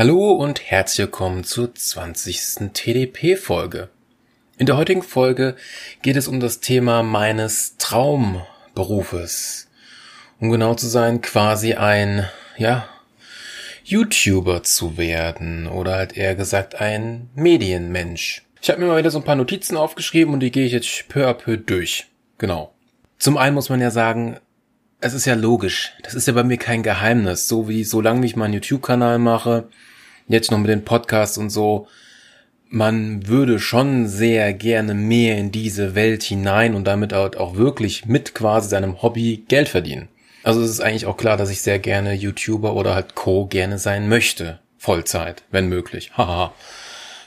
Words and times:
Hallo 0.00 0.30
und 0.32 0.62
herzlich 0.62 1.08
willkommen 1.08 1.44
zur 1.44 1.74
20. 1.74 2.72
TDP-Folge. 2.72 3.90
In 4.56 4.64
der 4.64 4.78
heutigen 4.78 5.02
Folge 5.02 5.56
geht 6.00 6.16
es 6.16 6.26
um 6.26 6.40
das 6.40 6.60
Thema 6.60 7.02
meines 7.02 7.76
Traumberufes. 7.76 9.68
Um 10.40 10.50
genau 10.50 10.72
zu 10.72 10.86
sein, 10.86 11.20
quasi 11.20 11.74
ein, 11.74 12.26
ja, 12.56 12.88
YouTuber 13.84 14.62
zu 14.62 14.96
werden 14.96 15.66
oder 15.66 15.96
halt 15.96 16.16
eher 16.16 16.34
gesagt 16.34 16.76
ein 16.76 17.28
Medienmensch. 17.34 18.42
Ich 18.62 18.70
habe 18.70 18.80
mir 18.80 18.86
mal 18.86 18.96
wieder 18.96 19.10
so 19.10 19.18
ein 19.18 19.24
paar 19.24 19.36
Notizen 19.36 19.76
aufgeschrieben 19.76 20.32
und 20.32 20.40
die 20.40 20.50
gehe 20.50 20.64
ich 20.64 20.72
jetzt 20.72 21.08
peu 21.10 21.28
à 21.28 21.34
peu 21.34 21.58
durch. 21.58 22.06
Genau. 22.38 22.72
Zum 23.18 23.36
einen 23.36 23.54
muss 23.54 23.68
man 23.68 23.82
ja 23.82 23.90
sagen, 23.90 24.40
es 25.00 25.14
ist 25.14 25.24
ja 25.26 25.34
logisch. 25.34 25.92
Das 26.02 26.14
ist 26.14 26.26
ja 26.26 26.32
bei 26.34 26.44
mir 26.44 26.58
kein 26.58 26.82
Geheimnis. 26.82 27.48
So 27.48 27.68
wie, 27.68 27.84
solange 27.84 28.26
ich 28.26 28.36
meinen 28.36 28.54
YouTube-Kanal 28.54 29.18
mache, 29.18 29.68
jetzt 30.28 30.50
noch 30.50 30.58
mit 30.58 30.70
den 30.70 30.84
Podcasts 30.84 31.38
und 31.38 31.50
so, 31.50 31.88
man 32.68 33.26
würde 33.26 33.58
schon 33.58 34.06
sehr 34.06 34.52
gerne 34.52 34.94
mehr 34.94 35.36
in 35.36 35.50
diese 35.50 35.94
Welt 35.94 36.22
hinein 36.22 36.74
und 36.74 36.84
damit 36.84 37.12
auch 37.14 37.56
wirklich 37.56 38.06
mit 38.06 38.34
quasi 38.34 38.68
seinem 38.68 39.02
Hobby 39.02 39.44
Geld 39.48 39.68
verdienen. 39.68 40.08
Also 40.42 40.62
es 40.62 40.70
ist 40.70 40.80
eigentlich 40.80 41.06
auch 41.06 41.16
klar, 41.16 41.36
dass 41.36 41.50
ich 41.50 41.60
sehr 41.62 41.78
gerne 41.78 42.14
YouTuber 42.14 42.74
oder 42.74 42.94
halt 42.94 43.14
Co. 43.14 43.46
gerne 43.46 43.78
sein 43.78 44.08
möchte. 44.08 44.60
Vollzeit, 44.78 45.42
wenn 45.50 45.68
möglich. 45.68 46.12
Haha. 46.16 46.54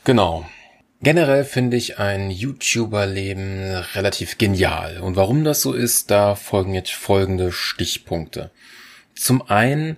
genau. 0.04 0.46
Generell 1.04 1.44
finde 1.44 1.76
ich 1.76 2.00
ein 2.00 2.32
YouTuber-Leben 2.32 3.76
relativ 3.94 4.38
genial. 4.38 5.02
Und 5.02 5.18
warum 5.18 5.44
das 5.44 5.62
so 5.62 5.74
ist, 5.74 6.10
da 6.10 6.34
folgen 6.36 6.74
jetzt 6.74 6.94
folgende 6.94 7.52
Stichpunkte. 7.52 8.52
Zum 9.14 9.42
einen 9.50 9.98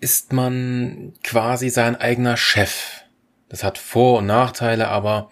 ist 0.00 0.32
man 0.32 1.12
quasi 1.22 1.68
sein 1.68 1.94
eigener 1.94 2.38
Chef. 2.38 3.02
Das 3.50 3.62
hat 3.62 3.76
Vor- 3.76 4.20
und 4.20 4.26
Nachteile, 4.26 4.88
aber 4.88 5.30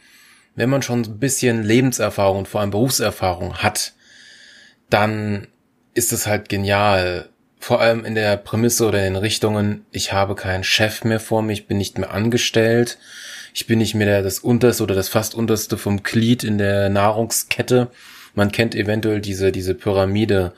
wenn 0.57 0.69
man 0.69 0.83
schon 0.83 1.01
ein 1.01 1.19
bisschen 1.19 1.63
Lebenserfahrung 1.63 2.41
und 2.41 2.49
vor 2.49 2.61
allem 2.61 2.71
Berufserfahrung 2.71 3.57
hat, 3.63 3.95
dann 4.91 5.47
ist 5.95 6.13
es 6.13 6.27
halt 6.27 6.51
genial. 6.51 7.31
Vor 7.59 7.81
allem 7.81 8.05
in 8.05 8.15
der 8.15 8.37
Prämisse 8.37 8.87
oder 8.87 8.99
in 8.99 9.15
den 9.15 9.23
Richtungen, 9.23 9.87
ich 9.91 10.13
habe 10.13 10.35
keinen 10.35 10.65
Chef 10.65 11.03
mehr 11.03 11.19
vor 11.19 11.41
mir, 11.41 11.55
ich 11.55 11.67
bin 11.67 11.79
nicht 11.79 11.97
mehr 11.97 12.11
angestellt, 12.11 12.99
ich 13.57 13.67
bin 13.67 13.79
nicht 13.79 13.95
mehr 13.95 14.23
das 14.23 14.39
unterste 14.39 14.83
oder 14.83 14.95
das 14.95 15.09
fast 15.09 15.35
unterste 15.35 15.79
vom 15.79 16.03
Glied 16.03 16.45
in 16.45 16.59
der 16.59 16.91
Nahrungskette. 16.91 17.89
Man 18.35 18.53
kennt 18.53 18.75
eventuell 18.75 19.23
diese, 19.23 19.51
diese 19.51 19.75
Pyramide, 19.75 20.53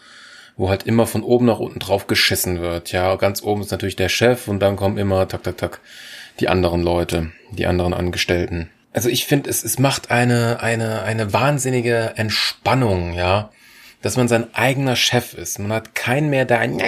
wo 0.57 0.69
halt 0.69 0.83
immer 0.83 1.07
von 1.07 1.23
oben 1.23 1.47
nach 1.47 1.61
unten 1.61 1.79
drauf 1.79 2.09
geschissen 2.09 2.61
wird. 2.61 2.91
Ja, 2.91 3.15
ganz 3.15 3.41
oben 3.41 3.61
ist 3.63 3.71
natürlich 3.71 3.95
der 3.95 4.09
Chef 4.09 4.49
und 4.49 4.59
dann 4.59 4.75
kommen 4.75 4.99
immer, 4.99 5.29
tak, 5.29 5.45
tak, 5.45 5.57
tak, 5.57 5.81
die 6.41 6.49
anderen 6.49 6.83
Leute, 6.83 7.31
die 7.53 7.67
anderen 7.67 7.95
Angestellten. 7.95 8.69
Also 8.93 9.09
ich 9.09 9.27
finde, 9.27 9.49
es, 9.49 9.63
es 9.63 9.79
macht 9.79 10.11
eine, 10.11 10.61
eine, 10.61 11.03
eine 11.03 11.33
wahnsinnige 11.33 12.15
Entspannung, 12.17 13.13
ja 13.13 13.51
dass 14.03 14.17
man 14.17 14.29
sein 14.29 14.55
eigener 14.55 14.97
Chef 14.97 15.35
ist. 15.35 15.59
Man 15.59 15.73
hat 15.73 15.95
keinen 15.95 16.31
mehr, 16.31 16.45
der 16.45 16.61
ein 16.61 16.79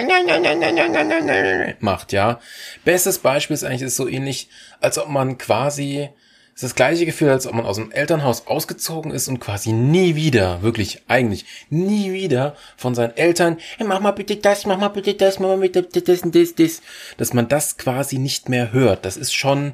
macht, 1.79 2.13
ja. 2.13 2.39
Bestes 2.85 3.19
Beispiel 3.19 3.53
ist 3.53 3.63
eigentlich 3.63 3.81
ist 3.81 3.95
so 3.97 4.07
ähnlich, 4.07 4.49
als 4.79 4.97
ob 4.97 5.09
man 5.09 5.37
quasi 5.37 6.09
ist 6.53 6.63
das 6.63 6.75
gleiche 6.75 7.05
Gefühl, 7.05 7.29
als 7.29 7.47
ob 7.47 7.53
man 7.53 7.65
aus 7.65 7.77
dem 7.77 7.91
Elternhaus 7.91 8.45
ausgezogen 8.47 9.11
ist 9.11 9.27
und 9.27 9.39
quasi 9.39 9.71
nie 9.71 10.15
wieder, 10.15 10.61
wirklich 10.61 11.01
eigentlich 11.07 11.45
nie 11.69 12.11
wieder 12.11 12.55
von 12.75 12.93
seinen 12.93 13.15
Eltern, 13.15 13.57
hey, 13.77 13.87
mach 13.87 13.99
mal 13.99 14.11
bitte 14.11 14.35
das, 14.35 14.65
mach 14.65 14.77
mal 14.77 14.89
bitte 14.89 15.13
das, 15.13 15.39
mach 15.39 15.47
mal 15.47 15.57
bitte 15.57 15.81
das 15.83 16.21
und 16.21 16.35
das, 16.35 16.55
das, 16.55 16.81
dass 17.17 17.33
man 17.33 17.47
das 17.47 17.77
quasi 17.77 18.17
nicht 18.17 18.49
mehr 18.49 18.73
hört. 18.73 19.05
Das 19.05 19.17
ist 19.17 19.33
schon, 19.33 19.73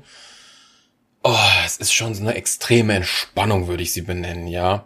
oh, 1.23 1.35
es 1.65 1.77
ist 1.77 1.93
schon 1.93 2.13
so 2.13 2.21
eine 2.21 2.35
extreme 2.35 2.95
Entspannung, 2.95 3.67
würde 3.67 3.83
ich 3.83 3.91
sie 3.91 4.02
benennen, 4.02 4.47
ja. 4.47 4.85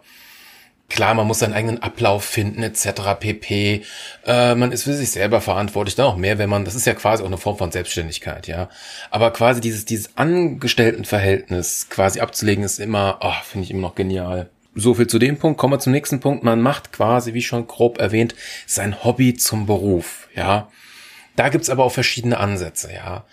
Klar, 0.88 1.14
man 1.14 1.26
muss 1.26 1.38
seinen 1.38 1.54
eigenen 1.54 1.82
Ablauf 1.82 2.24
finden, 2.24 2.62
etc. 2.62 3.18
pp. 3.18 3.82
Äh, 4.26 4.54
man 4.54 4.72
ist 4.72 4.82
für 4.82 4.92
sich 4.92 5.10
selber 5.10 5.40
verantwortlich, 5.40 5.94
dann 5.94 6.06
auch 6.06 6.16
mehr, 6.16 6.36
wenn 6.36 6.50
man, 6.50 6.66
das 6.66 6.74
ist 6.74 6.86
ja 6.86 6.92
quasi 6.92 7.22
auch 7.22 7.28
eine 7.28 7.38
Form 7.38 7.56
von 7.56 7.72
Selbstständigkeit, 7.72 8.46
ja. 8.46 8.68
Aber 9.10 9.30
quasi 9.30 9.62
dieses, 9.62 9.86
dieses 9.86 10.16
Angestelltenverhältnis 10.18 11.88
quasi 11.88 12.20
abzulegen, 12.20 12.62
ist 12.62 12.78
immer, 12.78 13.18
oh, 13.22 13.32
finde 13.42 13.64
ich 13.64 13.70
immer 13.70 13.80
noch 13.80 13.94
genial. 13.94 14.50
So 14.74 14.94
viel 14.94 15.06
zu 15.06 15.18
dem 15.18 15.38
Punkt. 15.38 15.58
Kommen 15.58 15.74
wir 15.74 15.78
zum 15.78 15.92
nächsten 15.92 16.20
Punkt. 16.20 16.44
Man 16.44 16.60
macht 16.60 16.92
quasi, 16.92 17.34
wie 17.34 17.42
schon 17.42 17.66
grob 17.66 17.98
erwähnt, 17.98 18.34
sein 18.66 19.02
Hobby 19.02 19.34
zum 19.34 19.66
Beruf, 19.66 20.28
ja. 20.34 20.68
Da 21.36 21.48
gibt's 21.48 21.70
aber 21.70 21.84
auch 21.84 21.92
verschiedene 21.92 22.38
Ansätze, 22.38 22.92
ja. 22.92 23.24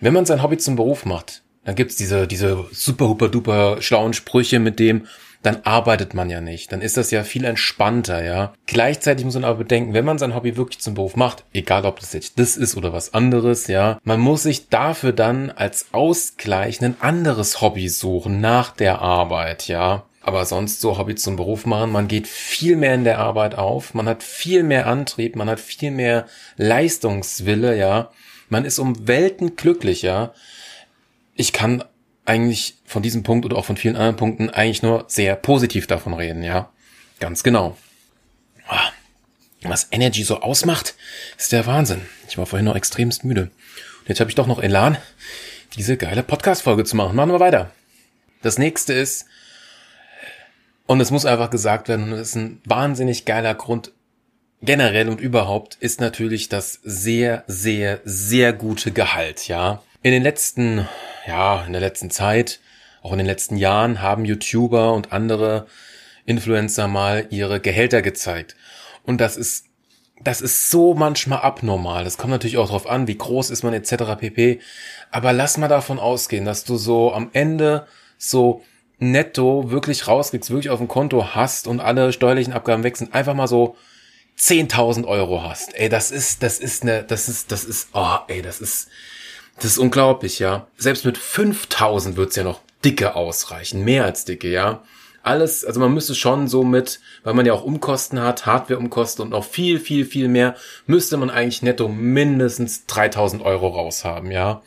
Wenn 0.00 0.12
man 0.12 0.26
sein 0.26 0.42
Hobby 0.42 0.58
zum 0.58 0.76
Beruf 0.76 1.06
macht, 1.06 1.42
dann 1.64 1.74
gibt's 1.74 1.96
diese, 1.96 2.26
diese 2.26 2.66
super, 2.72 3.06
super, 3.08 3.28
duper 3.28 3.82
schlauen 3.82 4.12
Sprüche 4.12 4.58
mit 4.58 4.78
dem, 4.78 5.06
dann 5.42 5.60
arbeitet 5.64 6.14
man 6.14 6.30
ja 6.30 6.40
nicht. 6.40 6.72
Dann 6.72 6.80
ist 6.80 6.96
das 6.96 7.10
ja 7.10 7.22
viel 7.22 7.44
entspannter, 7.44 8.24
ja. 8.24 8.52
Gleichzeitig 8.66 9.24
muss 9.24 9.34
man 9.34 9.44
aber 9.44 9.58
bedenken, 9.58 9.94
wenn 9.94 10.04
man 10.04 10.18
sein 10.18 10.34
Hobby 10.34 10.56
wirklich 10.56 10.80
zum 10.80 10.94
Beruf 10.94 11.16
macht, 11.16 11.44
egal 11.52 11.84
ob 11.84 12.00
das 12.00 12.12
jetzt 12.12 12.38
das 12.38 12.56
ist 12.56 12.76
oder 12.76 12.92
was 12.92 13.14
anderes, 13.14 13.66
ja, 13.68 13.98
man 14.02 14.20
muss 14.20 14.42
sich 14.42 14.68
dafür 14.68 15.12
dann 15.12 15.50
als 15.50 15.86
Ausgleich 15.92 16.82
ein 16.82 16.96
anderes 17.00 17.60
Hobby 17.60 17.88
suchen 17.88 18.40
nach 18.40 18.72
der 18.72 19.00
Arbeit, 19.00 19.68
ja. 19.68 20.04
Aber 20.20 20.44
sonst 20.44 20.80
so 20.80 20.98
Hobby 20.98 21.14
zum 21.14 21.36
Beruf 21.36 21.64
machen, 21.64 21.92
man 21.92 22.08
geht 22.08 22.26
viel 22.26 22.76
mehr 22.76 22.94
in 22.94 23.04
der 23.04 23.18
Arbeit 23.18 23.54
auf, 23.54 23.94
man 23.94 24.08
hat 24.08 24.22
viel 24.22 24.62
mehr 24.62 24.86
Antrieb, 24.86 25.36
man 25.36 25.48
hat 25.48 25.60
viel 25.60 25.90
mehr 25.90 26.26
Leistungswille, 26.56 27.76
ja. 27.76 28.10
Man 28.50 28.64
ist 28.64 28.78
um 28.78 29.06
Welten 29.06 29.56
glücklicher. 29.56 30.32
Ich 31.34 31.52
kann 31.52 31.84
eigentlich 32.28 32.76
von 32.84 33.02
diesem 33.02 33.22
Punkt 33.22 33.44
oder 33.46 33.56
auch 33.56 33.64
von 33.64 33.76
vielen 33.76 33.96
anderen 33.96 34.16
Punkten 34.16 34.50
eigentlich 34.50 34.82
nur 34.82 35.04
sehr 35.08 35.34
positiv 35.34 35.86
davon 35.86 36.14
reden, 36.14 36.42
ja. 36.42 36.70
Ganz 37.20 37.42
genau. 37.42 37.76
Ah, 38.68 38.90
was 39.62 39.88
Energy 39.90 40.22
so 40.22 40.40
ausmacht, 40.40 40.94
ist 41.36 41.52
der 41.52 41.66
Wahnsinn. 41.66 42.02
Ich 42.28 42.38
war 42.38 42.46
vorhin 42.46 42.66
noch 42.66 42.76
extremst 42.76 43.24
müde. 43.24 43.42
Und 44.00 44.08
jetzt 44.08 44.20
habe 44.20 44.30
ich 44.30 44.36
doch 44.36 44.46
noch 44.46 44.62
Elan, 44.62 44.98
diese 45.76 45.96
geile 45.96 46.22
Podcast-Folge 46.22 46.84
zu 46.84 46.96
machen. 46.96 47.16
Machen 47.16 47.32
wir 47.32 47.40
weiter. 47.40 47.72
Das 48.42 48.58
nächste 48.58 48.92
ist, 48.92 49.26
und 50.86 51.00
es 51.00 51.10
muss 51.10 51.26
einfach 51.26 51.50
gesagt 51.50 51.88
werden, 51.88 52.04
und 52.04 52.10
das 52.12 52.28
ist 52.28 52.36
ein 52.36 52.60
wahnsinnig 52.64 53.24
geiler 53.24 53.54
Grund, 53.54 53.92
generell 54.60 55.08
und 55.08 55.20
überhaupt, 55.20 55.76
ist 55.80 56.00
natürlich 56.00 56.48
das 56.48 56.80
sehr, 56.82 57.44
sehr, 57.46 58.00
sehr 58.04 58.52
gute 58.52 58.92
Gehalt, 58.92 59.48
ja. 59.48 59.82
In 60.02 60.12
den 60.12 60.22
letzten 60.22 60.86
ja, 61.28 61.62
in 61.64 61.72
der 61.72 61.80
letzten 61.80 62.10
Zeit, 62.10 62.58
auch 63.02 63.12
in 63.12 63.18
den 63.18 63.26
letzten 63.26 63.56
Jahren 63.56 64.00
haben 64.02 64.24
YouTuber 64.24 64.94
und 64.94 65.12
andere 65.12 65.66
Influencer 66.24 66.88
mal 66.88 67.26
ihre 67.30 67.60
Gehälter 67.60 68.02
gezeigt. 68.02 68.56
Und 69.04 69.20
das 69.20 69.36
ist, 69.36 69.66
das 70.20 70.40
ist 70.40 70.70
so 70.70 70.94
manchmal 70.94 71.40
abnormal. 71.40 72.04
Das 72.04 72.16
kommt 72.18 72.30
natürlich 72.30 72.56
auch 72.56 72.66
darauf 72.66 72.88
an, 72.88 73.06
wie 73.06 73.18
groß 73.18 73.50
ist 73.50 73.62
man 73.62 73.74
etc. 73.74 74.16
pp. 74.18 74.60
Aber 75.10 75.32
lass 75.32 75.58
mal 75.58 75.68
davon 75.68 75.98
ausgehen, 75.98 76.44
dass 76.44 76.64
du 76.64 76.76
so 76.76 77.12
am 77.12 77.30
Ende 77.32 77.86
so 78.16 78.64
netto 78.98 79.70
wirklich 79.70 80.08
rauskriegst, 80.08 80.50
wirklich 80.50 80.70
auf 80.70 80.80
dem 80.80 80.88
Konto 80.88 81.34
hast 81.34 81.68
und 81.68 81.80
alle 81.80 82.12
steuerlichen 82.12 82.52
Abgaben 82.52 82.82
wechseln, 82.82 83.12
einfach 83.12 83.34
mal 83.34 83.46
so 83.46 83.76
10.000 84.38 85.06
Euro 85.06 85.42
hast. 85.42 85.74
Ey, 85.74 85.88
das 85.88 86.10
ist, 86.10 86.42
das 86.42 86.58
ist 86.58 86.84
ne, 86.84 87.04
das 87.06 87.28
ist, 87.28 87.52
das 87.52 87.64
ist, 87.64 87.90
oh, 87.92 88.16
ey, 88.26 88.42
das 88.42 88.60
ist, 88.60 88.88
das 89.58 89.72
ist 89.72 89.78
unglaublich, 89.78 90.38
ja. 90.38 90.68
Selbst 90.76 91.04
mit 91.04 91.18
5000 91.18 92.16
wird's 92.16 92.36
ja 92.36 92.44
noch 92.44 92.60
dicke 92.84 93.16
ausreichen. 93.16 93.84
Mehr 93.84 94.04
als 94.04 94.24
dicke, 94.24 94.48
ja. 94.48 94.82
Alles, 95.22 95.64
also 95.64 95.80
man 95.80 95.92
müsste 95.92 96.14
schon 96.14 96.48
so 96.48 96.64
mit, 96.64 97.00
weil 97.24 97.34
man 97.34 97.44
ja 97.44 97.52
auch 97.52 97.64
Umkosten 97.64 98.20
hat, 98.20 98.46
Hardwareumkosten 98.46 99.24
und 99.24 99.30
noch 99.30 99.44
viel, 99.44 99.80
viel, 99.80 100.06
viel 100.06 100.28
mehr, 100.28 100.54
müsste 100.86 101.16
man 101.16 101.28
eigentlich 101.28 101.62
netto 101.62 101.88
mindestens 101.88 102.86
3000 102.86 103.42
Euro 103.42 103.68
raushaben, 103.68 104.30
ja. 104.30 104.62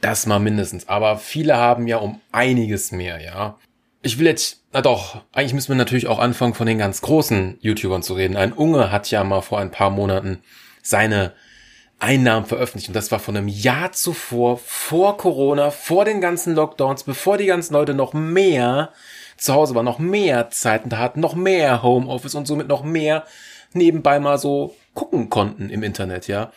Das 0.00 0.26
mal 0.26 0.40
mindestens. 0.40 0.88
Aber 0.88 1.16
viele 1.16 1.56
haben 1.56 1.86
ja 1.86 1.98
um 1.98 2.20
einiges 2.32 2.90
mehr, 2.90 3.22
ja. 3.22 3.58
Ich 4.02 4.18
will 4.18 4.26
jetzt, 4.26 4.60
na 4.72 4.82
doch, 4.82 5.22
eigentlich 5.32 5.54
müssen 5.54 5.68
wir 5.68 5.76
natürlich 5.76 6.08
auch 6.08 6.18
anfangen, 6.18 6.54
von 6.54 6.66
den 6.66 6.78
ganz 6.78 7.00
großen 7.00 7.58
YouTubern 7.60 8.02
zu 8.02 8.14
reden. 8.14 8.36
Ein 8.36 8.52
Unge 8.52 8.90
hat 8.90 9.08
ja 9.12 9.22
mal 9.22 9.42
vor 9.42 9.60
ein 9.60 9.70
paar 9.70 9.90
Monaten 9.90 10.42
seine 10.82 11.32
Einnahmen 12.02 12.46
veröffentlicht. 12.46 12.88
Und 12.88 12.94
das 12.94 13.12
war 13.12 13.20
von 13.20 13.36
einem 13.36 13.48
Jahr 13.48 13.92
zuvor, 13.92 14.58
vor 14.58 15.16
Corona, 15.16 15.70
vor 15.70 16.04
den 16.04 16.20
ganzen 16.20 16.56
Lockdowns, 16.56 17.04
bevor 17.04 17.38
die 17.38 17.46
ganzen 17.46 17.74
Leute 17.74 17.94
noch 17.94 18.12
mehr 18.12 18.90
zu 19.36 19.54
Hause 19.54 19.74
waren, 19.74 19.84
noch 19.84 20.00
mehr 20.00 20.50
Zeiten 20.50 20.98
hatten, 20.98 21.20
noch 21.20 21.36
mehr 21.36 21.82
Homeoffice 21.82 22.34
und 22.34 22.46
somit 22.46 22.66
noch 22.66 22.82
mehr 22.82 23.24
nebenbei 23.72 24.18
mal 24.18 24.38
so 24.38 24.74
gucken 24.94 25.30
konnten 25.30 25.70
im 25.70 25.84
Internet, 25.84 26.28
ja. 26.28 26.52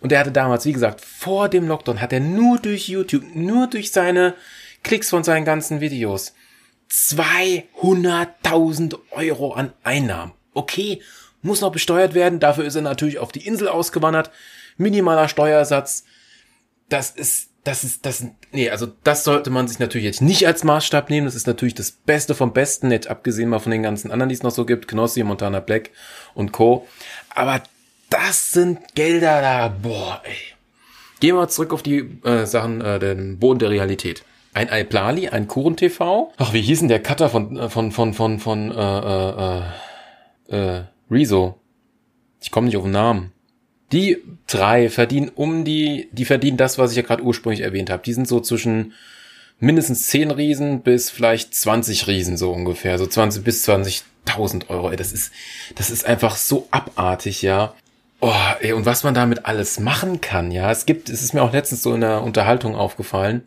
Und 0.00 0.12
er 0.12 0.20
hatte 0.20 0.30
damals, 0.32 0.66
wie 0.66 0.72
gesagt, 0.72 1.00
vor 1.00 1.48
dem 1.48 1.66
Lockdown 1.68 2.00
hat 2.00 2.12
er 2.12 2.20
nur 2.20 2.58
durch 2.58 2.88
YouTube, 2.88 3.24
nur 3.34 3.66
durch 3.68 3.92
seine 3.92 4.34
Klicks 4.82 5.10
von 5.10 5.24
seinen 5.24 5.44
ganzen 5.44 5.80
Videos 5.80 6.34
200.000 6.90 8.96
Euro 9.12 9.52
an 9.52 9.72
Einnahmen. 9.84 10.32
Okay, 10.54 11.02
muss 11.42 11.60
noch 11.60 11.72
besteuert 11.72 12.14
werden, 12.14 12.40
dafür 12.40 12.64
ist 12.64 12.74
er 12.74 12.82
natürlich 12.82 13.18
auf 13.18 13.30
die 13.30 13.46
Insel 13.46 13.68
ausgewandert 13.68 14.32
minimaler 14.78 15.28
Steuersatz. 15.28 16.04
Das 16.88 17.10
ist, 17.10 17.50
das 17.64 17.84
ist, 17.84 18.06
das, 18.06 18.24
nee, 18.52 18.70
also 18.70 18.86
das 19.04 19.24
sollte 19.24 19.50
man 19.50 19.68
sich 19.68 19.78
natürlich 19.78 20.06
jetzt 20.06 20.22
nicht 20.22 20.46
als 20.46 20.64
Maßstab 20.64 21.10
nehmen. 21.10 21.26
Das 21.26 21.34
ist 21.34 21.46
natürlich 21.46 21.74
das 21.74 21.90
Beste 21.92 22.34
vom 22.34 22.52
Besten, 22.52 22.90
jetzt 22.90 23.08
abgesehen 23.08 23.50
mal 23.50 23.58
von 23.58 23.72
den 23.72 23.82
ganzen 23.82 24.10
anderen, 24.10 24.30
die 24.30 24.34
es 24.34 24.42
noch 24.42 24.50
so 24.52 24.64
gibt, 24.64 24.88
Knossi, 24.88 25.22
Montana 25.22 25.60
Black 25.60 25.90
und 26.34 26.52
Co. 26.52 26.86
Aber 27.34 27.62
das 28.08 28.52
sind 28.52 28.94
Gelder 28.94 29.42
da, 29.42 29.68
boah, 29.68 30.22
ey. 30.24 30.36
Gehen 31.20 31.34
wir 31.34 31.48
zurück 31.48 31.74
auf 31.74 31.82
die 31.82 31.98
äh, 32.24 32.46
Sachen, 32.46 32.80
äh, 32.80 32.98
den 32.98 33.38
Boden 33.38 33.58
der 33.58 33.70
Realität. 33.70 34.24
Ein 34.54 34.70
Alplali, 34.70 35.28
ein 35.28 35.46
Kuren 35.46 35.76
TV. 35.76 36.32
Ach, 36.36 36.52
wie 36.52 36.62
hieß 36.62 36.78
denn 36.78 36.88
der 36.88 37.02
Cutter 37.02 37.28
von, 37.28 37.56
äh, 37.56 37.68
von, 37.68 37.92
von, 37.92 38.14
von, 38.14 38.38
von, 38.38 38.70
äh, 38.72 38.98
äh, 38.98 39.62
äh, 40.48 40.84
Rezo? 41.10 41.60
Ich 42.40 42.50
komme 42.50 42.66
nicht 42.66 42.76
auf 42.76 42.84
den 42.84 42.92
Namen. 42.92 43.32
Die 43.92 44.18
drei 44.46 44.90
verdienen 44.90 45.30
um 45.34 45.64
die, 45.64 46.08
die 46.12 46.24
verdienen 46.24 46.56
das, 46.56 46.78
was 46.78 46.90
ich 46.90 46.96
ja 46.96 47.02
gerade 47.02 47.22
ursprünglich 47.22 47.62
erwähnt 47.62 47.90
habe. 47.90 48.02
Die 48.02 48.12
sind 48.12 48.28
so 48.28 48.40
zwischen 48.40 48.92
mindestens 49.60 50.06
10 50.08 50.30
Riesen 50.30 50.82
bis 50.82 51.10
vielleicht 51.10 51.54
20 51.54 52.06
Riesen 52.06 52.36
so 52.36 52.52
ungefähr. 52.52 52.98
So 52.98 53.06
20 53.06 53.42
bis 53.44 53.66
20.000 53.68 54.68
Euro. 54.68 54.90
Ey, 54.90 54.96
das 54.96 55.12
ist, 55.12 55.32
das 55.74 55.90
ist 55.90 56.04
einfach 56.04 56.36
so 56.36 56.68
abartig, 56.70 57.42
ja. 57.42 57.74
Oh, 58.20 58.34
ey, 58.60 58.72
und 58.72 58.84
was 58.84 59.04
man 59.04 59.14
damit 59.14 59.46
alles 59.46 59.80
machen 59.80 60.20
kann, 60.20 60.50
ja. 60.50 60.70
Es 60.70 60.86
gibt, 60.86 61.08
es 61.08 61.22
ist 61.22 61.34
mir 61.34 61.42
auch 61.42 61.52
letztens 61.52 61.82
so 61.82 61.94
in 61.94 62.00
der 62.00 62.22
Unterhaltung 62.22 62.74
aufgefallen. 62.74 63.44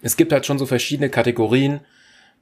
Es 0.00 0.16
gibt 0.16 0.32
halt 0.32 0.46
schon 0.46 0.58
so 0.58 0.66
verschiedene 0.66 1.10
Kategorien, 1.10 1.80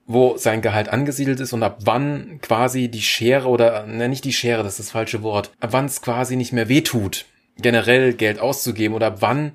wo 0.06 0.36
sein 0.36 0.62
Gehalt 0.62 0.88
angesiedelt 0.88 1.40
ist 1.40 1.52
und 1.52 1.62
ab 1.62 1.78
wann 1.84 2.38
quasi 2.42 2.88
die 2.88 3.02
Schere 3.02 3.48
oder, 3.48 3.86
ne, 3.86 4.08
nicht 4.08 4.24
die 4.24 4.32
Schere, 4.32 4.62
das 4.62 4.74
ist 4.74 4.88
das 4.88 4.92
falsche 4.92 5.22
Wort, 5.22 5.50
ab 5.60 5.70
wann 5.72 5.86
es 5.86 6.02
quasi 6.02 6.36
nicht 6.36 6.52
mehr 6.52 6.68
wehtut, 6.68 7.26
generell 7.56 8.12
Geld 8.12 8.38
auszugeben 8.38 8.94
oder 8.94 9.06
ab 9.08 9.16
wann 9.20 9.52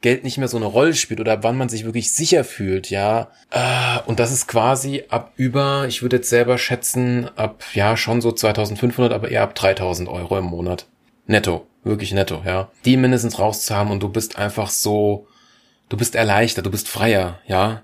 Geld 0.00 0.24
nicht 0.24 0.36
mehr 0.36 0.48
so 0.48 0.56
eine 0.56 0.66
Rolle 0.66 0.94
spielt 0.94 1.20
oder 1.20 1.34
ab 1.34 1.40
wann 1.42 1.56
man 1.56 1.68
sich 1.68 1.84
wirklich 1.84 2.12
sicher 2.12 2.42
fühlt, 2.42 2.90
ja. 2.90 3.30
Äh, 3.50 4.00
und 4.06 4.18
das 4.18 4.32
ist 4.32 4.48
quasi 4.48 5.04
ab 5.08 5.32
über, 5.36 5.86
ich 5.86 6.02
würde 6.02 6.16
jetzt 6.16 6.28
selber 6.28 6.58
schätzen, 6.58 7.30
ab, 7.36 7.62
ja, 7.72 7.96
schon 7.96 8.20
so 8.20 8.32
2500, 8.32 9.12
aber 9.12 9.30
eher 9.30 9.42
ab 9.42 9.54
3000 9.54 10.08
Euro 10.08 10.36
im 10.38 10.46
Monat. 10.46 10.86
Netto. 11.26 11.66
Wirklich 11.84 12.12
netto, 12.12 12.42
ja. 12.44 12.70
Die 12.84 12.96
mindestens 12.96 13.38
rauszuhaben 13.38 13.92
und 13.92 14.02
du 14.02 14.08
bist 14.08 14.36
einfach 14.36 14.70
so, 14.70 15.26
du 15.88 15.96
bist 15.96 16.14
erleichtert, 16.14 16.66
du 16.66 16.70
bist 16.70 16.88
freier, 16.88 17.40
ja. 17.46 17.82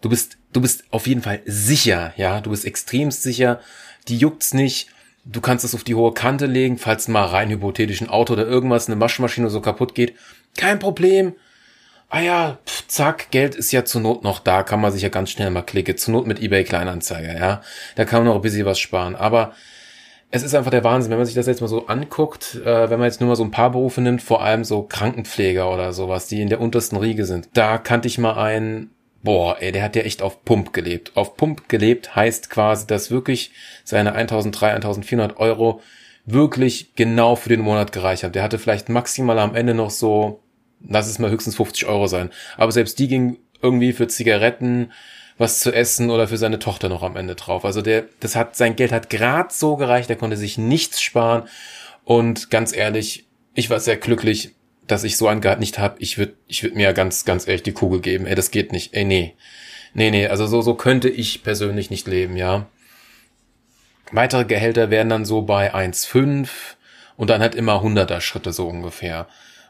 Du 0.00 0.08
bist, 0.08 0.38
du 0.52 0.60
bist 0.60 0.84
auf 0.90 1.06
jeden 1.06 1.22
Fall 1.22 1.40
sicher, 1.44 2.12
ja. 2.16 2.40
Du 2.40 2.50
bist 2.50 2.64
extremst 2.64 3.22
sicher. 3.22 3.60
Die 4.08 4.18
juckt's 4.18 4.54
nicht. 4.54 4.88
Du 5.24 5.40
kannst 5.40 5.64
es 5.64 5.74
auf 5.74 5.84
die 5.84 5.94
hohe 5.94 6.14
Kante 6.14 6.46
legen, 6.46 6.78
falls 6.78 7.08
mal 7.08 7.26
rein 7.26 7.50
hypothetisch 7.50 8.00
ein 8.00 8.08
Auto 8.08 8.32
oder 8.32 8.46
irgendwas, 8.46 8.88
eine 8.88 9.00
Waschmaschine 9.00 9.50
so 9.50 9.60
kaputt 9.60 9.94
geht. 9.94 10.14
Kein 10.56 10.78
Problem. 10.78 11.34
Ah 12.08 12.20
ja, 12.20 12.58
pff, 12.64 12.86
zack, 12.88 13.30
Geld 13.30 13.54
ist 13.54 13.70
ja 13.70 13.84
zur 13.84 14.00
Not 14.00 14.24
noch 14.24 14.38
da, 14.38 14.62
kann 14.62 14.80
man 14.80 14.92
sich 14.92 15.02
ja 15.02 15.10
ganz 15.10 15.30
schnell 15.30 15.50
mal 15.50 15.62
klicken. 15.62 15.98
Zur 15.98 16.12
Not 16.12 16.26
mit 16.26 16.40
eBay 16.40 16.64
Kleinanzeiger, 16.64 17.38
ja. 17.38 17.60
Da 17.96 18.04
kann 18.06 18.20
man 18.20 18.28
noch 18.28 18.36
ein 18.36 18.40
bisschen 18.42 18.64
was 18.64 18.78
sparen. 18.78 19.14
Aber 19.14 19.52
es 20.30 20.42
ist 20.42 20.54
einfach 20.54 20.70
der 20.70 20.84
Wahnsinn, 20.84 21.10
wenn 21.10 21.18
man 21.18 21.26
sich 21.26 21.34
das 21.34 21.46
jetzt 21.46 21.60
mal 21.60 21.68
so 21.68 21.86
anguckt, 21.86 22.54
äh, 22.64 22.88
wenn 22.88 22.98
man 22.98 23.08
jetzt 23.08 23.20
nur 23.20 23.28
mal 23.28 23.36
so 23.36 23.44
ein 23.44 23.50
paar 23.50 23.72
Berufe 23.72 24.00
nimmt, 24.00 24.22
vor 24.22 24.42
allem 24.42 24.64
so 24.64 24.82
Krankenpfleger 24.82 25.70
oder 25.70 25.92
sowas, 25.92 26.26
die 26.26 26.40
in 26.40 26.48
der 26.48 26.60
untersten 26.60 26.96
Riege 26.96 27.26
sind. 27.26 27.48
Da 27.54 27.78
kannte 27.78 28.08
ich 28.08 28.18
mal 28.18 28.34
einen, 28.34 28.90
boah, 29.22 29.56
ey, 29.60 29.72
der 29.72 29.82
hat 29.82 29.96
ja 29.96 30.02
echt 30.02 30.22
auf 30.22 30.44
Pump 30.44 30.72
gelebt. 30.72 31.12
Auf 31.14 31.36
Pump 31.36 31.68
gelebt 31.68 32.14
heißt 32.14 32.50
quasi, 32.50 32.86
dass 32.86 33.10
wirklich 33.10 33.52
seine 33.84 34.12
1300, 34.12 34.76
1400 34.76 35.38
Euro 35.38 35.80
wirklich 36.24 36.94
genau 36.94 37.36
für 37.36 37.48
den 37.48 37.60
Monat 37.60 37.92
gereicht 37.92 38.22
haben. 38.22 38.32
Der 38.32 38.42
hatte 38.42 38.58
vielleicht 38.58 38.88
maximal 38.88 39.38
am 39.38 39.54
Ende 39.54 39.74
noch 39.74 39.90
so, 39.90 40.42
lass 40.86 41.08
es 41.08 41.18
mal 41.18 41.30
höchstens 41.30 41.56
50 41.56 41.86
Euro 41.86 42.06
sein. 42.06 42.30
Aber 42.56 42.70
selbst 42.72 42.98
die 42.98 43.08
ging 43.08 43.38
irgendwie 43.62 43.92
für 43.92 44.08
Zigaretten, 44.08 44.92
was 45.38 45.60
zu 45.60 45.72
essen 45.72 46.10
oder 46.10 46.28
für 46.28 46.36
seine 46.36 46.58
Tochter 46.58 46.88
noch 46.88 47.02
am 47.02 47.16
Ende 47.16 47.34
drauf. 47.34 47.64
Also 47.64 47.80
der, 47.80 48.04
das 48.20 48.36
hat, 48.36 48.56
sein 48.56 48.76
Geld 48.76 48.92
hat 48.92 49.08
grad 49.08 49.52
so 49.52 49.76
gereicht, 49.76 50.10
er 50.10 50.16
konnte 50.16 50.36
sich 50.36 50.58
nichts 50.58 51.00
sparen. 51.00 51.44
Und 52.04 52.50
ganz 52.50 52.74
ehrlich, 52.74 53.26
ich 53.54 53.70
war 53.70 53.80
sehr 53.80 53.96
glücklich, 53.96 54.54
dass 54.88 55.04
ich 55.04 55.16
so 55.16 55.28
ein 55.28 55.40
Gehalt 55.40 55.60
nicht 55.60 55.78
habe, 55.78 55.96
ich 56.00 56.18
würde 56.18 56.34
ich 56.48 56.62
würd 56.62 56.74
mir 56.74 56.92
ganz, 56.92 57.24
ganz 57.24 57.46
ehrlich 57.46 57.62
die 57.62 57.72
Kugel 57.72 58.00
geben. 58.00 58.26
Ey, 58.26 58.34
das 58.34 58.50
geht 58.50 58.72
nicht. 58.72 58.94
Ey, 58.94 59.04
nee. 59.04 59.34
Nee, 59.94 60.10
nee, 60.10 60.26
also 60.26 60.46
so, 60.46 60.60
so 60.60 60.74
könnte 60.74 61.08
ich 61.08 61.42
persönlich 61.42 61.90
nicht 61.90 62.06
leben, 62.06 62.36
ja. 62.36 62.66
Weitere 64.12 64.44
Gehälter 64.44 64.90
wären 64.90 65.08
dann 65.08 65.24
so 65.24 65.42
bei 65.42 65.74
1,5 65.74 66.48
und 67.16 67.30
dann 67.30 67.40
halt 67.40 67.54
immer 67.54 67.82
100er 67.82 68.20
Schritte 68.20 68.52
so 68.52 68.66
ungefähr. 68.66 69.26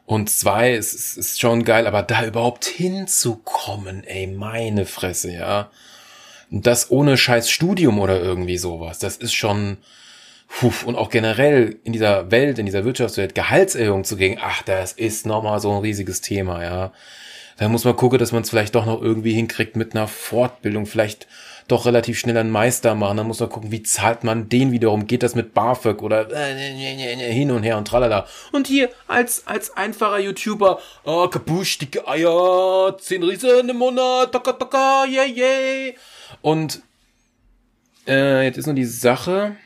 Und 0.07 0.31
zwei, 0.31 0.75
es 0.75 0.95
ist, 0.95 1.17
ist 1.19 1.41
schon 1.41 1.65
geil, 1.65 1.87
aber 1.87 2.03
da 2.03 2.25
überhaupt 2.25 2.65
hinzukommen, 2.65 4.05
ey, 4.05 4.27
meine 4.27 4.87
Fresse, 4.87 5.33
ja. 5.33 5.71
Und 6.51 6.67
das 6.67 6.91
ohne 6.91 7.17
scheiß 7.17 7.51
Studium 7.51 7.99
oder 7.99 8.21
irgendwie 8.21 8.59
sowas, 8.59 8.99
das 8.99 9.17
ist 9.17 9.35
schon, 9.35 9.77
Puh, 10.49 10.73
und 10.87 10.97
auch 10.97 11.11
generell 11.11 11.77
in 11.85 11.93
dieser 11.93 12.31
Welt, 12.31 12.59
in 12.59 12.67
dieser 12.67 12.85
Wirtschaftswelt, 12.85 13.35
Gehaltserhöhung 13.35 14.05
zu 14.05 14.17
gehen, 14.17 14.39
ach, 14.41 14.63
das 14.63 14.93
ist 14.93 15.27
nochmal 15.27 15.61
so 15.61 15.71
ein 15.73 15.83
riesiges 15.83 16.21
Thema, 16.21 16.63
ja. 16.63 16.93
Da 17.59 17.69
muss 17.69 17.85
man 17.85 17.97
gucken, 17.97 18.19
dass 18.19 18.33
man 18.33 18.43
es 18.43 18.51
vielleicht 18.51 18.75
doch 18.77 18.87
noch 18.87 19.03
irgendwie 19.03 19.33
hinkriegt 19.33 19.77
mit 19.77 19.95
einer 19.95 20.07
Fortbildung, 20.07 20.87
vielleicht 20.87 21.27
doch 21.67 21.87
relativ 21.87 22.19
schnell 22.19 22.37
einen 22.37 22.51
Meister 22.51 22.95
machen. 22.95 23.19
Dann 23.19 23.27
muss 23.27 23.41
man 23.41 23.51
gucken, 23.51 23.71
wie 23.71 23.83
zahlt 23.83 24.25
man 24.25 24.49
den 24.49 24.73
wiederum? 24.73 25.07
Geht 25.07 25.23
das 25.23 25.35
mit 25.35 25.55
BAföG 25.55 26.03
oder 26.03 26.31
äh, 26.31 26.55
hin 26.55 27.51
und 27.51 27.63
her 27.63 27.77
und 27.77 27.87
tralala. 27.87 28.27
Und 28.53 28.69
hier 28.69 28.91
als, 29.07 29.47
als 29.47 29.77
einfacher 29.77 30.19
YouTuber, 30.19 30.81
oh, 31.05 31.29
kapusch, 31.29 31.79
dicke 31.79 32.07
Eier, 32.09 32.97
zehn 32.99 33.23
Riesen 33.23 33.69
im 33.69 33.77
Monat, 33.77 34.33
taka, 34.33 34.53
taka, 34.53 35.05
yeah, 35.07 35.27
yeah. 35.27 35.93
Und 36.41 36.81
äh, 38.07 38.45
jetzt 38.45 38.57
ist 38.57 38.67
nur 38.67 38.75
die 38.75 38.85
Sache, 38.85 39.57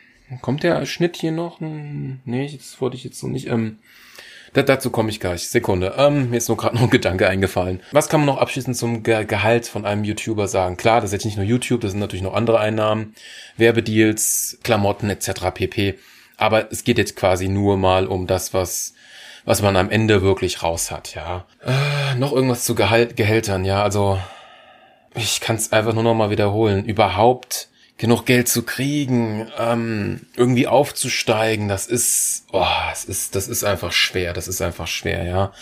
Kommt 0.41 0.63
der 0.63 0.85
Schnitt 0.87 1.17
hier 1.17 1.33
noch? 1.33 1.61
Hm, 1.61 2.21
nee, 2.25 2.51
das 2.57 2.81
wollte 2.81 2.97
ich 2.97 3.05
jetzt 3.05 3.23
noch 3.23 3.31
nicht. 3.31 3.49
Ähm, 3.49 3.79
da, 4.53 4.63
dazu 4.63 4.91
komme 4.91 5.11
ich 5.11 5.21
gleich. 5.21 5.49
Sekunde. 5.49 5.95
Ähm, 5.97 6.31
mir 6.31 6.37
ist 6.37 6.49
nur 6.49 6.57
gerade 6.57 6.75
noch 6.77 6.85
ein 6.85 6.91
Gedanke 6.91 7.29
eingefallen. 7.29 7.81
Was 7.93 8.09
kann 8.09 8.21
man 8.21 8.27
noch 8.27 8.39
abschließend 8.39 8.77
zum 8.77 9.03
Ge 9.03 9.25
Gehalt 9.25 9.67
von 9.67 9.85
einem 9.85 10.05
YouTuber 10.05 10.49
sagen? 10.49 10.77
Klar, 10.77 11.01
das 11.01 11.11
ist 11.11 11.15
jetzt 11.15 11.25
nicht 11.25 11.37
nur 11.37 11.47
YouTube, 11.47 11.81
das 11.81 11.93
sind 11.93 12.01
natürlich 12.01 12.23
noch 12.23 12.35
andere 12.35 12.61
Einnahmen, 12.61 13.15
Werbedeals, 13.57 14.59
Klamotten 14.63 15.11
etc. 15.11 15.51
pp. 15.55 15.99
Aber 16.37 16.71
es 16.73 16.85
geht 16.85 16.99
jetzt 16.99 17.17
quasi 17.17 17.49
nur 17.49 17.77
mal 17.77 18.07
um 18.07 18.27
das, 18.27 18.55
was 18.55 18.95
was 19.45 19.61
man 19.61 19.77
am 19.77 19.91
Ende 19.91 20.23
wirklich 20.23 20.63
raus 20.63 20.91
hat, 20.91 21.15
ja. 21.15 21.47
Äh, 21.65 22.15
noch 22.17 22.33
irgendwas 22.33 22.65
zu 22.65 22.75
Gehalt, 22.75 23.17
Gehältern, 23.17 23.65
ja. 23.65 23.83
Also 23.83 24.19
ich 25.15 25.41
kann 25.41 25.57
es 25.57 25.73
einfach 25.73 25.95
nur 25.95 26.05
noch 26.05 26.15
mal 26.15 26.31
wiederholen. 26.31 26.85
Überhaupt 26.85 27.69
genug 27.99 28.27
Geld 28.27 28.49
zu 28.49 28.63
kriegen, 28.63 29.49
ähm, 29.59 30.23
irgendwie 30.37 30.67
aufzusteigen, 30.67 31.69
das 31.69 31.87
ist, 31.87 32.47
oh, 32.53 32.67
es 32.93 33.05
ist, 33.05 33.35
das 33.35 33.49
ist 33.49 33.65
einfach 33.65 33.93
schwer, 33.93 34.33
das 34.33 34.49
ist 34.49 34.61
einfach 34.61 34.87
schwer, 34.87 35.25
ja. 35.25 35.53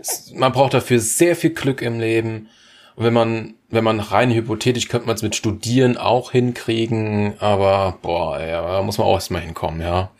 Es, 0.00 0.32
man 0.34 0.52
braucht 0.52 0.74
dafür 0.74 1.00
sehr 1.00 1.36
viel 1.36 1.50
Glück 1.50 1.82
im 1.82 2.00
Leben. 2.00 2.48
Und 2.94 3.04
wenn 3.04 3.12
man, 3.12 3.54
wenn 3.70 3.84
man 3.84 4.00
rein 4.00 4.32
hypothetisch 4.32 4.88
könnte 4.88 5.06
man 5.06 5.16
es 5.16 5.22
mit 5.22 5.34
Studieren 5.34 5.96
auch 5.96 6.32
hinkriegen, 6.32 7.34
aber 7.40 7.98
boah, 8.02 8.40
ja, 8.40 8.62
da 8.62 8.82
muss 8.82 8.98
man 8.98 9.06
auch 9.06 9.14
erstmal 9.14 9.42
hinkommen, 9.42 9.80
ja. 9.80 10.10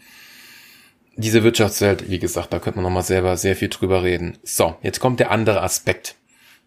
Diese 1.16 1.42
Wirtschaftswelt, 1.44 2.10
wie 2.10 2.18
gesagt, 2.18 2.52
da 2.52 2.58
könnte 2.58 2.78
man 2.78 2.84
nochmal 2.84 3.02
selber 3.02 3.36
sehr 3.36 3.54
viel 3.54 3.68
drüber 3.68 4.02
reden. 4.02 4.38
So, 4.42 4.76
jetzt 4.82 4.98
kommt 4.98 5.20
der 5.20 5.30
andere 5.30 5.62
Aspekt. 5.62 6.16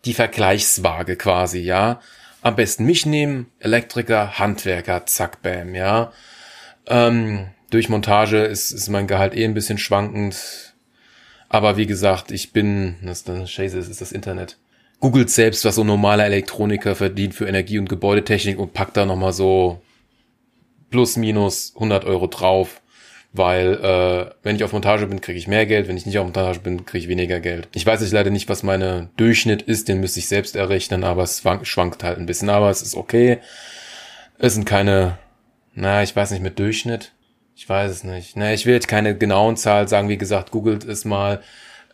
Die 0.06 0.14
Vergleichswaage 0.14 1.16
quasi, 1.16 1.60
ja 1.60 2.00
am 2.46 2.56
besten 2.56 2.86
mich 2.86 3.08
nehmen, 3.08 3.48
Elektriker, 3.58 4.38
Handwerker, 4.38 5.08
zack, 5.08 5.42
bam, 5.42 5.74
ja. 5.74 6.12
Ähm, 6.86 7.48
durch 7.72 7.90
Montage 7.90 8.38
ist, 8.44 8.72
ist 8.72 8.88
mein 8.88 9.08
Gehalt 9.08 9.36
eh 9.36 9.44
ein 9.44 9.56
bisschen 9.56 9.80
schwankend. 9.80 10.76
Aber 11.50 11.76
wie 11.76 11.88
gesagt, 11.88 12.30
ich 12.30 12.54
bin, 12.54 12.98
das, 13.02 13.24
das 13.24 13.50
Scheiße, 13.50 13.78
das 13.78 13.88
ist 13.88 14.00
das 14.00 14.12
Internet. 14.12 14.60
Googelt 15.00 15.32
selbst, 15.32 15.66
was 15.66 15.74
so 15.74 15.84
ein 15.84 15.88
normaler 15.88 16.26
Elektroniker 16.26 16.94
verdient 16.94 17.34
für 17.34 17.48
Energie- 17.48 17.80
und 17.80 17.90
Gebäudetechnik 17.90 18.60
und 18.60 18.74
packt 18.74 18.96
da 18.96 19.08
nochmal 19.08 19.34
so 19.34 19.82
plus 20.92 21.18
minus 21.18 21.74
100 21.74 22.06
Euro 22.06 22.28
drauf 22.28 22.80
weil 23.38 23.74
äh, 23.74 24.34
wenn 24.44 24.56
ich 24.56 24.64
auf 24.64 24.72
Montage 24.72 25.08
bin, 25.08 25.20
kriege 25.20 25.38
ich 25.38 25.48
mehr 25.48 25.66
Geld, 25.66 25.88
wenn 25.88 25.98
ich 25.98 26.06
nicht 26.06 26.18
auf 26.18 26.26
Montage 26.26 26.60
bin, 26.60 26.86
kriege 26.86 27.04
ich 27.04 27.10
weniger 27.10 27.40
Geld. 27.40 27.68
Ich 27.74 27.86
weiß 27.86 28.02
jetzt 28.02 28.14
leider 28.14 28.30
nicht, 28.30 28.48
was 28.48 28.64
meine 28.64 29.10
Durchschnitt 29.18 29.62
ist, 29.62 29.90
den 29.90 30.00
müsste 30.00 30.20
ich 30.20 30.28
selbst 30.28 30.56
errechnen, 30.56 31.04
aber 31.04 31.24
es 31.24 31.44
schwankt 31.64 32.04
halt 32.04 32.18
ein 32.18 32.26
bisschen, 32.26 32.50
aber 32.50 32.70
es 32.70 32.82
ist 32.82 32.96
okay. 32.96 33.40
Es 34.38 34.54
sind 34.54 34.66
keine, 34.66 35.18
na, 35.74 36.02
ich 36.02 36.16
weiß 36.16 36.32
nicht, 36.32 36.44
mit 36.44 36.60
Durchschnitt. 36.60 37.12
Ich 37.56 37.68
weiß 37.68 37.92
es 37.92 38.04
nicht. 38.04 38.36
Na, 38.38 38.54
ich 38.54 38.66
will 38.66 38.74
jetzt 38.74 38.88
keine 38.88 39.18
genauen 39.18 39.58
Zahl 39.58 39.88
sagen, 39.88 40.10
wie 40.10 40.18
gesagt, 40.18 40.52
googelt 40.52 40.86
es 40.86 41.04
mal. 41.04 41.42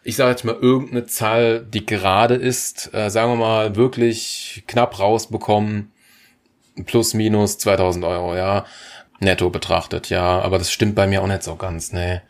Ich 0.03 0.15
sage 0.15 0.31
jetzt 0.31 0.43
mal 0.43 0.55
irgendeine 0.55 1.05
Zahl, 1.05 1.65
die 1.65 1.85
gerade 1.85 2.35
ist, 2.35 2.93
äh, 2.93 3.09
sagen 3.09 3.31
wir 3.31 3.37
mal, 3.37 3.75
wirklich 3.75 4.63
knapp 4.67 4.99
rausbekommen, 4.99 5.91
plus 6.85 7.13
minus 7.13 7.57
2000 7.57 8.05
Euro, 8.05 8.35
ja 8.35 8.65
netto 9.21 9.49
betrachtet, 9.49 10.09
ja, 10.09 10.41
aber 10.41 10.57
das 10.57 10.71
stimmt 10.71 10.95
bei 10.95 11.07
mir 11.07 11.21
auch 11.21 11.27
nicht 11.27 11.43
so 11.43 11.55
ganz, 11.55 11.93
ne. 11.93 12.21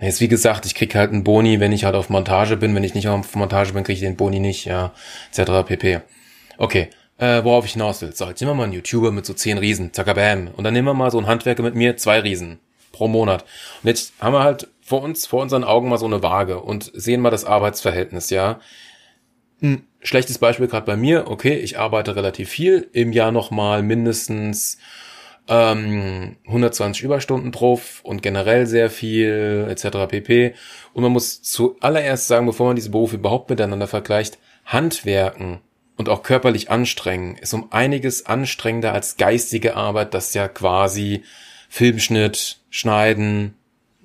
Jetzt 0.00 0.20
wie 0.20 0.28
gesagt, 0.28 0.66
ich 0.66 0.74
krieg 0.74 0.94
halt 0.94 1.12
einen 1.12 1.24
Boni, 1.24 1.60
wenn 1.60 1.72
ich 1.72 1.84
halt 1.84 1.94
auf 1.94 2.10
Montage 2.10 2.56
bin. 2.56 2.74
Wenn 2.74 2.84
ich 2.84 2.94
nicht 2.94 3.08
auf 3.08 3.34
Montage 3.36 3.72
bin, 3.72 3.84
kriege 3.84 3.94
ich 3.94 4.00
den 4.00 4.16
Boni 4.16 4.40
nicht, 4.40 4.64
ja, 4.64 4.92
etc. 5.32 5.66
pp. 5.66 6.00
Okay, 6.58 6.90
äh, 7.18 7.44
worauf 7.44 7.64
ich 7.64 7.72
hinaus 7.72 8.02
will. 8.02 8.14
So, 8.14 8.26
jetzt 8.26 8.40
nehmen 8.40 8.50
wir 8.50 8.54
mal 8.56 8.64
einen 8.64 8.72
YouTuber 8.72 9.12
mit 9.12 9.24
so 9.24 9.34
zehn 9.34 9.56
Riesen, 9.56 9.92
zackabam. 9.92 10.48
Und 10.56 10.64
dann 10.64 10.74
nehmen 10.74 10.88
wir 10.88 10.94
mal 10.94 11.10
so 11.10 11.18
einen 11.18 11.26
Handwerker 11.26 11.62
mit 11.62 11.74
mir, 11.74 11.96
zwei 11.96 12.20
Riesen 12.20 12.58
pro 12.92 13.08
Monat. 13.08 13.44
Und 13.82 13.88
jetzt 13.88 14.12
haben 14.20 14.34
wir 14.34 14.42
halt 14.42 14.68
vor 14.82 15.02
uns, 15.02 15.26
vor 15.26 15.40
unseren 15.42 15.64
Augen 15.64 15.88
mal 15.88 15.98
so 15.98 16.06
eine 16.06 16.22
Waage 16.22 16.60
und 16.60 16.90
sehen 16.94 17.20
mal 17.20 17.30
das 17.30 17.44
Arbeitsverhältnis, 17.44 18.30
ja. 18.30 18.60
Ein 19.62 19.86
schlechtes 20.02 20.38
Beispiel 20.38 20.66
gerade 20.66 20.86
bei 20.86 20.96
mir, 20.96 21.30
okay, 21.30 21.54
ich 21.54 21.78
arbeite 21.78 22.16
relativ 22.16 22.50
viel, 22.50 22.88
im 22.92 23.12
Jahr 23.12 23.32
nochmal 23.32 23.82
mindestens 23.82 24.78
ähm, 25.48 26.36
120 26.46 27.04
Überstunden 27.04 27.52
drauf 27.52 28.00
und 28.02 28.22
generell 28.22 28.66
sehr 28.66 28.90
viel 28.90 29.66
etc. 29.68 30.08
pp. 30.08 30.54
Und 30.92 31.02
man 31.02 31.12
muss 31.12 31.42
zuallererst 31.42 32.26
sagen, 32.26 32.46
bevor 32.46 32.68
man 32.68 32.76
diese 32.76 32.90
Berufe 32.90 33.16
überhaupt 33.16 33.50
miteinander 33.50 33.86
vergleicht, 33.86 34.38
Handwerken 34.64 35.60
und 35.96 36.08
auch 36.08 36.22
körperlich 36.22 36.70
anstrengen 36.70 37.36
ist 37.36 37.54
um 37.54 37.70
einiges 37.70 38.26
anstrengender 38.26 38.92
als 38.92 39.16
geistige 39.16 39.76
Arbeit, 39.76 40.14
das 40.14 40.34
ja 40.34 40.48
quasi 40.48 41.22
Filmschnitt, 41.68 42.60
Schneiden, 42.70 43.54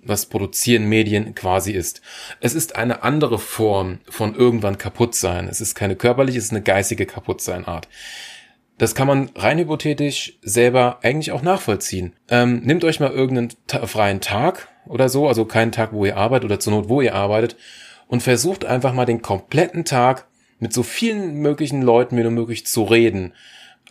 was 0.04 0.26
Produzieren 0.28 0.86
Medien 0.88 1.36
quasi 1.36 1.72
ist. 1.72 2.02
Es 2.40 2.54
ist 2.54 2.76
eine 2.76 3.04
andere 3.04 3.40
Form 3.40 4.00
von 4.10 4.36
irgendwann 4.36 4.78
kaputt 4.78 5.16
sein. 5.16 5.48
Es 5.48 5.62
ist 5.62 5.76
keine 5.76 5.96
körperliche, 5.96 6.38
es 6.38 6.46
ist 6.46 6.52
eine 6.52 6.62
geistige 6.62 7.06
Kaputtsein-Art. 7.06 7.88
Das 8.80 8.96
kann 8.96 9.08
man 9.08 9.30
rein 9.36 9.60
hypothetisch 9.60 10.40
selber 10.42 11.00
eigentlich 11.04 11.34
auch 11.34 11.42
nachvollziehen. 11.42 12.14
Ähm, 12.30 12.62
nehmt 12.64 12.86
euch 12.86 13.02
mal 13.02 13.12
irgendeinen 13.12 13.50
ta 13.68 13.86
freien 13.86 14.22
Tag 14.22 14.70
oder 14.88 15.10
so, 15.10 15.28
also 15.28 15.44
keinen 15.44 15.74
Tag, 15.74 15.92
wo 15.92 16.06
ihr 16.06 16.16
arbeitet 16.16 16.46
oder 16.46 16.62
zur 16.62 16.74
Not, 16.74 16.88
wo 16.88 17.02
ihr 17.02 17.14
arbeitet, 17.14 17.58
und 18.08 18.24
versucht 18.24 18.64
einfach 18.64 18.94
mal 18.94 19.06
den 19.06 19.22
kompletten 19.22 19.84
Tag 19.84 20.28
mit 20.60 20.72
so 20.72 20.82
vielen 20.82 21.36
möglichen 21.36 21.82
Leuten 21.82 22.16
wie 22.16 22.22
nur 22.22 22.32
möglich 22.32 22.66
zu 22.66 22.84
reden, 22.84 23.34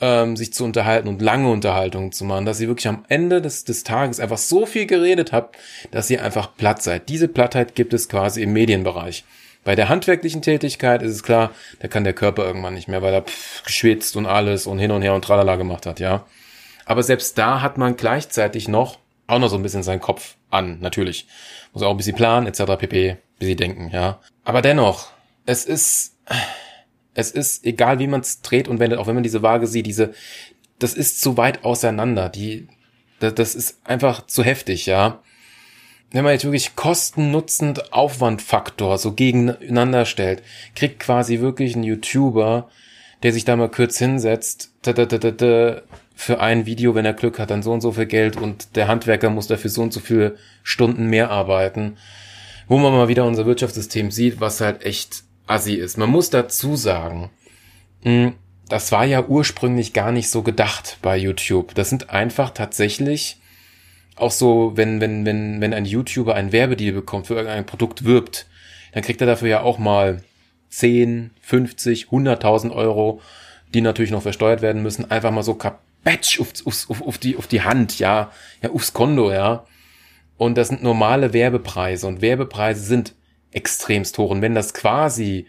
ähm, 0.01 0.37
sich 0.37 0.55
zu 0.55 0.65
unterhalten 0.65 1.09
und 1.09 1.21
lange 1.21 1.51
Unterhaltungen 1.51 2.11
zu 2.11 2.25
machen, 2.25 2.47
dass 2.47 2.59
ihr 2.59 2.69
wirklich 2.69 2.89
am 2.89 3.05
Ende 3.09 3.43
des, 3.43 3.65
des 3.65 3.85
Tages 3.85 4.21
einfach 4.21 4.39
so 4.39 4.65
viel 4.65 4.87
geredet 4.87 5.33
habt, 5.33 5.59
dass 5.91 6.09
ihr 6.09 6.25
einfach 6.25 6.57
platt 6.57 6.83
seid. 6.83 7.11
Diese 7.11 7.29
Plattheit 7.29 7.75
gibt 7.75 7.93
es 7.93 8.09
quasi 8.09 8.43
im 8.43 8.55
Medienbereich. 8.55 9.25
Bei 9.65 9.75
der 9.75 9.89
handwerklichen 9.89 10.43
Tätigkeit 10.43 11.03
ist 11.03 11.13
es 11.13 11.23
klar, 11.23 11.51
da 11.81 11.89
kann 11.89 12.05
der 12.05 12.15
Körper 12.15 12.45
irgendwann 12.45 12.75
nicht 12.75 12.89
mehr, 12.89 13.03
weil 13.03 13.13
er 13.13 13.23
pff, 13.23 13.63
geschwitzt 13.65 14.17
und 14.17 14.27
alles 14.27 14.67
und 14.67 14.79
hin 14.79 14.91
und 14.91 15.03
her 15.03 15.15
und 15.15 15.25
tralala 15.25 15.57
gemacht 15.57 15.87
hat, 15.87 16.01
ja. 16.01 16.25
Aber 16.87 17.03
selbst 17.03 17.37
da 17.37 17.61
hat 17.61 17.77
man 17.77 17.97
gleichzeitig 17.97 18.67
noch 18.69 18.99
auch 19.29 19.39
noch 19.39 19.51
so 19.51 19.57
ein 19.57 19.63
bisschen 19.63 19.83
seinen 19.83 20.01
Kopf 20.01 20.37
an, 20.51 20.81
natürlich. 20.81 21.29
Muss 21.73 21.83
auch 21.83 21.91
ein 21.91 21.97
bisschen 21.99 22.17
planen, 22.17 22.47
etc. 22.47 22.63
pp, 22.79 23.19
bisschen 23.39 23.57
denken, 23.57 23.91
ja. 23.93 24.21
Aber 24.45 24.63
dennoch, 24.63 25.11
es 25.45 25.65
ist, 25.65 26.17
es 27.15 27.31
ist 27.31 27.65
egal, 27.65 27.99
wie 27.99 28.07
man 28.07 28.23
es 28.23 28.41
dreht 28.41 28.69
und 28.69 28.81
wendet, 28.81 28.99
auch 28.99 29.07
wenn 29.07 29.15
man 29.15 29.23
diese 29.23 29.43
Waage 29.43 29.67
sieht, 29.67 29.87
diese, 29.87 30.15
das 30.79 30.95
ist 30.95 31.21
zu 31.21 31.37
weit 31.37 31.65
auseinander. 31.65 32.31
Die, 32.31 32.69
das 33.21 33.55
ist 33.55 33.87
einfach 33.87 34.27
zu 34.27 34.43
heftig, 34.43 34.87
ja. 34.87 35.23
Wenn 36.11 36.25
man 36.25 36.33
jetzt 36.33 36.45
wirklich 36.45 36.75
Kosten-Nutzend 36.75 37.93
Aufwandfaktor 37.93 38.97
so 38.97 39.13
gegeneinander 39.13 40.07
stellt, 40.07 40.43
kriegt 40.75 41.01
quasi 41.01 41.41
wirklich 41.41 41.77
ein 41.77 41.83
YouTuber, 41.83 42.71
der 43.23 43.33
sich 43.33 43.45
da 43.45 43.57
mal 43.57 43.71
kurz 43.71 43.99
hinsetzt, 43.99 44.73
für 46.15 46.41
ein 46.41 46.67
Video, 46.67 46.95
wenn 46.95 47.05
er 47.05 47.13
Glück 47.13 47.39
hat, 47.39 47.51
dann 47.51 47.63
so 47.63 47.73
und 47.73 47.81
so 47.81 47.93
viel 47.93 48.07
Geld 48.07 48.37
und 48.37 48.75
der 48.75 48.89
Handwerker 48.89 49.31
muss 49.31 49.47
dafür 49.47 49.71
so 49.71 49.83
und 49.83 49.93
so 49.93 50.01
viele 50.01 50.37
Stunden 50.63 51.07
mehr 51.07 51.31
arbeiten. 51.31 51.97
Wo 52.67 52.79
man 52.79 52.93
mal 52.93 53.09
wieder 53.09 53.25
unser 53.25 53.47
Wirtschaftssystem 53.47 54.11
sieht, 54.11 54.41
was 54.41 54.61
halt 54.61 54.85
echt 54.85 55.23
assi 55.47 55.75
ist. 55.75 55.97
Man 55.97 56.11
muss 56.11 56.31
dazu 56.31 56.75
sagen, 56.75 57.31
hm, 58.03 58.35
das 58.69 58.93
war 58.93 59.05
ja 59.05 59.25
ursprünglich 59.25 59.93
gar 59.93 60.11
nicht 60.11 60.29
so 60.29 60.43
gedacht 60.43 60.99
bei 61.03 61.17
YouTube. 61.17 61.75
Das 61.75 61.89
sind 61.89 62.11
einfach 62.11 62.51
tatsächlich 62.51 63.39
auch 64.21 64.31
so, 64.31 64.73
wenn, 64.77 65.01
wenn, 65.01 65.25
wenn, 65.25 65.61
wenn 65.61 65.75
ein 65.75 65.85
YouTuber 65.85 66.35
ein 66.35 66.53
Werbedeal 66.53 66.93
bekommt, 66.93 67.27
für 67.27 67.35
irgendein 67.35 67.67
Produkt 67.67 68.05
wirbt, 68.05 68.47
dann 68.93 69.03
kriegt 69.03 69.21
er 69.21 69.27
dafür 69.27 69.49
ja 69.49 69.63
auch 69.63 69.79
mal 69.79 70.23
10, 70.71 71.31
50, 71.41 72.07
100.000 72.07 72.73
Euro, 72.73 73.21
die 73.75 73.81
natürlich 73.81 74.11
noch 74.11 74.23
versteuert 74.23 74.63
werden 74.63 74.83
müssen, 74.83 75.11
einfach 75.11 75.31
mal 75.31 75.43
so 75.43 75.55
kapetsch 75.55 76.41
auf, 76.41 76.49
auf, 76.65 76.91
auf, 76.91 77.03
auf, 77.03 77.19
die, 77.19 77.37
auf 77.37 77.47
die 77.47 77.63
Hand, 77.63 77.99
ja, 77.99 78.31
ja, 78.63 78.71
aufs 78.71 78.93
Konto, 78.93 79.31
ja. 79.31 79.65
Und 80.37 80.57
das 80.57 80.69
sind 80.69 80.83
normale 80.83 81.33
Werbepreise 81.33 82.07
und 82.07 82.23
Werbepreise 82.23 82.81
sind 82.81 83.15
extremst 83.51 84.17
hoch. 84.19 84.31
Und 84.31 84.41
wenn 84.41 84.55
das 84.55 84.73
quasi 84.73 85.47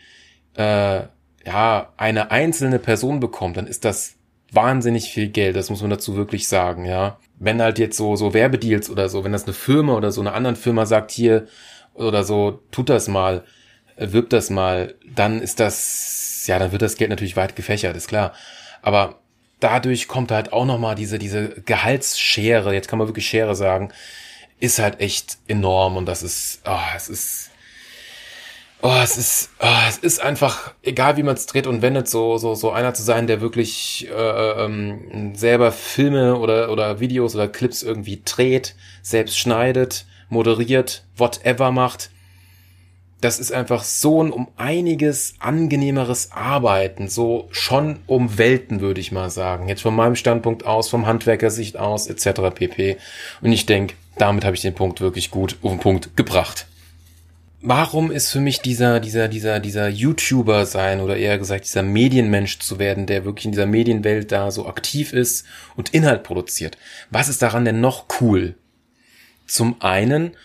äh, 0.56 1.02
ja 1.46 1.94
eine 1.98 2.32
einzelne 2.32 2.80
Person 2.80 3.20
bekommt, 3.20 3.58
dann 3.58 3.68
ist 3.68 3.86
das 3.86 4.16
wahnsinnig 4.52 5.12
viel 5.12 5.30
Geld. 5.30 5.56
Das 5.56 5.70
muss 5.70 5.82
man 5.82 5.90
dazu 5.90 6.16
wirklich 6.16 6.48
sagen, 6.48 6.86
ja. 6.86 7.18
Wenn 7.40 7.62
halt 7.62 7.80
jetzt 7.80 7.98
so 7.98 8.16
so 8.16 8.34
Werbedeals 8.34 8.90
oder 8.90 9.10
so, 9.10 9.24
wenn 9.24 9.32
das 9.32 9.46
eine 9.46 9.54
Firma 9.54 9.96
oder 9.96 10.12
so 10.12 10.22
eine 10.22 10.34
anderen 10.34 10.56
Firma 10.56 10.86
sagt 10.86 11.12
hier 11.12 11.48
oder 11.94 12.24
so, 12.24 12.62
tut 12.72 12.90
das 12.90 13.08
mal, 13.08 13.44
äh, 13.96 14.12
wirbt 14.12 14.34
das 14.34 14.50
mal, 14.50 14.96
dann 15.16 15.42
ist 15.42 15.60
das 15.60 16.46
ja, 16.48 16.60
dann 16.60 16.72
wird 16.72 16.82
das 16.82 16.98
Geld 16.98 17.10
natürlich 17.10 17.38
weit 17.38 17.56
gefächert, 17.56 17.96
ist 17.96 18.08
klar. 18.08 18.34
Aber 18.82 19.20
dadurch 19.60 20.08
kommt 20.08 20.32
halt 20.32 20.54
auch 20.54 20.66
noch 20.66 20.80
mal 20.80 20.96
diese 20.96 21.20
diese 21.20 21.50
Gehaltsschere, 21.66 22.74
jetzt 22.74 22.88
kann 22.88 23.00
man 23.00 23.08
wirklich 23.08 23.28
Schere 23.28 23.56
sagen, 23.56 23.92
ist 24.60 24.80
halt 24.80 25.00
echt 25.00 25.38
enorm 25.48 25.98
und 25.98 26.06
das 26.06 26.24
ist, 26.24 26.62
oh, 26.66 26.78
es 26.96 27.10
ist 27.10 27.49
Oh, 28.82 28.96
es 29.04 29.18
ist, 29.18 29.50
oh, 29.60 29.68
es 29.90 29.98
ist 29.98 30.22
einfach, 30.22 30.74
egal 30.84 31.18
wie 31.18 31.24
man 31.24 31.36
es 31.36 31.46
dreht 31.46 31.68
und 31.68 31.82
wendet, 31.82 32.08
so, 32.08 32.38
so, 32.38 32.56
so 32.56 32.72
einer 32.72 32.94
zu 32.94 33.04
sein, 33.04 33.28
der 33.28 33.42
wirklich 33.42 34.08
äh, 34.10 34.66
ähm, 34.66 35.36
selber 35.36 35.74
Filme 35.74 36.38
oder, 36.38 36.72
oder 36.72 37.02
Videos 37.02 37.36
oder 37.36 37.50
Clips 37.50 37.84
irgendwie 37.84 38.22
dreht, 38.24 38.76
selbst 39.02 39.38
schneidet, 39.38 40.06
moderiert, 40.30 41.04
whatever 41.18 41.72
macht. 41.72 42.10
Das 43.20 43.38
ist 43.38 43.52
einfach 43.52 43.84
so 43.84 44.24
ein 44.24 44.32
um 44.32 44.48
einiges 44.56 45.34
angenehmeres 45.40 46.32
Arbeiten, 46.32 47.10
so 47.10 47.50
schon 47.52 48.00
um 48.08 48.38
Welten, 48.38 48.80
würde 48.80 49.02
ich 49.02 49.12
mal 49.12 49.30
sagen. 49.30 49.68
Jetzt 49.68 49.82
von 49.82 49.94
meinem 49.94 50.16
Standpunkt 50.16 50.66
aus, 50.66 50.88
vom 50.88 51.06
Handwerkersicht 51.06 51.76
aus, 51.76 52.08
etc. 52.08 52.56
pp. 52.56 52.96
Und 53.42 53.52
ich 53.52 53.66
denke, 53.66 53.96
damit 54.18 54.46
habe 54.46 54.56
ich 54.56 54.62
den 54.62 54.74
Punkt 54.74 55.02
wirklich 55.02 55.32
gut 55.32 55.58
auf 55.64 55.72
den 55.72 55.82
Punkt 55.82 56.16
gebracht 56.16 56.69
warum 57.62 58.12
ist 58.12 58.32
für 58.32 58.40
mich 58.40 58.62
dieser, 58.62 59.00
dieser, 59.00 59.28
dieser, 59.28 59.60
dieser 59.60 59.90
YouTuber 59.90 60.66
sein 60.66 61.02
oder 61.02 61.18
eher 61.18 61.38
gesagt 61.38 61.66
dieser 61.66 61.84
Medienmensch 61.84 62.60
zu 62.60 62.80
werden, 62.80 63.06
der 63.06 63.26
wirklich 63.26 63.46
in 63.46 63.52
dieser 63.52 63.66
Medienwelt 63.66 64.32
da 64.32 64.52
so 64.52 64.68
aktiv 64.68 65.14
ist 65.14 65.46
und 65.76 65.94
Inhalt 65.94 66.24
produziert? 66.24 66.78
Was 67.10 67.30
ist 67.30 67.42
daran 67.42 67.66
denn 67.66 67.82
noch 67.82 68.06
cool? 68.22 68.56
Zum 69.46 69.82
einen, 69.82 70.36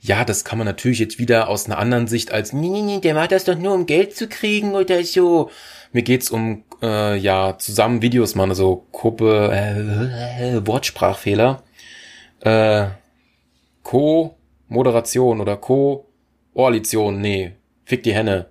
ja, 0.00 0.24
das 0.24 0.44
kann 0.44 0.58
man 0.58 0.66
natürlich 0.66 0.98
jetzt 0.98 1.18
wieder 1.18 1.48
aus 1.48 1.66
einer 1.66 1.78
anderen 1.78 2.06
Sicht 2.06 2.32
als, 2.32 2.52
nee, 2.52 2.68
nee, 2.68 2.82
nee, 2.82 3.00
der 3.00 3.14
macht 3.14 3.32
das 3.32 3.44
doch 3.44 3.56
nur, 3.58 3.74
um 3.74 3.86
Geld 3.86 4.16
zu 4.16 4.28
kriegen 4.28 4.74
oder 4.74 5.04
so. 5.04 5.50
Mir 5.92 6.02
geht's 6.02 6.30
um, 6.30 6.64
äh, 6.82 7.16
ja, 7.16 7.56
zusammen 7.58 8.02
Videos 8.02 8.34
machen, 8.34 8.50
also 8.50 8.86
Gruppe, 8.92 9.50
äh, 9.52 10.66
Wortsprachfehler, 10.66 11.62
äh, 12.40 12.86
Co-Moderation 13.82 15.40
oder 15.40 15.56
Co- 15.56 16.07
Koalition, 16.58 17.20
nee, 17.20 17.52
fick 17.84 18.02
die 18.02 18.12
Henne. 18.12 18.46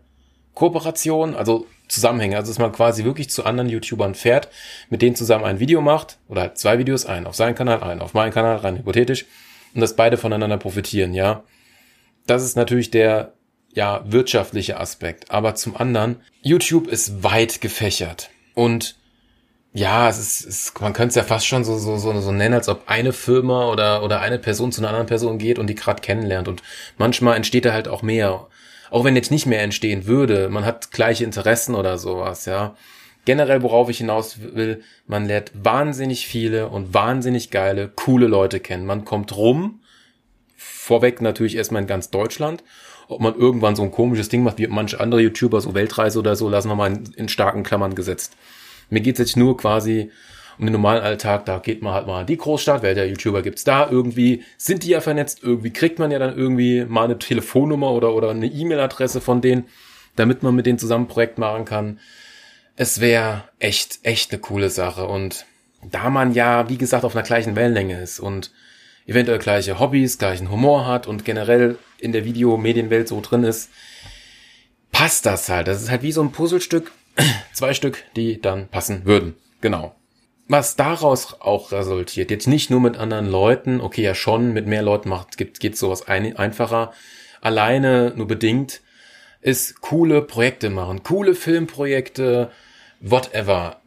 Kooperation, 0.54 1.36
also 1.36 1.68
Zusammenhänge, 1.90 2.38
also 2.38 2.50
dass 2.50 2.58
man 2.58 2.72
quasi 2.72 3.04
wirklich 3.04 3.30
zu 3.30 3.44
anderen 3.44 3.68
YouTubern 3.68 4.16
fährt, 4.16 4.48
mit 4.90 5.02
denen 5.02 5.18
zusammen 5.18 5.44
ein 5.44 5.60
Video 5.60 5.82
macht 5.82 6.18
oder 6.30 6.40
halt 6.44 6.58
zwei 6.58 6.80
Videos 6.80 7.06
ein, 7.06 7.28
auf 7.28 7.36
seinen 7.36 7.56
Kanal 7.56 7.84
ein, 7.84 8.00
auf 8.00 8.14
meinen 8.14 8.32
Kanal 8.32 8.56
rein, 8.56 8.78
hypothetisch, 8.78 9.26
und 9.74 9.82
dass 9.82 9.98
beide 9.98 10.16
voneinander 10.16 10.56
profitieren, 10.56 11.14
ja. 11.14 11.44
Das 12.28 12.46
ist 12.46 12.56
natürlich 12.56 12.92
der, 12.92 13.34
ja, 13.74 14.02
wirtschaftliche 14.08 14.80
Aspekt. 14.80 15.30
Aber 15.30 15.56
zum 15.56 15.76
anderen, 15.76 16.22
YouTube 16.42 16.88
ist 16.88 17.26
weit 17.26 17.60
gefächert 17.60 18.30
und 18.54 18.96
ja, 19.78 20.10
es 20.10 20.18
ist, 20.18 20.46
es, 20.48 20.74
man 20.82 20.94
könnte 20.94 21.10
es 21.10 21.16
ja 21.16 21.24
fast 21.24 21.46
schon 21.46 21.64
so, 21.64 21.78
so, 21.78 21.98
so, 21.98 22.20
so 22.20 22.32
nennen, 22.32 22.56
als 22.56 22.68
ob 22.68 22.86
eine 22.88 23.14
Firma 23.14 23.70
oder, 23.70 24.02
oder 24.02 24.22
eine 24.22 24.40
Person 24.40 24.72
zu 24.72 24.82
einer 24.82 24.88
anderen 24.88 25.06
Person 25.06 25.38
geht 25.38 25.60
und 25.60 25.68
die 25.68 25.76
gerade 25.76 26.02
kennenlernt. 26.02 26.48
Und 26.48 26.64
manchmal 26.98 27.36
entsteht 27.36 27.66
da 27.66 27.74
halt 27.74 27.88
auch 27.88 28.02
mehr. 28.02 28.48
Auch 28.90 29.04
wenn 29.04 29.16
jetzt 29.16 29.30
nicht 29.30 29.46
mehr 29.46 29.62
entstehen 29.62 30.08
würde, 30.08 30.50
man 30.50 30.66
hat 30.66 30.90
gleiche 30.90 31.24
Interessen 31.24 31.76
oder 31.76 32.00
sowas, 32.00 32.46
ja. 32.46 32.76
Generell, 33.26 33.62
worauf 33.62 33.90
ich 33.90 34.00
hinaus 34.00 34.40
will, 34.42 34.82
man 35.06 35.28
lernt 35.28 35.52
wahnsinnig 35.54 36.26
viele 36.26 36.70
und 36.70 36.96
wahnsinnig 36.96 37.52
geile, 37.52 37.88
coole 37.88 38.26
Leute 38.26 38.60
kennen. 38.60 38.88
Man 38.88 39.06
kommt 39.06 39.36
rum, 39.36 39.82
vorweg 40.56 41.22
natürlich 41.22 41.56
erstmal 41.56 41.84
in 41.84 41.88
ganz 41.88 42.10
Deutschland. 42.10 42.64
Ob 43.10 43.22
man 43.22 43.36
irgendwann 43.36 43.76
so 43.76 43.84
ein 43.84 43.92
komisches 43.92 44.30
Ding 44.30 44.42
macht 44.42 44.58
wie 44.58 44.66
manche 44.66 45.00
andere 45.00 45.22
YouTuber, 45.22 45.62
so 45.62 45.76
Weltreise 45.76 46.18
oder 46.18 46.36
so, 46.36 46.50
lassen 46.50 46.70
wir 46.70 46.76
mal 46.76 46.92
in, 46.92 47.14
in 47.16 47.30
starken 47.30 47.62
Klammern 47.62 47.94
gesetzt. 47.94 48.34
Mir 48.90 49.02
geht's 49.02 49.20
jetzt 49.20 49.38
nur 49.38 49.58
quasi 49.58 50.12
Und 50.58 50.68
im 50.68 50.74
normalen 50.74 51.04
Alltag, 51.04 51.46
da 51.46 51.60
geht 51.60 51.84
man 51.84 51.94
halt 51.94 52.08
mal 52.08 52.22
in 52.22 52.28
die 52.28 52.38
Großstadt, 52.38 52.82
wer 52.82 52.96
der 52.96 53.08
YouTuber 53.08 53.44
gibt's 53.44 53.64
da, 53.64 53.90
irgendwie 53.90 54.44
sind 54.58 54.84
die 54.84 54.90
ja 54.90 55.02
vernetzt, 55.02 55.44
irgendwie 55.44 55.72
kriegt 55.72 56.00
man 56.00 56.10
ja 56.10 56.18
dann 56.18 56.36
irgendwie 56.36 56.84
mal 56.86 57.06
eine 57.06 57.20
Telefonnummer 57.20 57.92
oder, 57.92 58.14
oder 58.14 58.32
eine 58.32 58.48
E-Mail-Adresse 58.48 59.22
von 59.22 59.42
denen, 59.42 59.66
damit 60.16 60.42
man 60.42 60.56
mit 60.56 60.66
denen 60.66 60.80
zusammen 60.80 61.06
ein 61.06 61.10
Projekt 61.10 61.38
machen 61.38 61.66
kann. 61.66 62.00
Es 62.76 63.02
wäre 63.02 63.44
echt, 63.60 64.00
echt 64.04 64.32
eine 64.32 64.42
coole 64.42 64.70
Sache. 64.70 65.06
Und 65.06 65.46
da 65.84 66.10
man 66.10 66.34
ja, 66.34 66.70
wie 66.70 66.78
gesagt, 66.78 67.06
auf 67.06 67.16
einer 67.16 67.26
gleichen 67.26 67.56
Wellenlänge 67.56 68.02
ist 68.02 68.20
und 68.20 68.52
eventuell 69.06 69.40
gleiche 69.40 69.80
Hobbys, 69.80 70.18
gleichen 70.18 70.50
Humor 70.50 70.88
hat 70.88 71.06
und 71.06 71.24
generell 71.24 71.78
in 72.00 72.12
der 72.12 72.26
Videomedienwelt 72.26 73.08
so 73.08 73.22
drin 73.22 73.44
ist, 73.44 73.70
passt 74.92 75.26
das 75.28 75.50
halt. 75.50 75.68
Das 75.68 75.82
ist 75.82 75.92
halt 75.92 76.02
wie 76.02 76.12
so 76.12 76.22
ein 76.22 76.32
Puzzlestück, 76.32 76.92
zwei 77.54 77.74
Stück, 77.74 78.04
die 78.16 78.42
dann 78.42 78.68
passen 78.68 79.06
würden. 79.06 79.36
Genau. 79.62 79.96
Was 80.48 80.76
daraus 80.78 81.42
auch 81.42 81.72
resultiert, 81.72 82.32
jetzt 82.32 82.48
nicht 82.48 82.70
nur 82.70 82.80
mit 82.80 82.98
anderen 82.98 83.30
Leuten, 83.30 83.82
okay, 83.82 84.02
ja 84.02 84.16
schon, 84.16 84.54
mit 84.54 84.66
mehr 84.66 84.82
Leuten 84.82 85.10
macht, 85.10 85.38
gibt, 85.38 85.60
geht 85.60 85.78
sowas 85.78 86.08
ein, 86.08 86.38
einfacher, 86.38 86.94
alleine 87.42 88.14
nur 88.16 88.28
bedingt, 88.28 88.82
ist 89.42 89.82
coole 89.82 90.22
Projekte 90.22 90.70
machen, 90.70 91.04
coole 91.04 91.36
Filmprojekte, 91.36 92.50
whatever. 93.02 93.82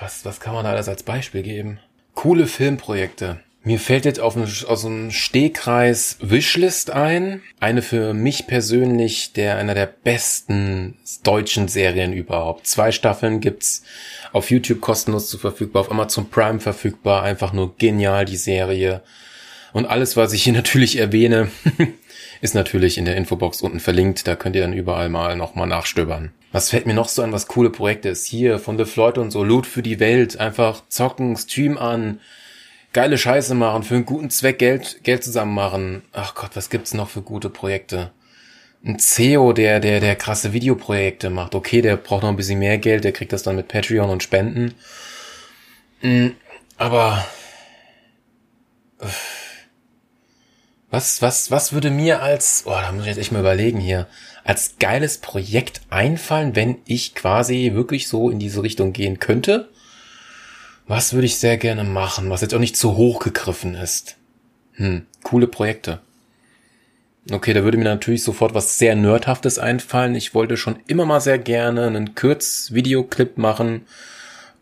Was, 0.00 0.24
was 0.24 0.40
kann 0.40 0.54
man 0.54 0.64
da 0.64 0.70
alles 0.70 0.88
als 0.88 1.02
Beispiel 1.02 1.42
geben? 1.42 1.80
Coole 2.14 2.46
Filmprojekte. 2.46 3.40
Mir 3.66 3.78
fällt 3.78 4.04
jetzt 4.04 4.20
auf, 4.20 4.36
aus 4.36 4.82
dem 4.82 5.10
Stehkreis 5.10 6.18
Wishlist 6.20 6.90
ein. 6.90 7.40
Eine 7.60 7.80
für 7.80 8.12
mich 8.12 8.46
persönlich 8.46 9.32
der 9.32 9.56
einer 9.56 9.72
der 9.72 9.86
besten 9.86 10.98
deutschen 11.22 11.68
Serien 11.68 12.12
überhaupt. 12.12 12.66
Zwei 12.66 12.92
Staffeln 12.92 13.40
gibt's 13.40 13.82
auf 14.34 14.50
YouTube 14.50 14.82
kostenlos 14.82 15.30
zu 15.30 15.38
verfügbar, 15.38 15.80
auf 15.80 15.90
Amazon 15.90 16.28
Prime 16.28 16.60
verfügbar. 16.60 17.22
Einfach 17.22 17.54
nur 17.54 17.74
genial 17.78 18.26
die 18.26 18.36
Serie. 18.36 19.02
Und 19.72 19.86
alles, 19.86 20.14
was 20.14 20.34
ich 20.34 20.42
hier 20.42 20.52
natürlich 20.54 20.98
erwähne, 20.98 21.48
ist 22.42 22.54
natürlich 22.54 22.98
in 22.98 23.06
der 23.06 23.16
Infobox 23.16 23.62
unten 23.62 23.80
verlinkt. 23.80 24.28
Da 24.28 24.36
könnt 24.36 24.56
ihr 24.56 24.62
dann 24.62 24.74
überall 24.74 25.08
mal 25.08 25.36
nochmal 25.36 25.68
nachstöbern. 25.68 26.32
Was 26.52 26.68
fällt 26.68 26.84
mir 26.84 26.92
noch 26.92 27.08
so 27.08 27.22
an, 27.22 27.32
was 27.32 27.46
coole 27.46 27.70
Projekte 27.70 28.10
ist? 28.10 28.26
Hier 28.26 28.58
von 28.58 28.76
The 28.76 28.84
Floyd 28.84 29.16
und 29.16 29.30
so, 29.30 29.42
Loot 29.42 29.66
für 29.66 29.82
die 29.82 30.00
Welt. 30.00 30.38
Einfach 30.38 30.82
zocken, 30.90 31.34
Stream 31.38 31.78
an 31.78 32.20
geile 32.94 33.18
Scheiße 33.18 33.54
machen, 33.54 33.82
für 33.82 33.96
einen 33.96 34.06
guten 34.06 34.30
Zweck 34.30 34.58
Geld, 34.58 35.00
Geld 35.02 35.22
zusammen 35.22 35.52
machen. 35.52 36.02
Ach 36.12 36.34
Gott, 36.34 36.52
was 36.54 36.70
gibt's 36.70 36.94
noch 36.94 37.10
für 37.10 37.20
gute 37.20 37.50
Projekte? 37.50 38.12
Ein 38.82 38.98
CEO, 38.98 39.52
der, 39.52 39.80
der, 39.80 40.00
der 40.00 40.16
krasse 40.16 40.52
Videoprojekte 40.52 41.28
macht. 41.28 41.54
Okay, 41.54 41.82
der 41.82 41.96
braucht 41.96 42.22
noch 42.22 42.30
ein 42.30 42.36
bisschen 42.36 42.58
mehr 42.58 42.78
Geld, 42.78 43.04
der 43.04 43.12
kriegt 43.12 43.32
das 43.32 43.42
dann 43.42 43.56
mit 43.56 43.68
Patreon 43.68 44.08
und 44.10 44.22
Spenden. 44.22 44.74
Hm, 46.00 46.36
aber, 46.78 47.26
was, 50.90 51.20
was, 51.20 51.50
was 51.50 51.72
würde 51.72 51.90
mir 51.90 52.22
als, 52.22 52.62
oh, 52.66 52.70
da 52.70 52.92
muss 52.92 53.02
ich 53.02 53.08
jetzt 53.08 53.18
echt 53.18 53.32
mal 53.32 53.40
überlegen 53.40 53.80
hier, 53.80 54.06
als 54.44 54.76
geiles 54.78 55.18
Projekt 55.18 55.80
einfallen, 55.90 56.54
wenn 56.54 56.76
ich 56.84 57.14
quasi 57.14 57.72
wirklich 57.74 58.06
so 58.06 58.30
in 58.30 58.38
diese 58.38 58.62
Richtung 58.62 58.92
gehen 58.92 59.18
könnte? 59.18 59.70
Was 60.86 61.14
würde 61.14 61.26
ich 61.26 61.38
sehr 61.38 61.56
gerne 61.56 61.84
machen, 61.84 62.28
was 62.30 62.42
jetzt 62.42 62.54
auch 62.54 62.60
nicht 62.60 62.76
zu 62.76 62.96
hoch 62.96 63.20
gegriffen 63.20 63.74
ist? 63.74 64.16
Hm, 64.74 65.06
coole 65.22 65.46
Projekte. 65.46 66.00
Okay, 67.30 67.54
da 67.54 67.64
würde 67.64 67.78
mir 67.78 67.84
natürlich 67.84 68.22
sofort 68.22 68.52
was 68.52 68.76
sehr 68.78 68.94
Nerdhaftes 68.94 69.58
einfallen. 69.58 70.14
Ich 70.14 70.34
wollte 70.34 70.58
schon 70.58 70.78
immer 70.86 71.06
mal 71.06 71.20
sehr 71.20 71.38
gerne 71.38 71.86
einen 71.86 72.14
Kurzvideoclip 72.14 73.38
machen. 73.38 73.86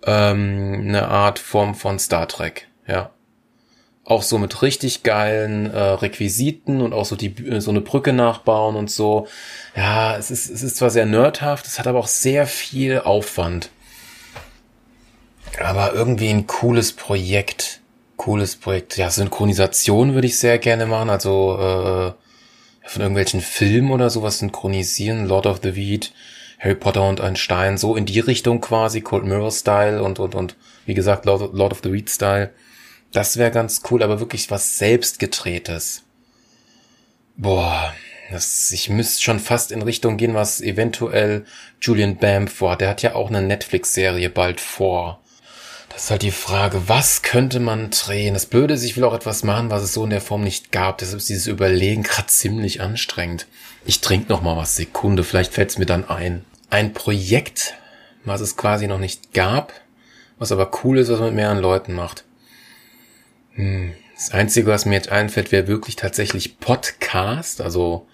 Ähm, 0.04 0.84
eine 0.86 1.08
Art 1.08 1.40
Form 1.40 1.74
von 1.74 1.98
Star 1.98 2.28
Trek, 2.28 2.68
ja. 2.86 3.10
Auch 4.04 4.22
so 4.22 4.38
mit 4.38 4.62
richtig 4.62 5.02
geilen 5.04 5.70
äh, 5.70 5.78
Requisiten 5.78 6.80
und 6.80 6.92
auch 6.92 7.04
so 7.04 7.14
die 7.14 7.34
so 7.60 7.70
eine 7.70 7.80
Brücke 7.80 8.12
nachbauen 8.12 8.76
und 8.76 8.90
so. 8.90 9.28
Ja, 9.76 10.16
es 10.16 10.30
ist, 10.30 10.50
es 10.50 10.62
ist 10.62 10.76
zwar 10.76 10.90
sehr 10.90 11.06
nerdhaft, 11.06 11.66
es 11.66 11.78
hat 11.78 11.86
aber 11.86 12.00
auch 12.00 12.08
sehr 12.08 12.46
viel 12.46 13.00
Aufwand. 13.00 13.70
Aber 15.60 15.92
irgendwie 15.92 16.30
ein 16.30 16.46
cooles 16.46 16.92
Projekt. 16.92 17.80
Cooles 18.16 18.56
Projekt. 18.56 18.96
Ja, 18.96 19.10
Synchronisation 19.10 20.14
würde 20.14 20.26
ich 20.26 20.38
sehr 20.38 20.58
gerne 20.58 20.86
machen. 20.86 21.10
Also 21.10 21.56
äh, 21.58 22.88
von 22.88 23.02
irgendwelchen 23.02 23.40
Filmen 23.40 23.90
oder 23.90 24.10
sowas 24.10 24.38
synchronisieren. 24.38 25.26
Lord 25.26 25.46
of 25.46 25.60
the 25.62 25.74
Weed, 25.76 26.12
Harry 26.58 26.74
Potter 26.74 27.08
und 27.08 27.20
ein 27.20 27.36
Stein. 27.36 27.78
So 27.78 27.96
in 27.96 28.06
die 28.06 28.20
Richtung 28.20 28.60
quasi. 28.60 29.00
Cold 29.00 29.24
Mirror 29.24 29.50
Style 29.50 30.02
und, 30.02 30.18
und, 30.18 30.34
und 30.34 30.56
wie 30.86 30.94
gesagt, 30.94 31.26
Lord, 31.26 31.54
Lord 31.54 31.72
of 31.72 31.80
the 31.82 31.92
Weed 31.92 32.10
Style. 32.10 32.50
Das 33.12 33.36
wäre 33.36 33.50
ganz 33.50 33.82
cool, 33.90 34.02
aber 34.02 34.20
wirklich 34.20 34.50
was 34.50 34.78
selbstgedrehtes. 34.78 36.02
Boah, 37.36 37.92
das, 38.30 38.72
ich 38.72 38.88
müsste 38.88 39.22
schon 39.22 39.38
fast 39.38 39.72
in 39.72 39.82
Richtung 39.82 40.16
gehen, 40.16 40.34
was 40.34 40.60
eventuell 40.60 41.44
Julian 41.80 42.16
Bam 42.16 42.48
vor. 42.48 42.76
Der 42.76 42.88
hat 42.88 43.02
ja 43.02 43.14
auch 43.14 43.28
eine 43.28 43.42
Netflix-Serie 43.42 44.30
bald 44.30 44.60
vor. 44.60 45.21
Das 45.92 46.04
ist 46.04 46.10
halt 46.10 46.22
die 46.22 46.30
Frage, 46.30 46.88
was 46.88 47.22
könnte 47.22 47.60
man 47.60 47.90
drehen? 47.90 48.32
Das 48.32 48.46
Blöde 48.46 48.74
ist, 48.74 48.82
ich 48.82 48.96
will 48.96 49.04
auch 49.04 49.14
etwas 49.14 49.44
machen, 49.44 49.70
was 49.70 49.82
es 49.82 49.92
so 49.92 50.04
in 50.04 50.10
der 50.10 50.22
Form 50.22 50.42
nicht 50.42 50.72
gab. 50.72 50.98
Deshalb 50.98 51.18
ist 51.18 51.28
dieses 51.28 51.46
Überlegen 51.46 52.02
gerade 52.02 52.28
ziemlich 52.28 52.80
anstrengend. 52.80 53.46
Ich 53.84 54.00
trinke 54.00 54.30
noch 54.30 54.40
mal 54.40 54.56
was, 54.56 54.74
Sekunde, 54.74 55.22
vielleicht 55.22 55.52
fällt 55.52 55.70
es 55.70 55.78
mir 55.78 55.86
dann 55.86 56.08
ein. 56.08 56.44
Ein 56.70 56.94
Projekt, 56.94 57.74
was 58.24 58.40
es 58.40 58.56
quasi 58.56 58.86
noch 58.86 58.98
nicht 58.98 59.34
gab, 59.34 59.74
was 60.38 60.50
aber 60.50 60.70
cool 60.82 60.98
ist, 60.98 61.10
was 61.10 61.18
man 61.18 61.28
mit 61.28 61.36
mehreren 61.36 61.58
Leuten 61.58 61.92
macht. 61.94 62.24
Hm. 63.54 63.92
Das 64.14 64.30
Einzige, 64.30 64.68
was 64.68 64.86
mir 64.86 64.94
jetzt 64.94 65.10
einfällt, 65.10 65.52
wäre 65.52 65.66
wirklich 65.66 65.96
tatsächlich 65.96 66.58
Podcast, 66.58 67.60
also 67.60 68.06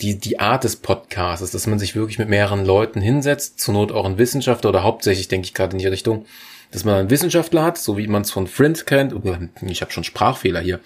die, 0.00 0.18
die 0.18 0.38
Art 0.38 0.64
des 0.64 0.76
Podcasts, 0.76 1.50
dass 1.50 1.66
man 1.66 1.78
sich 1.78 1.96
wirklich 1.96 2.18
mit 2.18 2.28
mehreren 2.28 2.64
Leuten 2.64 3.00
hinsetzt, 3.00 3.58
zur 3.58 3.74
Not 3.74 3.90
auch 3.90 4.04
ein 4.04 4.18
Wissenschaftler 4.18 4.70
oder 4.70 4.82
hauptsächlich 4.82 5.28
denke 5.28 5.46
ich 5.46 5.54
gerade 5.54 5.72
in 5.72 5.78
die 5.78 5.86
Richtung, 5.86 6.26
dass 6.70 6.84
man 6.84 6.94
einen 6.94 7.10
Wissenschaftler 7.10 7.62
hat, 7.62 7.78
so 7.78 7.96
wie 7.96 8.06
man 8.06 8.22
es 8.22 8.30
von 8.30 8.46
Frind 8.46 8.86
kennt. 8.86 9.14
Ich 9.62 9.80
habe 9.80 9.92
schon 9.92 10.04
Sprachfehler 10.04 10.60
hier. 10.60 10.80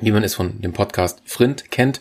Wie 0.00 0.12
man 0.12 0.22
es 0.22 0.34
von 0.34 0.60
dem 0.60 0.72
Podcast 0.72 1.22
Frind 1.24 1.70
kennt. 1.70 2.00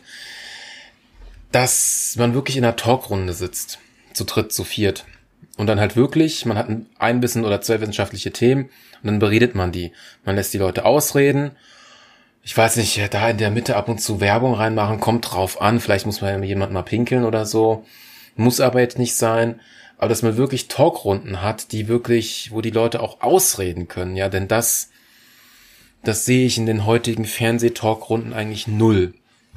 Dass 1.52 2.16
man 2.18 2.34
wirklich 2.34 2.58
in 2.58 2.66
einer 2.66 2.76
Talkrunde 2.76 3.34
sitzt. 3.34 3.80
Zu 4.14 4.26
dritt, 4.26 4.52
zu 4.52 4.64
viert. 4.64 5.06
Und 5.58 5.68
dann 5.68 5.80
halt 5.80 5.96
wirklich, 5.96 6.46
man 6.46 6.58
hat 6.58 6.70
ein 7.00 7.20
bisschen 7.20 7.46
oder 7.46 7.62
zwei 7.62 7.82
wissenschaftliche 7.82 8.32
Themen 8.32 8.70
und 9.02 9.08
dann 9.08 9.20
beredet 9.20 9.56
man 9.56 9.72
die. 9.72 9.92
Man 10.24 10.36
lässt 10.36 10.54
die 10.54 10.60
Leute 10.60 10.86
ausreden. 10.86 11.52
Ich 12.44 12.56
weiß 12.56 12.78
nicht, 12.78 13.14
da 13.14 13.30
in 13.30 13.38
der 13.38 13.50
Mitte 13.50 13.76
ab 13.76 13.90
und 13.90 14.00
zu 14.00 14.22
Werbung 14.22 14.54
reinmachen, 14.54 15.00
kommt 15.00 15.32
drauf 15.32 15.60
an. 15.60 15.80
Vielleicht 15.80 16.06
muss 16.06 16.22
man 16.22 16.44
jemand 16.44 16.74
mal 16.74 16.84
pinkeln 16.84 17.26
oder 17.26 17.46
so. 17.46 17.86
Muss 18.36 18.60
aber 18.60 18.82
jetzt 18.82 19.00
nicht 19.00 19.16
sein 19.16 19.60
aber 19.98 20.10
dass 20.10 20.22
man 20.22 20.38
wirklich 20.38 20.68
Talkrunden 20.68 21.42
hat, 21.42 21.72
die 21.72 21.88
wirklich, 21.88 22.52
wo 22.52 22.62
die 22.62 22.72
Leute 22.72 23.02
auch 23.02 23.22
ausreden 23.22 23.88
können, 23.88 24.16
ja, 24.16 24.30
denn 24.30 24.48
das, 24.48 24.90
das 26.04 26.26
sehe 26.26 26.46
ich 26.46 26.58
in 26.58 26.66
den 26.66 26.86
heutigen 26.86 27.26
Fernsehtalkrunden 27.26 28.34
eigentlich 28.34 28.68
null. 28.68 29.14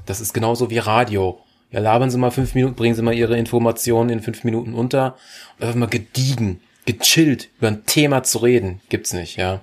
Das 0.07 0.21
ist 0.21 0.33
genauso 0.33 0.71
wie 0.71 0.79
Radio. 0.79 1.41
Ja, 1.71 1.81
labern 1.81 2.11
Sie 2.11 2.19
mal 2.19 2.31
fünf 2.31 2.55
Minuten, 2.55 2.75
bringen 2.75 2.95
Sie 2.95 3.03
mal 3.03 3.15
Ihre 3.15 3.37
Informationen 3.37 4.11
in 4.11 4.23
fünf 4.23 4.43
Minuten 4.43 4.75
unter 4.75 5.17
und 5.59 5.67
einfach 5.67 5.79
mal 5.79 5.87
gediegen, 5.87 6.61
gechillt 6.87 7.49
über 7.59 7.69
ein 7.69 7.87
Thema 7.87 8.23
zu 8.23 8.39
reden, 8.39 8.81
gibt's 8.89 9.13
nicht, 9.13 9.37
ja. 9.37 9.61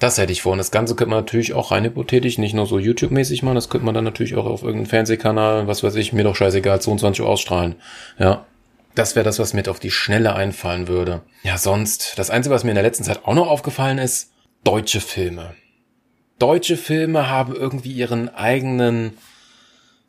Das 0.00 0.16
hätte 0.16 0.32
ich 0.32 0.42
vor. 0.42 0.52
Und 0.52 0.58
das 0.58 0.70
Ganze 0.70 0.94
könnte 0.94 1.10
man 1.10 1.20
natürlich 1.20 1.54
auch 1.54 1.72
rein 1.72 1.84
hypothetisch, 1.84 2.38
nicht 2.38 2.54
nur 2.54 2.66
so 2.66 2.78
YouTube-mäßig 2.78 3.42
machen, 3.42 3.56
das 3.56 3.68
könnte 3.68 3.84
man 3.84 3.94
dann 3.94 4.04
natürlich 4.04 4.36
auch 4.36 4.46
auf 4.46 4.62
irgendeinem 4.62 4.88
Fernsehkanal, 4.88 5.66
was 5.66 5.82
weiß 5.82 5.96
ich, 5.96 6.12
mir 6.12 6.24
doch 6.24 6.36
scheißegal, 6.36 6.80
22 6.80 7.22
Uhr 7.22 7.28
ausstrahlen. 7.28 7.74
Ja, 8.18 8.46
das 8.98 9.14
wäre 9.14 9.24
das, 9.24 9.38
was 9.38 9.54
mir 9.54 9.68
auf 9.68 9.78
die 9.78 9.90
Schnelle 9.90 10.34
einfallen 10.34 10.88
würde. 10.88 11.22
Ja, 11.44 11.56
sonst, 11.56 12.18
das 12.18 12.30
Einzige, 12.30 12.54
was 12.54 12.64
mir 12.64 12.72
in 12.72 12.76
der 12.76 12.84
letzten 12.84 13.04
Zeit 13.04 13.24
auch 13.24 13.34
noch 13.34 13.48
aufgefallen 13.48 13.98
ist, 13.98 14.32
deutsche 14.64 15.00
Filme. 15.00 15.54
Deutsche 16.38 16.76
Filme 16.76 17.30
haben 17.30 17.54
irgendwie 17.54 17.92
ihren 17.92 18.28
eigenen 18.28 19.16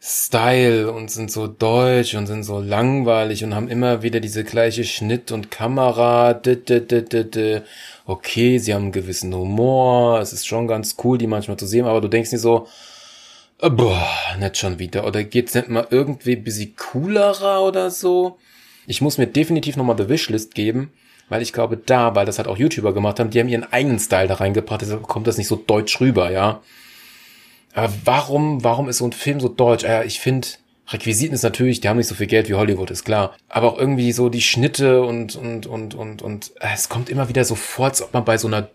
Style 0.02 0.92
und 0.92 1.12
sind 1.12 1.30
so 1.30 1.48
deutsch 1.48 2.16
und 2.16 2.26
sind 2.26 2.44
so 2.44 2.60
langweilig 2.60 3.44
und 3.44 3.54
haben 3.54 3.68
immer 3.68 4.02
wieder 4.02 4.22
diese 4.22 4.44
gleiche 4.44 4.86
Schnitt 4.86 5.32
und 5.32 5.52
Kamera. 5.52 6.40
Okay, 8.06 8.58
sie 8.58 8.74
haben 8.74 8.84
einen 8.84 8.92
gewissen 8.92 9.36
Humor. 9.36 10.20
Es 10.20 10.34
ist 10.34 10.48
schon 10.48 10.68
ganz 10.68 10.96
cool, 11.04 11.18
die 11.18 11.28
manchmal 11.28 11.58
zu 11.58 11.68
sehen, 11.68 11.86
aber 11.86 12.02
du 12.02 12.08
denkst 12.08 12.32
nicht 12.32 12.42
so, 12.42 12.68
boah, 13.60 14.08
nicht 14.40 14.58
schon 14.58 14.80
wieder. 14.80 15.06
Oder 15.06 15.24
geht's 15.24 15.54
nicht 15.54 15.68
mal 15.68 15.88
irgendwie 15.90 16.38
ein 16.38 16.44
bisschen 16.44 16.76
coolerer 16.76 17.62
oder 17.62 17.92
so? 17.92 18.38
Ich 18.90 19.02
muss 19.02 19.20
mir 19.20 19.28
definitiv 19.28 19.78
nochmal 19.78 20.00
The 20.00 20.10
Wishlist 20.10 20.56
geben, 20.56 20.92
weil 21.30 21.44
ich 21.44 21.54
glaube, 21.54 21.78
da, 21.78 22.16
weil 22.16 22.26
das 22.26 22.40
halt 22.40 22.48
auch 22.48 22.58
YouTuber 22.58 22.92
gemacht 22.92 23.20
haben, 23.20 23.30
die 23.30 23.40
haben 23.40 23.48
ihren 23.48 23.72
eigenen 23.72 24.00
Style 24.00 24.28
da 24.28 24.34
reingebracht, 24.34 24.82
deshalb 24.82 25.04
kommt 25.04 25.28
das 25.28 25.38
nicht 25.38 25.46
so 25.46 25.58
deutsch 25.58 26.02
rüber, 26.02 26.32
ja. 26.32 26.64
Aber 27.76 27.94
warum, 28.04 28.64
warum 28.64 28.90
ist 28.90 28.98
so 28.98 29.06
ein 29.06 29.12
Film 29.12 29.40
so 29.40 29.48
deutsch? 29.48 29.84
Ja, 29.84 30.02
ich 30.02 30.20
finde, 30.20 30.48
Requisiten 30.88 31.36
ist 31.36 31.44
natürlich, 31.44 31.82
die 31.82 31.88
haben 31.88 31.98
nicht 31.98 32.08
so 32.08 32.16
viel 32.16 32.26
Geld 32.26 32.50
wie 32.50 32.56
Hollywood, 32.56 32.90
ist 32.90 33.06
klar. 33.06 33.36
Aber 33.48 33.74
auch 33.74 33.78
irgendwie 33.78 34.12
so 34.12 34.28
die 34.28 34.42
Schnitte 34.42 35.04
und, 35.04 35.36
und, 35.36 35.68
und, 35.68 35.94
und, 35.94 36.24
und 36.24 36.52
äh, 36.60 36.70
es 36.74 36.90
kommt 36.90 37.12
immer 37.12 37.30
wieder 37.30 37.46
so 37.46 37.54
vor, 37.54 37.86
als 37.86 38.02
ob 38.02 38.12
man 38.16 38.26
bei 38.26 38.40
so 38.40 38.48
einer 38.48 38.70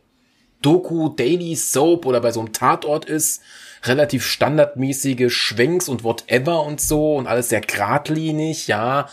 Doku, 0.63 1.09
Daily 1.09 1.57
Soap 1.57 2.07
oder 2.07 2.21
bei 2.21 2.31
so 2.31 2.39
einem 2.39 2.53
Tatort 2.53 3.05
ist. 3.07 3.43
Relativ 3.83 4.25
standardmäßige 4.25 5.33
Schwenks 5.33 5.89
und 5.89 6.05
whatever 6.05 6.63
und 6.63 6.81
so 6.81 7.17
und 7.17 7.27
alles 7.27 7.49
sehr 7.49 7.63
geradlinig, 7.63 8.69
ja. 8.69 9.09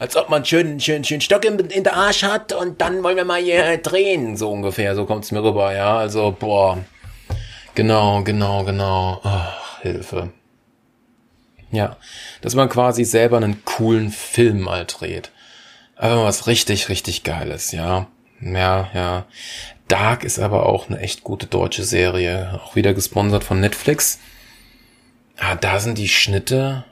Als 0.00 0.16
ob 0.16 0.30
man 0.30 0.46
schön, 0.46 0.80
schön, 0.80 1.04
schön 1.04 1.20
Stock 1.20 1.44
in, 1.44 1.58
in 1.58 1.84
der 1.84 1.94
Arsch 1.94 2.22
hat 2.22 2.54
und 2.54 2.80
dann 2.80 3.02
wollen 3.02 3.18
wir 3.18 3.26
mal 3.26 3.42
hier 3.42 3.76
drehen, 3.76 4.34
so 4.34 4.50
ungefähr. 4.50 4.94
So 4.96 5.04
kommt's 5.04 5.30
mir 5.30 5.44
rüber, 5.44 5.74
ja. 5.74 5.98
Also, 5.98 6.34
boah. 6.36 6.78
Genau, 7.74 8.22
genau, 8.22 8.64
genau. 8.64 9.20
Ach, 9.22 9.82
Hilfe. 9.82 10.32
Ja, 11.70 11.98
dass 12.40 12.54
man 12.54 12.70
quasi 12.70 13.04
selber 13.04 13.36
einen 13.36 13.62
coolen 13.66 14.10
Film 14.10 14.62
mal 14.62 14.86
dreht. 14.86 15.32
Aber 15.96 16.24
was 16.24 16.46
richtig, 16.46 16.88
richtig 16.88 17.22
geiles, 17.22 17.70
ja. 17.70 18.06
Ja, 18.40 18.88
ja. 18.94 19.26
Dark 19.86 20.24
ist 20.24 20.38
aber 20.38 20.64
auch 20.64 20.88
eine 20.88 20.98
echt 21.00 21.24
gute 21.24 21.46
deutsche 21.46 21.84
Serie. 21.84 22.58
Auch 22.64 22.74
wieder 22.74 22.94
gesponsert 22.94 23.44
von 23.44 23.60
Netflix. 23.60 24.18
Ah, 25.36 25.56
da 25.56 25.78
sind 25.78 25.98
die 25.98 26.08
Schnitte. 26.08 26.86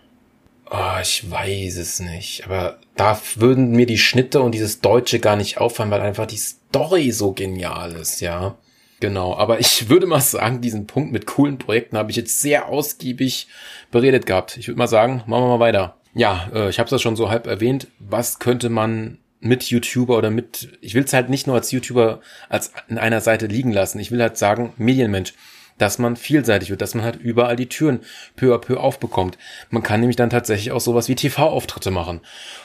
Oh, 0.70 1.00
ich 1.00 1.30
weiß 1.30 1.78
es 1.78 2.00
nicht. 2.00 2.44
Aber 2.44 2.78
da 2.98 3.20
würden 3.36 3.70
mir 3.70 3.86
die 3.86 3.98
Schnitte 3.98 4.42
und 4.42 4.52
dieses 4.52 4.80
Deutsche 4.80 5.20
gar 5.20 5.36
nicht 5.36 5.58
auffallen, 5.58 5.90
weil 5.90 6.00
einfach 6.00 6.26
die 6.26 6.36
Story 6.36 7.12
so 7.12 7.32
genial 7.32 7.92
ist, 7.92 8.20
ja. 8.20 8.56
Genau, 9.00 9.36
aber 9.36 9.60
ich 9.60 9.88
würde 9.88 10.06
mal 10.06 10.20
sagen, 10.20 10.60
diesen 10.60 10.86
Punkt 10.86 11.12
mit 11.12 11.26
coolen 11.26 11.58
Projekten 11.58 11.96
habe 11.96 12.10
ich 12.10 12.16
jetzt 12.16 12.40
sehr 12.40 12.68
ausgiebig 12.68 13.46
beredet 13.92 14.26
gehabt. 14.26 14.56
Ich 14.56 14.66
würde 14.66 14.78
mal 14.78 14.88
sagen, 14.88 15.22
machen 15.26 15.44
wir 15.44 15.58
mal 15.58 15.60
weiter. 15.60 15.96
Ja, 16.14 16.50
äh, 16.52 16.68
ich 16.68 16.80
habe 16.80 16.92
es 16.92 17.00
schon 17.00 17.14
so 17.14 17.30
halb 17.30 17.46
erwähnt. 17.46 17.86
Was 18.00 18.40
könnte 18.40 18.68
man 18.68 19.18
mit 19.40 19.64
YouTuber 19.64 20.18
oder 20.18 20.30
mit, 20.30 20.76
ich 20.80 20.94
will 20.94 21.04
es 21.04 21.12
halt 21.12 21.28
nicht 21.28 21.46
nur 21.46 21.54
als 21.54 21.70
YouTuber 21.70 22.20
als 22.48 22.72
in 22.88 22.98
einer 22.98 23.20
Seite 23.20 23.46
liegen 23.46 23.72
lassen. 23.72 24.00
Ich 24.00 24.10
will 24.10 24.20
halt 24.20 24.36
sagen, 24.36 24.72
Medienmensch, 24.76 25.34
dass 25.78 25.98
man 25.98 26.16
vielseitig 26.16 26.70
wird, 26.70 26.82
dass 26.82 26.94
man 26.94 27.04
halt 27.04 27.16
überall 27.16 27.56
die 27.56 27.68
Türen 27.68 28.00
peu 28.36 28.54
à 28.54 28.58
peu 28.58 28.78
aufbekommt. 28.78 29.38
Man 29.70 29.82
kann 29.82 30.00
nämlich 30.00 30.16
dann 30.16 30.30
tatsächlich 30.30 30.72
auch 30.72 30.80
sowas 30.80 31.08
wie 31.08 31.14
TV-Auftritte 31.14 31.90
machen. 31.90 32.20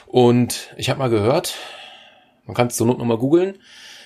Und 0.06 0.74
ich 0.76 0.90
habe 0.90 0.98
mal 0.98 1.10
gehört, 1.10 1.54
man 2.46 2.54
kann 2.54 2.66
es 2.66 2.76
zur 2.76 2.86
Not 2.86 2.98
nochmal 2.98 3.18
googeln, 3.18 3.58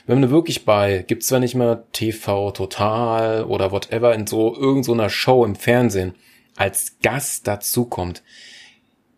wenn 0.07 0.21
man 0.21 0.31
wirklich 0.31 0.65
bei, 0.65 1.05
gibt's 1.07 1.27
zwar 1.27 1.41
nicht 1.41 1.55
mehr 1.55 1.85
TV 1.93 2.51
Total 2.53 3.45
oder 3.45 3.73
whatever, 3.73 4.15
in 4.15 4.27
so 4.27 4.55
irgendeiner 4.55 5.05
so 5.05 5.15
Show 5.15 5.45
im 5.45 5.55
Fernsehen 5.55 6.15
als 6.57 6.97
Gast 7.03 7.47
dazukommt, 7.47 8.23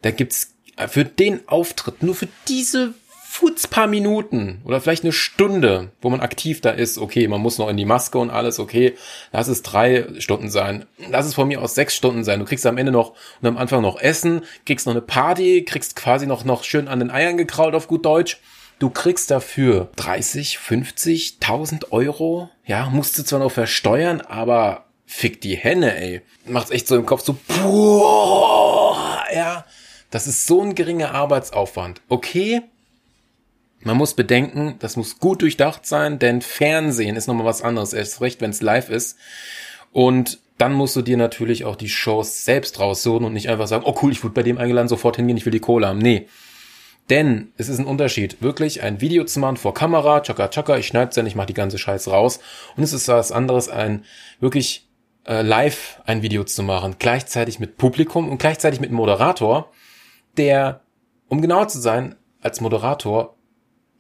da 0.02 0.10
gibt's 0.10 0.56
für 0.88 1.04
den 1.04 1.46
Auftritt, 1.48 2.02
nur 2.02 2.14
für 2.14 2.28
diese 2.48 2.94
Futz 3.32 3.68
paar 3.68 3.86
Minuten 3.86 4.60
oder 4.64 4.80
vielleicht 4.80 5.04
eine 5.04 5.12
Stunde, 5.12 5.92
wo 6.02 6.10
man 6.10 6.20
aktiv 6.20 6.60
da 6.60 6.70
ist, 6.70 6.98
okay, 6.98 7.28
man 7.28 7.40
muss 7.40 7.58
noch 7.58 7.68
in 7.68 7.76
die 7.76 7.84
Maske 7.84 8.18
und 8.18 8.28
alles, 8.28 8.58
okay, 8.58 8.94
lass 9.30 9.46
es 9.46 9.62
drei 9.62 10.08
Stunden 10.18 10.50
sein, 10.50 10.84
lass 11.08 11.26
es 11.26 11.34
von 11.34 11.46
mir 11.46 11.62
aus 11.62 11.76
sechs 11.76 11.94
Stunden 11.94 12.24
sein. 12.24 12.40
Du 12.40 12.44
kriegst 12.44 12.66
am 12.66 12.76
Ende 12.76 12.90
noch 12.90 13.14
und 13.40 13.48
am 13.48 13.56
Anfang 13.56 13.82
noch 13.82 14.00
Essen, 14.00 14.42
kriegst 14.66 14.86
noch 14.86 14.94
eine 14.94 15.00
Party, 15.00 15.64
kriegst 15.64 15.94
quasi 15.94 16.26
noch, 16.26 16.44
noch 16.44 16.64
schön 16.64 16.88
an 16.88 16.98
den 16.98 17.10
Eiern 17.10 17.36
gekrault 17.36 17.74
auf 17.74 17.86
gut 17.86 18.04
Deutsch 18.04 18.40
Du 18.80 18.88
kriegst 18.88 19.30
dafür 19.30 19.90
30, 19.96 20.56
50, 20.56 21.36
1000 21.42 21.92
Euro. 21.92 22.48
Ja, 22.64 22.88
musst 22.88 23.18
du 23.18 23.22
zwar 23.22 23.38
noch 23.38 23.52
versteuern, 23.52 24.22
aber 24.22 24.86
fick 25.04 25.42
die 25.42 25.54
Henne, 25.54 25.94
ey. 26.00 26.22
Macht's 26.46 26.70
echt 26.70 26.88
so 26.88 26.96
im 26.96 27.04
Kopf 27.04 27.22
so, 27.22 27.36
boah, 27.46 29.22
ja. 29.34 29.66
Das 30.10 30.26
ist 30.26 30.46
so 30.46 30.62
ein 30.62 30.74
geringer 30.74 31.12
Arbeitsaufwand. 31.12 32.00
Okay, 32.08 32.62
man 33.82 33.96
muss 33.96 34.14
bedenken, 34.14 34.76
das 34.78 34.96
muss 34.96 35.18
gut 35.18 35.42
durchdacht 35.42 35.86
sein, 35.86 36.18
denn 36.18 36.42
Fernsehen 36.42 37.16
ist 37.16 37.26
nochmal 37.26 37.46
was 37.46 37.62
anderes, 37.62 37.92
erst 37.92 38.20
recht, 38.20 38.40
wenn 38.40 38.50
es 38.50 38.60
live 38.60 38.90
ist. 38.90 39.16
Und 39.92 40.38
dann 40.58 40.72
musst 40.74 40.94
du 40.96 41.02
dir 41.02 41.16
natürlich 41.16 41.64
auch 41.64 41.76
die 41.76 41.88
Shows 41.88 42.44
selbst 42.44 42.78
raussuchen 42.78 43.24
und 43.24 43.32
nicht 43.32 43.48
einfach 43.48 43.66
sagen, 43.66 43.84
oh 43.86 43.94
cool, 44.02 44.12
ich 44.12 44.22
wurde 44.22 44.34
bei 44.34 44.42
dem 44.42 44.58
eingeladen, 44.58 44.88
sofort 44.88 45.16
hingehen, 45.16 45.38
ich 45.38 45.46
will 45.46 45.52
die 45.52 45.60
Kohle 45.60 45.88
haben. 45.88 45.98
Nee, 45.98 46.28
denn 47.10 47.52
es 47.56 47.68
ist 47.68 47.78
ein 47.78 47.86
Unterschied, 47.86 48.40
wirklich 48.40 48.82
ein 48.82 49.00
Video 49.00 49.24
zu 49.24 49.40
machen 49.40 49.56
vor 49.56 49.74
Kamera, 49.74 50.20
tschakka 50.20 50.48
tschakka, 50.48 50.76
ich 50.76 50.86
schneide 50.86 51.16
ja 51.16 51.22
nicht, 51.22 51.34
mach 51.34 51.46
die 51.46 51.54
ganze 51.54 51.76
Scheiße 51.76 52.10
raus. 52.10 52.38
Und 52.76 52.84
es 52.84 52.92
ist 52.92 53.08
was 53.08 53.32
anderes, 53.32 53.68
ein 53.68 54.04
wirklich 54.38 54.88
äh, 55.26 55.42
live 55.42 56.00
ein 56.04 56.22
Video 56.22 56.44
zu 56.44 56.62
machen, 56.62 56.96
gleichzeitig 56.98 57.58
mit 57.58 57.76
Publikum 57.78 58.28
und 58.28 58.38
gleichzeitig 58.38 58.80
mit 58.80 58.92
Moderator, 58.92 59.72
der, 60.36 60.82
um 61.28 61.42
genau 61.42 61.64
zu 61.64 61.80
sein, 61.80 62.14
als 62.42 62.60
Moderator, 62.60 63.36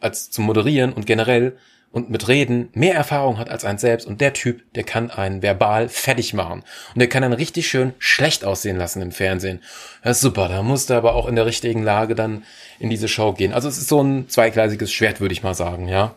als 0.00 0.30
zu 0.30 0.40
moderieren 0.42 0.92
und 0.92 1.06
generell 1.06 1.56
und 1.92 2.08
mit 2.08 2.28
Reden 2.28 2.68
mehr 2.72 2.94
Erfahrung 2.94 3.38
hat 3.38 3.50
als 3.50 3.64
ein 3.64 3.78
selbst 3.78 4.06
und 4.06 4.20
der 4.20 4.32
Typ, 4.32 4.62
der 4.74 4.84
kann 4.84 5.10
einen 5.10 5.42
verbal 5.42 5.88
fertig 5.88 6.34
machen 6.34 6.62
und 6.94 6.98
der 6.98 7.08
kann 7.08 7.24
einen 7.24 7.32
richtig 7.32 7.68
schön 7.68 7.94
schlecht 7.98 8.44
aussehen 8.44 8.76
lassen 8.76 9.02
im 9.02 9.12
Fernsehen. 9.12 9.60
Das 10.02 10.18
ist 10.18 10.22
super, 10.22 10.48
da 10.48 10.62
musst 10.62 10.90
du 10.90 10.94
aber 10.94 11.14
auch 11.14 11.26
in 11.26 11.34
der 11.34 11.46
richtigen 11.46 11.82
Lage 11.82 12.14
dann 12.14 12.44
in 12.78 12.90
diese 12.90 13.08
Show 13.08 13.32
gehen. 13.32 13.52
Also 13.52 13.68
es 13.68 13.78
ist 13.78 13.88
so 13.88 14.02
ein 14.02 14.28
zweigleisiges 14.28 14.92
Schwert, 14.92 15.20
würde 15.20 15.32
ich 15.32 15.42
mal 15.42 15.54
sagen, 15.54 15.88
ja. 15.88 16.14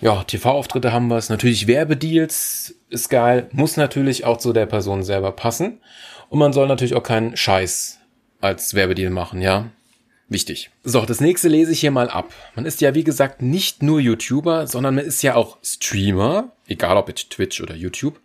Ja, 0.00 0.24
TV-Auftritte 0.24 0.92
haben 0.92 1.06
wir 1.08 1.16
es. 1.16 1.28
Natürlich 1.28 1.68
Werbedeals 1.68 2.74
ist 2.88 3.08
geil, 3.08 3.48
muss 3.52 3.76
natürlich 3.76 4.24
auch 4.24 4.38
zu 4.38 4.52
der 4.52 4.66
Person 4.66 5.04
selber 5.04 5.32
passen 5.32 5.80
und 6.28 6.38
man 6.38 6.52
soll 6.52 6.66
natürlich 6.66 6.94
auch 6.94 7.02
keinen 7.02 7.36
Scheiß 7.36 8.00
als 8.40 8.74
Werbedeal 8.74 9.10
machen, 9.10 9.42
ja. 9.42 9.66
Wichtig. 10.28 10.70
So, 10.82 11.04
das 11.04 11.20
nächste 11.20 11.48
lese 11.48 11.72
ich 11.72 11.80
hier 11.80 11.90
mal 11.90 12.08
ab. 12.08 12.32
Man 12.54 12.64
ist 12.64 12.80
ja, 12.80 12.94
wie 12.94 13.04
gesagt, 13.04 13.42
nicht 13.42 13.82
nur 13.82 14.00
YouTuber, 14.00 14.66
sondern 14.66 14.94
man 14.94 15.04
ist 15.04 15.22
ja 15.22 15.34
auch 15.34 15.58
Streamer, 15.62 16.52
egal 16.66 16.96
ob 16.96 17.08
jetzt 17.08 17.30
Twitch 17.30 17.60
oder 17.60 17.74
YouTube. 17.74 18.18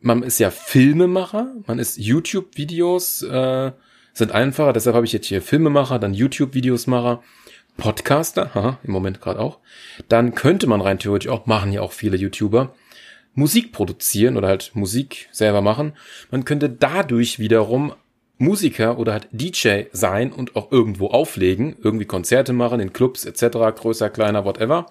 Man 0.00 0.22
ist 0.22 0.38
ja 0.38 0.50
Filmemacher, 0.50 1.52
man 1.66 1.78
ist 1.78 1.98
YouTube-Videos, 1.98 3.22
äh, 3.22 3.72
sind 4.12 4.32
einfacher, 4.32 4.72
deshalb 4.72 4.96
habe 4.96 5.04
ich 5.04 5.12
jetzt 5.12 5.26
hier 5.26 5.42
Filmemacher, 5.42 5.98
dann 5.98 6.14
YouTube-Videos 6.14 6.86
macher, 6.86 7.22
Podcaster, 7.76 8.54
haha, 8.54 8.78
im 8.82 8.92
Moment 8.92 9.20
gerade 9.20 9.40
auch. 9.40 9.58
Dann 10.08 10.34
könnte 10.34 10.66
man 10.66 10.80
rein 10.80 10.98
theoretisch 10.98 11.28
auch, 11.28 11.46
machen 11.46 11.72
ja 11.72 11.82
auch 11.82 11.92
viele 11.92 12.16
YouTuber, 12.16 12.74
Musik 13.34 13.72
produzieren 13.72 14.38
oder 14.38 14.48
halt 14.48 14.70
Musik 14.74 15.28
selber 15.30 15.60
machen. 15.60 15.92
Man 16.30 16.46
könnte 16.46 16.70
dadurch 16.70 17.38
wiederum 17.38 17.92
Musiker 18.38 18.98
oder 18.98 19.12
halt 19.12 19.28
DJ 19.32 19.84
sein 19.92 20.32
und 20.32 20.56
auch 20.56 20.70
irgendwo 20.70 21.08
auflegen, 21.08 21.76
irgendwie 21.82 22.04
Konzerte 22.04 22.52
machen 22.52 22.80
in 22.80 22.92
Clubs 22.92 23.24
etc., 23.24 23.58
größer, 23.74 24.10
kleiner, 24.10 24.44
whatever. 24.44 24.86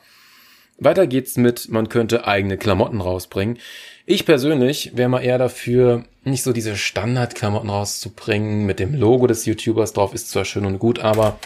Weiter 0.77 1.07
geht's 1.07 1.37
mit, 1.37 1.69
man 1.69 1.87
könnte 1.89 2.27
eigene 2.27 2.57
Klamotten 2.57 2.99
rausbringen. 3.01 3.59
Ich 4.05 4.25
persönlich 4.25 4.91
wäre 4.95 5.09
mal 5.09 5.21
eher 5.21 5.37
dafür, 5.37 6.03
nicht 6.23 6.43
so 6.43 6.53
diese 6.53 6.75
Standardklamotten 6.75 7.69
rauszubringen 7.69 8.65
mit 8.65 8.79
dem 8.79 8.93
Logo 8.93 9.27
des 9.27 9.45
YouTubers 9.45 9.93
drauf, 9.93 10.13
ist 10.13 10.29
zwar 10.29 10.43
schön 10.43 10.65
und 10.65 10.79
gut, 10.79 10.99
aber 10.99 11.39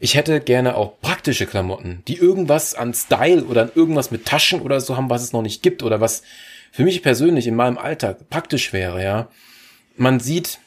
ich 0.00 0.14
hätte 0.16 0.40
gerne 0.40 0.76
auch 0.76 1.00
praktische 1.00 1.46
Klamotten, 1.46 2.02
die 2.08 2.16
irgendwas 2.16 2.74
an 2.74 2.94
Style 2.94 3.44
oder 3.44 3.62
an 3.62 3.70
irgendwas 3.74 4.10
mit 4.10 4.24
Taschen 4.24 4.60
oder 4.60 4.80
so 4.80 4.96
haben, 4.96 5.10
was 5.10 5.22
es 5.22 5.32
noch 5.32 5.42
nicht 5.42 5.62
gibt 5.62 5.82
oder 5.82 6.00
was 6.00 6.22
für 6.72 6.84
mich 6.84 7.02
persönlich 7.02 7.46
in 7.46 7.54
meinem 7.54 7.78
Alltag 7.78 8.28
praktisch 8.30 8.72
wäre, 8.72 9.02
ja. 9.02 9.28
Man 9.96 10.18
sieht 10.18 10.58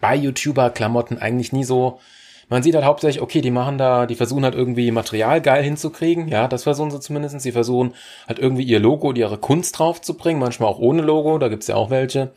bei 0.00 0.16
YouTuber-Klamotten 0.16 1.18
eigentlich 1.18 1.52
nie 1.52 1.64
so. 1.64 2.00
Man 2.48 2.62
sieht 2.62 2.74
halt 2.74 2.84
hauptsächlich, 2.84 3.22
okay, 3.22 3.40
die 3.40 3.50
machen 3.50 3.78
da, 3.78 4.06
die 4.06 4.14
versuchen 4.14 4.44
halt 4.44 4.54
irgendwie 4.54 4.90
Material 4.90 5.40
geil 5.40 5.62
hinzukriegen. 5.62 6.28
Ja, 6.28 6.48
das 6.48 6.64
versuchen 6.64 6.90
sie 6.90 7.00
zumindest. 7.00 7.40
Sie 7.40 7.52
versuchen 7.52 7.94
halt 8.28 8.38
irgendwie 8.38 8.64
ihr 8.64 8.78
Logo 8.78 9.08
und 9.08 9.16
ihre 9.16 9.38
Kunst 9.38 9.78
draufzubringen. 9.78 10.40
Manchmal 10.40 10.68
auch 10.68 10.78
ohne 10.78 11.02
Logo, 11.02 11.38
da 11.38 11.48
gibt's 11.48 11.68
ja 11.68 11.76
auch 11.76 11.90
welche. 11.90 12.32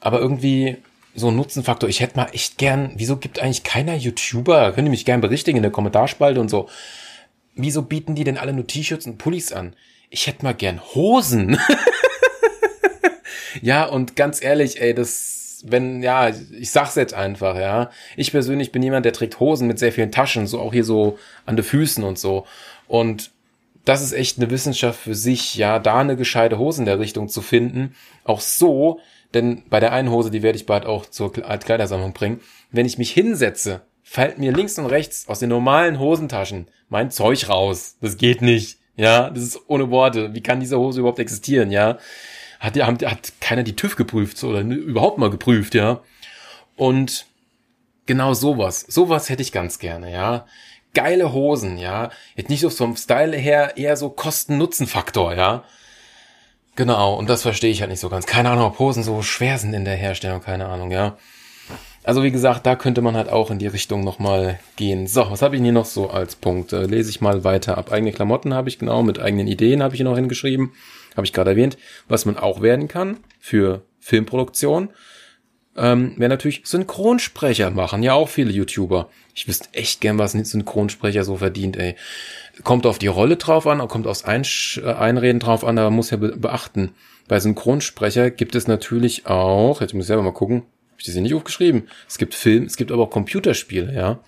Aber 0.00 0.18
irgendwie 0.18 0.78
so 1.14 1.28
ein 1.28 1.36
Nutzenfaktor. 1.36 1.88
Ich 1.88 2.00
hätte 2.00 2.16
mal 2.16 2.28
echt 2.32 2.58
gern, 2.58 2.92
wieso 2.96 3.16
gibt 3.16 3.40
eigentlich 3.40 3.62
keiner 3.62 3.94
YouTuber, 3.94 4.72
könnt 4.72 4.86
ihr 4.86 4.90
mich 4.90 5.04
gern 5.04 5.20
berichtigen 5.20 5.58
in 5.58 5.62
der 5.62 5.72
Kommentarspalte 5.72 6.40
und 6.40 6.48
so. 6.48 6.68
Wieso 7.54 7.82
bieten 7.82 8.14
die 8.14 8.24
denn 8.24 8.38
alle 8.38 8.52
nur 8.52 8.66
T-Shirts 8.66 9.06
und 9.06 9.18
Pullis 9.18 9.52
an? 9.52 9.74
Ich 10.08 10.26
hätte 10.26 10.44
mal 10.44 10.54
gern 10.54 10.80
Hosen. 10.94 11.58
ja, 13.62 13.84
und 13.84 14.16
ganz 14.16 14.42
ehrlich, 14.42 14.80
ey, 14.80 14.94
das 14.94 15.39
wenn, 15.66 16.02
ja, 16.02 16.28
ich 16.28 16.70
sag's 16.70 16.94
jetzt 16.94 17.14
einfach, 17.14 17.56
ja. 17.56 17.90
Ich 18.16 18.32
persönlich 18.32 18.72
bin 18.72 18.82
jemand, 18.82 19.04
der 19.04 19.12
trägt 19.12 19.40
Hosen 19.40 19.66
mit 19.66 19.78
sehr 19.78 19.92
vielen 19.92 20.12
Taschen, 20.12 20.46
so 20.46 20.60
auch 20.60 20.72
hier 20.72 20.84
so 20.84 21.18
an 21.46 21.56
den 21.56 21.64
Füßen 21.64 22.04
und 22.04 22.18
so. 22.18 22.46
Und 22.88 23.30
das 23.84 24.02
ist 24.02 24.12
echt 24.12 24.38
eine 24.38 24.50
Wissenschaft 24.50 25.00
für 25.00 25.14
sich, 25.14 25.54
ja, 25.56 25.78
da 25.78 26.00
eine 26.00 26.16
gescheite 26.16 26.58
Hose 26.58 26.82
in 26.82 26.86
der 26.86 26.98
Richtung 26.98 27.28
zu 27.28 27.42
finden. 27.42 27.94
Auch 28.24 28.40
so, 28.40 29.00
denn 29.34 29.62
bei 29.70 29.80
der 29.80 29.92
einen 29.92 30.10
Hose, 30.10 30.30
die 30.30 30.42
werde 30.42 30.56
ich 30.56 30.66
bald 30.66 30.86
auch 30.86 31.06
zur 31.06 31.32
Kleidersammlung 31.32 32.12
bringen. 32.12 32.40
Wenn 32.70 32.86
ich 32.86 32.98
mich 32.98 33.12
hinsetze, 33.12 33.82
fällt 34.02 34.38
mir 34.38 34.52
links 34.52 34.78
und 34.78 34.86
rechts 34.86 35.28
aus 35.28 35.38
den 35.38 35.50
normalen 35.50 35.98
Hosentaschen 35.98 36.68
mein 36.88 37.10
Zeug 37.10 37.48
raus. 37.48 37.96
Das 38.00 38.16
geht 38.16 38.42
nicht. 38.42 38.78
Ja, 38.96 39.30
das 39.30 39.44
ist 39.44 39.60
ohne 39.68 39.90
Worte. 39.90 40.34
Wie 40.34 40.42
kann 40.42 40.60
diese 40.60 40.78
Hose 40.78 41.00
überhaupt 41.00 41.20
existieren, 41.20 41.70
ja? 41.70 41.98
Hat, 42.60 42.76
hat, 42.76 43.02
hat 43.04 43.32
keiner 43.40 43.62
die 43.62 43.74
TÜV 43.74 43.96
geprüft 43.96 44.38
so, 44.38 44.50
oder 44.50 44.60
überhaupt 44.60 45.18
mal 45.18 45.30
geprüft, 45.30 45.74
ja. 45.74 46.00
Und 46.76 47.26
genau 48.06 48.34
sowas, 48.34 48.84
sowas 48.88 49.28
hätte 49.28 49.42
ich 49.42 49.50
ganz 49.50 49.78
gerne, 49.78 50.12
ja. 50.12 50.46
Geile 50.94 51.32
Hosen, 51.32 51.78
ja. 51.78 52.10
Jetzt 52.36 52.50
nicht 52.50 52.60
so 52.60 52.70
vom 52.70 52.96
Style 52.96 53.36
her 53.36 53.76
eher 53.76 53.96
so 53.96 54.10
Kosten-Nutzen-Faktor, 54.10 55.34
ja. 55.34 55.64
Genau, 56.76 57.14
und 57.14 57.28
das 57.28 57.42
verstehe 57.42 57.70
ich 57.70 57.80
halt 57.80 57.90
nicht 57.90 58.00
so 58.00 58.08
ganz. 58.08 58.26
Keine 58.26 58.50
Ahnung, 58.50 58.66
ob 58.66 58.78
Hosen 58.78 59.02
so 59.02 59.22
schwer 59.22 59.58
sind 59.58 59.74
in 59.74 59.84
der 59.84 59.96
Herstellung, 59.96 60.40
keine 60.40 60.66
Ahnung, 60.66 60.90
ja. 60.90 61.16
Also 62.10 62.24
wie 62.24 62.32
gesagt, 62.32 62.66
da 62.66 62.74
könnte 62.74 63.02
man 63.02 63.14
halt 63.14 63.28
auch 63.28 63.52
in 63.52 63.60
die 63.60 63.68
Richtung 63.68 64.02
nochmal 64.02 64.58
gehen. 64.74 65.06
So, 65.06 65.30
was 65.30 65.42
habe 65.42 65.54
ich 65.54 65.62
hier 65.62 65.70
noch 65.70 65.84
so 65.84 66.10
als 66.10 66.34
Punkt? 66.34 66.72
Äh, 66.72 66.86
lese 66.86 67.08
ich 67.08 67.20
mal 67.20 67.44
weiter 67.44 67.78
ab. 67.78 67.92
Eigene 67.92 68.10
Klamotten 68.10 68.52
habe 68.52 68.68
ich 68.68 68.80
genau, 68.80 69.04
mit 69.04 69.20
eigenen 69.20 69.46
Ideen 69.46 69.80
habe 69.80 69.94
ich 69.94 69.98
hier 69.98 70.06
noch 70.06 70.16
hingeschrieben. 70.16 70.72
Habe 71.16 71.24
ich 71.24 71.32
gerade 71.32 71.50
erwähnt. 71.50 71.78
Was 72.08 72.24
man 72.26 72.36
auch 72.36 72.62
werden 72.62 72.88
kann 72.88 73.18
für 73.38 73.82
Filmproduktion, 74.00 74.88
ähm, 75.76 76.14
wäre 76.16 76.30
natürlich 76.30 76.62
Synchronsprecher 76.64 77.70
machen. 77.70 78.02
Ja, 78.02 78.14
auch 78.14 78.28
viele 78.28 78.50
YouTuber. 78.50 79.08
Ich 79.36 79.46
wüsste 79.46 79.68
echt 79.70 80.00
gern, 80.00 80.18
was 80.18 80.34
ein 80.34 80.44
Synchronsprecher 80.44 81.22
so 81.22 81.36
verdient, 81.36 81.76
ey. 81.76 81.94
Kommt 82.64 82.86
auf 82.86 82.98
die 82.98 83.06
Rolle 83.06 83.36
drauf 83.36 83.68
an, 83.68 83.86
kommt 83.86 84.08
aufs 84.08 84.24
Einsch 84.24 84.80
äh, 84.84 84.94
Einreden 84.94 85.38
drauf 85.38 85.64
an, 85.64 85.78
aber 85.78 85.92
muss 85.92 86.10
ja 86.10 86.16
be 86.16 86.36
beachten. 86.36 86.90
Bei 87.28 87.38
Synchronsprecher 87.38 88.32
gibt 88.32 88.56
es 88.56 88.66
natürlich 88.66 89.26
auch, 89.26 89.80
jetzt 89.80 89.94
muss 89.94 90.06
ich 90.06 90.08
selber 90.08 90.24
mal 90.24 90.32
gucken, 90.32 90.64
ich 91.00 91.06
das 91.06 91.14
hier 91.14 91.22
nicht 91.22 91.34
aufgeschrieben. 91.34 91.88
Es 92.08 92.18
gibt 92.18 92.34
Film, 92.34 92.64
es 92.64 92.76
gibt 92.76 92.92
aber 92.92 93.02
auch 93.02 93.10
Computerspiele, 93.10 93.94
ja. 93.94 94.20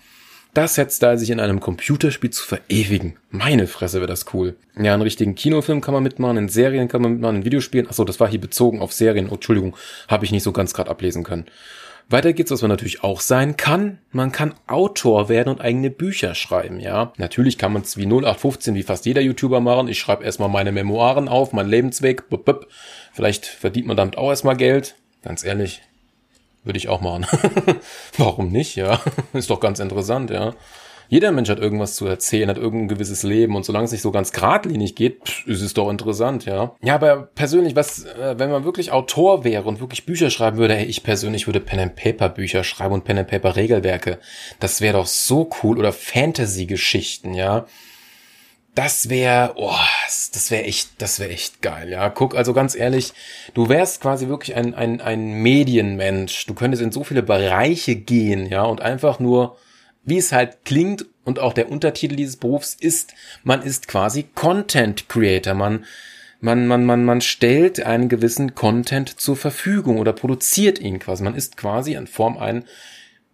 Das 0.53 0.75
jetzt 0.75 1.01
da 1.01 1.17
sich 1.17 1.31
in 1.31 1.39
einem 1.39 1.59
Computerspiel 1.59 2.29
zu 2.29 2.43
verewigen. 2.45 3.17
Meine 3.31 3.65
Fresse 3.65 3.97
wäre 3.97 4.07
das 4.07 4.33
cool. 4.35 4.55
Ja, 4.79 4.93
einen 4.93 5.01
richtigen 5.01 5.33
Kinofilm 5.33 5.81
kann 5.81 5.95
man 5.95 6.03
mitmachen, 6.03 6.37
in 6.37 6.47
Serien 6.47 6.87
kann 6.87 7.01
man 7.01 7.13
mitmachen, 7.13 7.37
in 7.37 7.45
Videospielen. 7.45 7.87
Achso, 7.87 8.03
das 8.03 8.19
war 8.19 8.29
hier 8.29 8.39
bezogen 8.39 8.79
auf 8.79 8.93
Serien. 8.93 9.29
Oh, 9.31 9.33
Entschuldigung, 9.33 9.75
habe 10.07 10.25
ich 10.25 10.31
nicht 10.31 10.43
so 10.43 10.51
ganz 10.51 10.75
gerade 10.75 10.91
ablesen 10.91 11.23
können. 11.23 11.45
Weiter 12.09 12.33
geht's, 12.33 12.51
was 12.51 12.61
man 12.61 12.69
natürlich 12.69 13.03
auch 13.03 13.21
sein 13.21 13.57
kann. 13.57 13.97
Man 14.11 14.31
kann 14.31 14.53
Autor 14.67 15.27
werden 15.27 15.49
und 15.49 15.61
eigene 15.61 15.89
Bücher 15.89 16.35
schreiben, 16.35 16.79
ja. 16.79 17.13
Natürlich 17.17 17.57
kann 17.57 17.73
man 17.73 17.81
es 17.81 17.97
wie 17.97 18.05
0815, 18.05 18.75
wie 18.75 18.83
fast 18.83 19.07
jeder 19.07 19.21
YouTuber 19.21 19.59
machen. 19.59 19.87
Ich 19.87 19.97
schreibe 19.97 20.23
erstmal 20.23 20.49
meine 20.49 20.71
Memoiren 20.71 21.29
auf, 21.29 21.53
mein 21.53 21.67
Lebensweg. 21.67 22.25
Vielleicht 23.13 23.47
verdient 23.47 23.87
man 23.87 23.97
damit 23.97 24.17
auch 24.17 24.29
erstmal 24.29 24.57
Geld. 24.57 24.95
Ganz 25.23 25.43
ehrlich, 25.43 25.81
würde 26.63 26.77
ich 26.77 26.89
auch 26.89 27.01
machen. 27.01 27.25
Warum 28.17 28.49
nicht, 28.49 28.75
ja? 28.75 28.99
Ist 29.33 29.49
doch 29.49 29.59
ganz 29.59 29.79
interessant, 29.79 30.29
ja. 30.29 30.53
Jeder 31.09 31.31
Mensch 31.31 31.49
hat 31.49 31.59
irgendwas 31.59 31.95
zu 31.95 32.07
erzählen, 32.07 32.49
hat 32.49 32.57
irgendein 32.57 32.87
gewisses 32.87 33.21
Leben 33.23 33.55
und 33.55 33.65
solange 33.65 33.85
es 33.85 33.91
nicht 33.91 34.01
so 34.01 34.11
ganz 34.11 34.31
geradlinig 34.31 34.95
geht, 34.95 35.43
ist 35.45 35.61
es 35.61 35.73
doch 35.73 35.91
interessant, 35.91 36.45
ja. 36.45 36.75
Ja, 36.81 36.95
aber 36.95 37.29
persönlich, 37.35 37.75
was, 37.75 38.05
äh, 38.05 38.39
wenn 38.39 38.49
man 38.49 38.63
wirklich 38.63 38.91
Autor 38.91 39.43
wäre 39.43 39.65
und 39.65 39.79
wirklich 39.79 40.05
Bücher 40.05 40.29
schreiben 40.29 40.57
würde, 40.57 40.77
ey, 40.77 40.85
ich 40.85 41.03
persönlich 41.03 41.45
würde 41.45 41.59
Pen 41.59 41.79
and 41.79 41.95
Paper 41.95 42.29
Bücher 42.29 42.63
schreiben 42.63 42.95
und 42.95 43.03
Pen 43.03 43.19
and 43.19 43.27
Paper 43.27 43.55
Regelwerke. 43.55 44.17
Das 44.59 44.81
wäre 44.81 44.97
doch 44.97 45.05
so 45.05 45.49
cool 45.61 45.77
oder 45.77 45.91
Fantasy 45.91 46.65
Geschichten, 46.65 47.33
ja 47.33 47.67
das 48.75 49.09
wäre, 49.09 49.53
oh, 49.55 49.75
das 50.05 50.49
wäre 50.49 50.63
echt, 50.63 51.01
das 51.01 51.19
wäre 51.19 51.29
echt 51.29 51.61
geil, 51.61 51.89
ja. 51.89 52.09
Guck, 52.09 52.35
also 52.35 52.53
ganz 52.53 52.75
ehrlich, 52.75 53.13
du 53.53 53.69
wärst 53.69 54.01
quasi 54.01 54.27
wirklich 54.27 54.55
ein, 54.55 54.73
ein, 54.73 54.99
ein 54.99 55.33
Medienmensch. 55.33 56.45
Du 56.47 56.55
könntest 56.55 56.81
in 56.81 56.91
so 56.91 57.03
viele 57.03 57.21
Bereiche 57.21 57.95
gehen, 57.95 58.47
ja, 58.47 58.63
und 58.63 58.81
einfach 58.81 59.19
nur, 59.19 59.57
wie 60.03 60.17
es 60.17 60.31
halt 60.31 60.65
klingt 60.65 61.05
und 61.23 61.39
auch 61.39 61.53
der 61.53 61.71
Untertitel 61.71 62.15
dieses 62.15 62.37
Berufs 62.37 62.73
ist, 62.73 63.13
man 63.43 63.61
ist 63.61 63.87
quasi 63.87 64.23
Content 64.33 65.07
Creator. 65.07 65.53
Man, 65.53 65.85
man, 66.41 66.67
man, 66.67 66.83
man, 66.85 67.05
man 67.05 67.21
stellt 67.21 67.85
einen 67.85 68.09
gewissen 68.09 68.55
Content 68.55 69.19
zur 69.19 69.37
Verfügung 69.37 69.99
oder 69.99 70.13
produziert 70.13 70.79
ihn 70.79 70.99
quasi. 70.99 71.23
Man 71.23 71.35
ist 71.35 71.57
quasi 71.57 71.93
in 71.93 72.07
Form 72.07 72.37
ein 72.37 72.65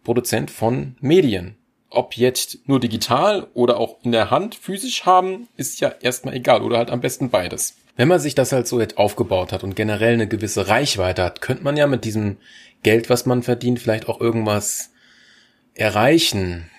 Produzent 0.03 0.51
von 0.51 0.95
Medien. 0.99 1.55
Ob 1.89 2.15
jetzt 2.15 2.67
nur 2.67 2.79
digital 2.79 3.47
oder 3.53 3.77
auch 3.77 3.97
in 4.03 4.11
der 4.11 4.29
Hand 4.29 4.55
physisch 4.55 5.05
haben, 5.05 5.47
ist 5.57 5.79
ja 5.79 5.93
erstmal 6.01 6.35
egal 6.35 6.61
oder 6.61 6.77
halt 6.77 6.91
am 6.91 7.01
besten 7.01 7.29
beides. 7.29 7.75
Wenn 7.95 8.07
man 8.07 8.19
sich 8.19 8.35
das 8.35 8.51
halt 8.51 8.67
so 8.67 8.79
jetzt 8.79 8.97
aufgebaut 8.97 9.51
hat 9.51 9.63
und 9.63 9.75
generell 9.75 10.13
eine 10.13 10.27
gewisse 10.27 10.67
Reichweite 10.67 11.23
hat, 11.23 11.41
könnte 11.41 11.63
man 11.63 11.75
ja 11.75 11.87
mit 11.87 12.05
diesem 12.05 12.37
Geld, 12.83 13.09
was 13.09 13.25
man 13.25 13.43
verdient, 13.43 13.79
vielleicht 13.79 14.07
auch 14.07 14.21
irgendwas 14.21 14.91
erreichen. 15.73 16.69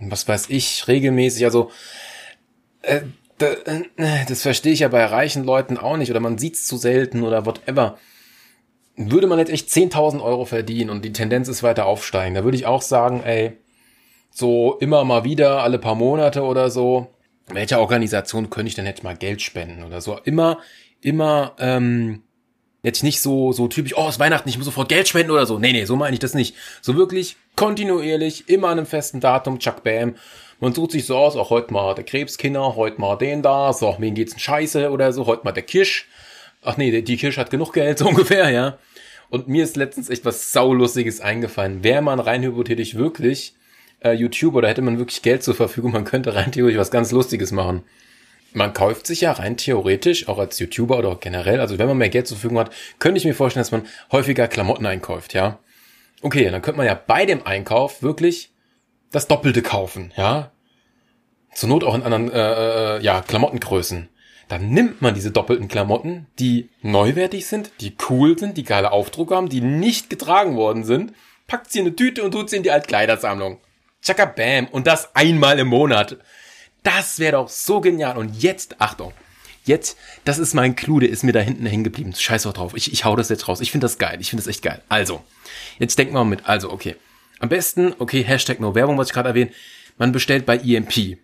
Was 0.00 0.28
weiß 0.28 0.46
ich, 0.50 0.86
regelmäßig, 0.86 1.44
also 1.44 1.70
äh, 2.82 3.00
das 3.36 4.42
verstehe 4.42 4.72
ich 4.72 4.80
ja 4.80 4.88
bei 4.88 5.04
reichen 5.04 5.44
Leuten 5.44 5.76
auch 5.76 5.96
nicht 5.96 6.10
oder 6.10 6.20
man 6.20 6.38
sieht's 6.38 6.66
zu 6.66 6.76
selten 6.76 7.22
oder 7.22 7.46
whatever. 7.46 7.98
Würde 8.96 9.26
man 9.26 9.38
jetzt 9.38 9.52
echt 9.52 9.68
10.000 9.68 10.22
Euro 10.22 10.44
verdienen 10.44 10.90
und 10.90 11.04
die 11.04 11.12
Tendenz 11.12 11.48
ist 11.48 11.62
weiter 11.62 11.86
aufsteigen, 11.86 12.34
da 12.34 12.44
würde 12.44 12.56
ich 12.56 12.66
auch 12.66 12.82
sagen, 12.82 13.22
ey, 13.22 13.56
so 14.38 14.76
immer 14.80 15.04
mal 15.04 15.24
wieder, 15.24 15.62
alle 15.62 15.78
paar 15.78 15.94
Monate 15.94 16.42
oder 16.42 16.70
so, 16.70 17.08
welcher 17.48 17.80
Organisation 17.80 18.50
könnte 18.50 18.68
ich 18.68 18.74
denn 18.74 18.86
jetzt 18.86 19.02
mal 19.02 19.16
Geld 19.16 19.42
spenden 19.42 19.82
oder 19.82 20.00
so. 20.00 20.18
Immer, 20.24 20.58
immer, 21.00 21.54
ähm, 21.58 22.22
jetzt 22.82 23.02
nicht 23.02 23.20
so, 23.20 23.52
so 23.52 23.68
typisch, 23.68 23.96
oh, 23.96 24.04
es 24.04 24.14
ist 24.14 24.20
Weihnachten, 24.20 24.48
ich 24.48 24.56
muss 24.56 24.66
sofort 24.66 24.88
Geld 24.88 25.08
spenden 25.08 25.32
oder 25.32 25.46
so. 25.46 25.58
Nee, 25.58 25.72
nee, 25.72 25.84
so 25.84 25.96
meine 25.96 26.14
ich 26.14 26.20
das 26.20 26.34
nicht. 26.34 26.54
So 26.80 26.96
wirklich 26.96 27.36
kontinuierlich, 27.56 28.48
immer 28.48 28.68
an 28.68 28.78
einem 28.78 28.86
festen 28.86 29.20
Datum, 29.20 29.58
Chuck 29.58 29.82
Bam. 29.82 30.14
Man 30.60 30.74
sucht 30.74 30.92
sich 30.92 31.06
so 31.06 31.16
aus, 31.16 31.36
auch 31.36 31.50
heute 31.50 31.72
mal 31.72 31.94
der 31.94 32.04
Krebskinder, 32.04 32.76
heute 32.76 33.00
mal 33.00 33.16
den 33.16 33.42
da, 33.42 33.72
so, 33.72 33.96
wen 33.98 34.14
geht's 34.14 34.32
denn 34.32 34.40
scheiße 34.40 34.90
oder 34.90 35.12
so, 35.12 35.26
heute 35.26 35.44
mal 35.44 35.52
der 35.52 35.62
Kirsch. 35.64 36.06
Ach 36.62 36.76
nee, 36.76 37.02
die 37.02 37.16
Kirsch 37.16 37.38
hat 37.38 37.50
genug 37.50 37.72
Geld, 37.72 37.98
so 37.98 38.06
ungefähr, 38.08 38.50
ja. 38.50 38.78
Und 39.30 39.48
mir 39.48 39.64
ist 39.64 39.76
letztens 39.76 40.08
echt 40.08 40.24
was 40.24 40.52
Saulustiges 40.52 41.20
eingefallen. 41.20 41.84
Wäre 41.84 42.02
man 42.02 42.18
rein 42.18 42.42
hypothetisch 42.42 42.94
wirklich 42.94 43.54
äh, 44.00 44.12
YouTuber, 44.12 44.62
da 44.62 44.68
hätte 44.68 44.82
man 44.82 44.98
wirklich 44.98 45.22
Geld 45.22 45.42
zur 45.42 45.54
Verfügung, 45.54 45.92
man 45.92 46.04
könnte 46.04 46.34
rein 46.34 46.52
theoretisch 46.52 46.78
was 46.78 46.90
ganz 46.90 47.10
Lustiges 47.12 47.52
machen. 47.52 47.82
Man 48.52 48.72
kauft 48.72 49.06
sich 49.06 49.20
ja 49.20 49.32
rein 49.32 49.56
theoretisch, 49.56 50.28
auch 50.28 50.38
als 50.38 50.58
YouTuber 50.58 50.98
oder 50.98 51.16
generell, 51.16 51.60
also 51.60 51.78
wenn 51.78 51.88
man 51.88 51.98
mehr 51.98 52.08
Geld 52.08 52.26
zur 52.26 52.36
Verfügung 52.36 52.58
hat, 52.58 52.72
könnte 52.98 53.18
ich 53.18 53.24
mir 53.24 53.34
vorstellen, 53.34 53.60
dass 53.60 53.72
man 53.72 53.86
häufiger 54.10 54.48
Klamotten 54.48 54.86
einkauft, 54.86 55.34
ja. 55.34 55.58
Okay, 56.22 56.50
dann 56.50 56.62
könnte 56.62 56.78
man 56.78 56.86
ja 56.86 56.94
bei 56.94 57.26
dem 57.26 57.46
Einkauf 57.46 58.02
wirklich 58.02 58.50
das 59.12 59.28
Doppelte 59.28 59.62
kaufen, 59.62 60.12
ja. 60.16 60.52
Zur 61.54 61.68
Not 61.68 61.84
auch 61.84 61.94
in 61.94 62.02
anderen, 62.02 62.30
äh, 62.30 62.96
äh, 62.96 63.02
ja, 63.02 63.20
Klamottengrößen. 63.20 64.08
Dann 64.48 64.70
nimmt 64.70 65.02
man 65.02 65.14
diese 65.14 65.30
doppelten 65.30 65.68
Klamotten, 65.68 66.26
die 66.38 66.70
neuwertig 66.80 67.46
sind, 67.46 67.70
die 67.80 67.96
cool 68.08 68.38
sind, 68.38 68.56
die 68.56 68.64
geile 68.64 68.92
Aufdruck 68.92 69.30
haben, 69.30 69.50
die 69.50 69.60
nicht 69.60 70.08
getragen 70.08 70.56
worden 70.56 70.84
sind, 70.84 71.12
packt 71.46 71.70
sie 71.70 71.80
in 71.80 71.86
eine 71.86 71.96
Tüte 71.96 72.22
und 72.22 72.32
tut 72.32 72.48
sie 72.48 72.56
in 72.56 72.62
die 72.62 72.70
Altkleidersammlung. 72.70 73.60
Chaka 74.02 74.24
Bam. 74.24 74.66
Und 74.68 74.86
das 74.86 75.14
einmal 75.14 75.58
im 75.58 75.68
Monat. 75.68 76.18
Das 76.82 77.18
wäre 77.18 77.32
doch 77.32 77.48
so 77.48 77.80
genial. 77.80 78.16
Und 78.16 78.42
jetzt, 78.42 78.80
Achtung. 78.80 79.12
Jetzt, 79.64 79.98
das 80.24 80.38
ist 80.38 80.54
mein 80.54 80.76
Clou, 80.76 80.98
der 80.98 81.10
ist 81.10 81.24
mir 81.24 81.32
da 81.32 81.40
hinten 81.40 81.66
hängen 81.66 81.84
geblieben. 81.84 82.14
Scheiß 82.14 82.46
auch 82.46 82.54
drauf. 82.54 82.72
Ich, 82.74 82.90
ich 82.92 83.04
hau 83.04 83.16
das 83.16 83.28
jetzt 83.28 83.48
raus. 83.48 83.60
Ich 83.60 83.70
finde 83.70 83.84
das 83.84 83.98
geil. 83.98 84.16
Ich 84.20 84.30
finde 84.30 84.42
das 84.42 84.48
echt 84.48 84.62
geil. 84.62 84.80
Also, 84.88 85.22
jetzt 85.78 85.98
denken 85.98 86.14
wir 86.14 86.24
mal 86.24 86.30
mit. 86.30 86.48
Also, 86.48 86.72
okay. 86.72 86.96
Am 87.38 87.50
besten, 87.50 87.94
okay, 87.98 88.22
Hashtag 88.22 88.60
No 88.60 88.74
Werbung, 88.74 88.96
was 88.96 89.08
ich 89.08 89.12
gerade 89.12 89.28
erwähnt. 89.28 89.52
Man 89.98 90.12
bestellt 90.12 90.46
bei 90.46 90.56
EMP. 90.56 91.18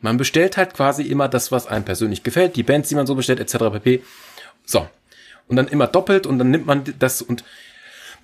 Man 0.00 0.18
bestellt 0.18 0.56
halt 0.56 0.74
quasi 0.74 1.04
immer 1.04 1.28
das, 1.28 1.50
was 1.52 1.66
einem 1.66 1.84
persönlich 1.84 2.22
gefällt. 2.22 2.56
Die 2.56 2.62
Bands, 2.62 2.90
die 2.90 2.94
man 2.94 3.06
so 3.06 3.14
bestellt, 3.14 3.40
etc. 3.40 3.72
pp. 3.72 4.02
So. 4.66 4.86
Und 5.48 5.56
dann 5.56 5.68
immer 5.68 5.86
doppelt 5.86 6.26
und 6.26 6.38
dann 6.38 6.50
nimmt 6.50 6.66
man 6.66 6.84
das 6.98 7.22
und 7.22 7.44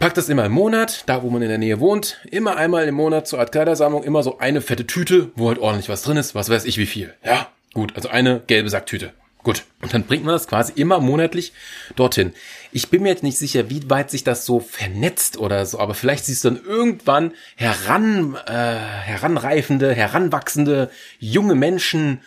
Packt 0.03 0.17
das 0.17 0.29
immer 0.29 0.47
im 0.47 0.51
Monat, 0.51 1.05
da 1.07 1.23
wo 1.23 1.31
man 1.31 1.43
in 1.43 1.49
der 1.49 1.59
Nähe 1.59 1.79
wohnt, 1.79 2.19
immer 2.29 2.57
einmal 2.57 2.89
im 2.89 2.97
Monat 2.97 3.29
zur 3.29 3.39
Art 3.39 3.53
Kleidersammlung, 3.53 4.03
immer 4.03 4.25
so 4.25 4.41
eine 4.41 4.61
fette 4.61 4.85
Tüte, 4.85 5.31
wo 5.37 5.47
halt 5.47 5.61
ordentlich 5.61 5.89
was 5.89 6.03
drin 6.03 6.17
ist, 6.17 6.35
was 6.35 6.51
weiß 6.51 6.65
ich 6.65 6.77
wie 6.77 6.87
viel. 6.87 7.15
Ja, 7.25 7.47
gut, 7.73 7.95
also 7.95 8.09
eine 8.09 8.43
gelbe 8.49 8.69
Sacktüte. 8.69 9.13
Gut. 9.45 9.63
Und 9.81 9.95
dann 9.95 10.03
bringt 10.03 10.25
man 10.25 10.35
das 10.35 10.49
quasi 10.49 10.73
immer 10.75 10.99
monatlich 10.99 11.53
dorthin. 11.95 12.33
Ich 12.73 12.89
bin 12.89 13.05
mir 13.05 13.11
jetzt 13.11 13.23
nicht 13.23 13.39
sicher, 13.39 13.71
wie 13.71 13.89
weit 13.91 14.11
sich 14.11 14.25
das 14.25 14.45
so 14.45 14.59
vernetzt 14.59 15.39
oder 15.39 15.65
so, 15.67 15.79
aber 15.79 15.95
vielleicht 15.95 16.25
siehst 16.25 16.43
du 16.43 16.51
dann 16.51 16.65
irgendwann 16.65 17.31
heran, 17.55 18.37
äh, 18.49 18.51
heranreifende, 18.51 19.95
heranwachsende 19.95 20.91
junge 21.21 21.55
Menschen, 21.55 22.23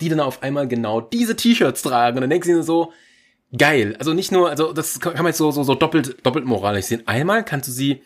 die 0.00 0.08
dann 0.08 0.20
auf 0.20 0.42
einmal 0.42 0.66
genau 0.66 1.02
diese 1.02 1.36
T-Shirts 1.36 1.82
tragen. 1.82 2.16
Und 2.16 2.22
dann 2.22 2.30
denkst 2.30 2.48
du 2.48 2.54
dir 2.54 2.62
so, 2.62 2.94
geil. 3.56 3.96
Also 3.98 4.14
nicht 4.14 4.32
nur, 4.32 4.50
also 4.50 4.72
das 4.72 5.00
kann 5.00 5.14
man 5.16 5.26
jetzt 5.26 5.38
so, 5.38 5.50
so, 5.50 5.62
so 5.62 5.74
doppelt, 5.74 6.24
doppelt 6.24 6.44
moralisch 6.44 6.86
sehen. 6.86 7.02
Einmal 7.06 7.44
kannst 7.44 7.68
du 7.68 7.72
sie 7.72 8.02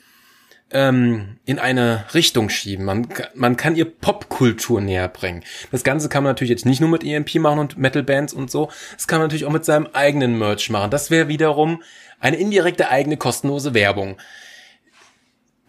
ähm, 0.70 1.38
in 1.44 1.58
eine 1.58 2.04
Richtung 2.14 2.48
schieben. 2.48 2.84
Man, 2.84 3.08
man 3.34 3.56
kann 3.56 3.76
ihr 3.76 3.84
Popkultur 3.84 4.80
näher 4.80 5.08
bringen. 5.08 5.44
Das 5.70 5.84
Ganze 5.84 6.08
kann 6.08 6.24
man 6.24 6.30
natürlich 6.30 6.50
jetzt 6.50 6.66
nicht 6.66 6.80
nur 6.80 6.90
mit 6.90 7.04
EMP 7.04 7.36
machen 7.36 7.58
und 7.58 7.78
Metal-Bands 7.78 8.32
und 8.32 8.50
so. 8.50 8.70
Das 8.94 9.06
kann 9.06 9.18
man 9.18 9.26
natürlich 9.26 9.44
auch 9.44 9.52
mit 9.52 9.64
seinem 9.64 9.88
eigenen 9.92 10.38
Merch 10.38 10.70
machen. 10.70 10.90
Das 10.90 11.10
wäre 11.10 11.28
wiederum 11.28 11.82
eine 12.20 12.36
indirekte 12.36 12.88
eigene 12.88 13.16
kostenlose 13.16 13.74
Werbung 13.74 14.16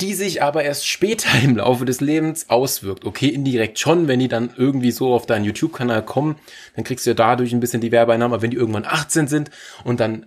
die 0.04 0.13
sich 0.13 0.44
aber 0.44 0.63
erst 0.63 0.86
später 0.86 1.30
im 1.44 1.56
Laufe 1.56 1.86
des 1.86 2.02
Lebens 2.02 2.50
auswirkt. 2.50 3.06
Okay, 3.06 3.28
indirekt 3.28 3.80
schon, 3.80 4.10
wenn 4.10 4.20
die 4.20 4.28
dann 4.28 4.54
irgendwie 4.58 4.92
so 4.92 5.13
auf 5.13 5.26
deinen 5.26 5.46
YouTube-Kanal 5.46 6.04
kommen, 6.04 6.36
dann 6.76 6.84
kriegst 6.84 7.06
du 7.06 7.12
ja 7.12 7.13
dadurch 7.13 7.54
ein 7.54 7.62
bisschen 7.62 7.80
die 7.80 7.92
Werbeeinnahmen, 7.92 8.34
aber 8.34 8.42
wenn 8.42 8.52
die 8.52 8.58
irgendwann 8.58 8.86
18 8.86 9.28
sind 9.28 9.50
und 9.86 10.02
dann 10.02 10.26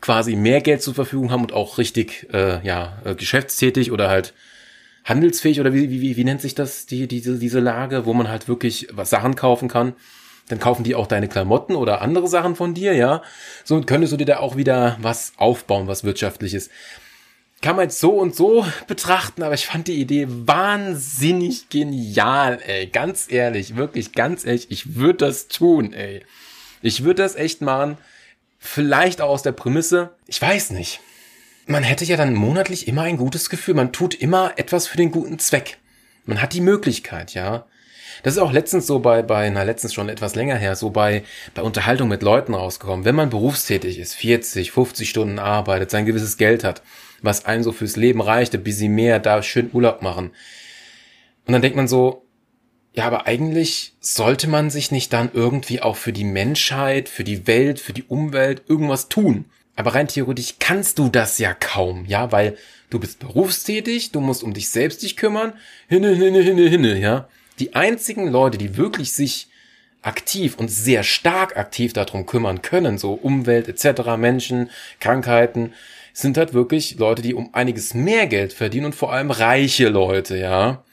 quasi 0.00 0.36
mehr 0.36 0.62
Geld 0.62 0.80
zur 0.80 0.94
Verfügung 0.94 1.30
haben 1.30 1.42
und 1.42 1.52
auch 1.52 1.76
richtig 1.76 2.28
äh, 2.32 2.66
ja 2.66 2.98
äh, 3.04 3.14
geschäftstätig 3.14 3.92
oder 3.92 4.08
halt 4.08 4.32
handelsfähig 5.04 5.60
oder 5.60 5.74
wie, 5.74 5.90
wie, 5.90 6.16
wie 6.16 6.24
nennt 6.24 6.40
sich 6.40 6.54
das, 6.54 6.86
die, 6.86 7.06
diese, 7.06 7.38
diese 7.38 7.60
Lage, 7.60 8.06
wo 8.06 8.14
man 8.14 8.28
halt 8.28 8.48
wirklich 8.48 8.88
was 8.92 9.10
Sachen 9.10 9.36
kaufen 9.36 9.68
kann. 9.68 9.92
Dann 10.48 10.58
kaufen 10.58 10.82
die 10.82 10.94
auch 10.94 11.06
deine 11.06 11.28
Klamotten 11.28 11.76
oder 11.76 12.00
andere 12.00 12.26
Sachen 12.26 12.56
von 12.56 12.72
dir, 12.72 12.94
ja. 12.94 13.22
So 13.64 13.80
könntest 13.82 14.14
du 14.14 14.16
dir 14.16 14.24
da 14.24 14.38
auch 14.38 14.56
wieder 14.56 14.96
was 15.00 15.34
aufbauen, 15.36 15.86
was 15.86 16.04
wirtschaftliches. 16.04 16.70
Kann 17.62 17.76
man 17.76 17.84
jetzt 17.84 18.00
so 18.00 18.12
und 18.12 18.34
so 18.34 18.66
betrachten, 18.86 19.42
aber 19.42 19.54
ich 19.54 19.66
fand 19.66 19.88
die 19.88 20.00
Idee 20.00 20.26
wahnsinnig 20.28 21.68
genial, 21.68 22.58
ey. 22.66 22.86
Ganz 22.86 23.26
ehrlich, 23.30 23.76
wirklich 23.76 24.12
ganz 24.12 24.44
ehrlich, 24.44 24.70
ich 24.70 24.96
würde 24.96 25.26
das 25.26 25.48
tun, 25.48 25.92
ey. 25.92 26.24
Ich 26.82 27.04
würde 27.04 27.22
das 27.22 27.36
echt 27.36 27.60
machen. 27.60 27.98
Vielleicht 28.58 29.20
auch 29.20 29.30
aus 29.30 29.42
der 29.42 29.52
Prämisse, 29.52 30.10
ich 30.26 30.40
weiß 30.40 30.70
nicht 30.70 31.00
man 31.70 31.84
hätte 31.84 32.04
ja 32.04 32.16
dann 32.16 32.34
monatlich 32.34 32.88
immer 32.88 33.02
ein 33.02 33.16
gutes 33.16 33.48
Gefühl. 33.48 33.74
Man 33.74 33.92
tut 33.92 34.14
immer 34.14 34.52
etwas 34.56 34.86
für 34.86 34.96
den 34.96 35.10
guten 35.10 35.38
Zweck. 35.38 35.78
Man 36.26 36.42
hat 36.42 36.52
die 36.52 36.60
Möglichkeit, 36.60 37.34
ja. 37.34 37.66
Das 38.22 38.34
ist 38.34 38.40
auch 38.40 38.52
letztens 38.52 38.86
so 38.86 38.98
bei, 38.98 39.22
bei, 39.22 39.48
na 39.48 39.62
letztens 39.62 39.94
schon 39.94 40.08
etwas 40.08 40.34
länger 40.34 40.56
her, 40.56 40.76
so 40.76 40.90
bei, 40.90 41.22
bei 41.54 41.62
Unterhaltung 41.62 42.08
mit 42.08 42.22
Leuten 42.22 42.54
rausgekommen. 42.54 43.04
Wenn 43.04 43.14
man 43.14 43.30
berufstätig 43.30 43.98
ist, 43.98 44.14
40, 44.14 44.72
50 44.72 45.08
Stunden 45.08 45.38
arbeitet, 45.38 45.90
sein 45.90 46.04
gewisses 46.04 46.36
Geld 46.36 46.64
hat, 46.64 46.82
was 47.22 47.44
einem 47.44 47.62
so 47.62 47.72
fürs 47.72 47.96
Leben 47.96 48.20
reicht, 48.20 48.54
ein 48.54 48.62
bisschen 48.62 48.94
mehr, 48.94 49.18
da 49.18 49.42
schön 49.42 49.70
Urlaub 49.72 50.02
machen. 50.02 50.30
Und 51.46 51.52
dann 51.52 51.62
denkt 51.62 51.76
man 51.76 51.88
so, 51.88 52.26
ja, 52.92 53.06
aber 53.06 53.26
eigentlich 53.26 53.94
sollte 54.00 54.48
man 54.48 54.70
sich 54.70 54.90
nicht 54.90 55.12
dann 55.12 55.30
irgendwie 55.32 55.80
auch 55.80 55.96
für 55.96 56.12
die 56.12 56.24
Menschheit, 56.24 57.08
für 57.08 57.24
die 57.24 57.46
Welt, 57.46 57.78
für 57.78 57.92
die 57.92 58.02
Umwelt 58.04 58.62
irgendwas 58.68 59.08
tun. 59.08 59.44
Aber 59.76 59.94
rein 59.94 60.08
theoretisch 60.08 60.56
kannst 60.58 60.98
du 60.98 61.08
das 61.08 61.38
ja 61.38 61.54
kaum, 61.54 62.04
ja, 62.06 62.32
weil 62.32 62.56
du 62.90 62.98
bist 62.98 63.20
berufstätig, 63.20 64.12
du 64.12 64.20
musst 64.20 64.42
um 64.42 64.52
dich 64.52 64.68
selbst 64.68 65.02
dich 65.02 65.16
kümmern, 65.16 65.54
hinne, 65.88 66.14
hinne, 66.14 66.40
hinne, 66.40 66.68
hinne, 66.68 66.98
ja. 66.98 67.28
Die 67.60 67.74
einzigen 67.74 68.28
Leute, 68.28 68.58
die 68.58 68.76
wirklich 68.76 69.12
sich 69.12 69.48
aktiv 70.02 70.56
und 70.58 70.70
sehr 70.70 71.02
stark 71.02 71.56
aktiv 71.56 71.92
darum 71.92 72.26
kümmern 72.26 72.62
können, 72.62 72.98
so 72.98 73.12
Umwelt 73.12 73.68
etc., 73.68 74.16
Menschen, 74.16 74.70
Krankheiten, 74.98 75.74
sind 76.12 76.36
halt 76.36 76.54
wirklich 76.54 76.98
Leute, 76.98 77.22
die 77.22 77.34
um 77.34 77.54
einiges 77.54 77.94
mehr 77.94 78.26
Geld 78.26 78.52
verdienen 78.52 78.86
und 78.86 78.94
vor 78.94 79.12
allem 79.12 79.30
reiche 79.30 79.88
Leute, 79.88 80.36
ja. 80.36 80.84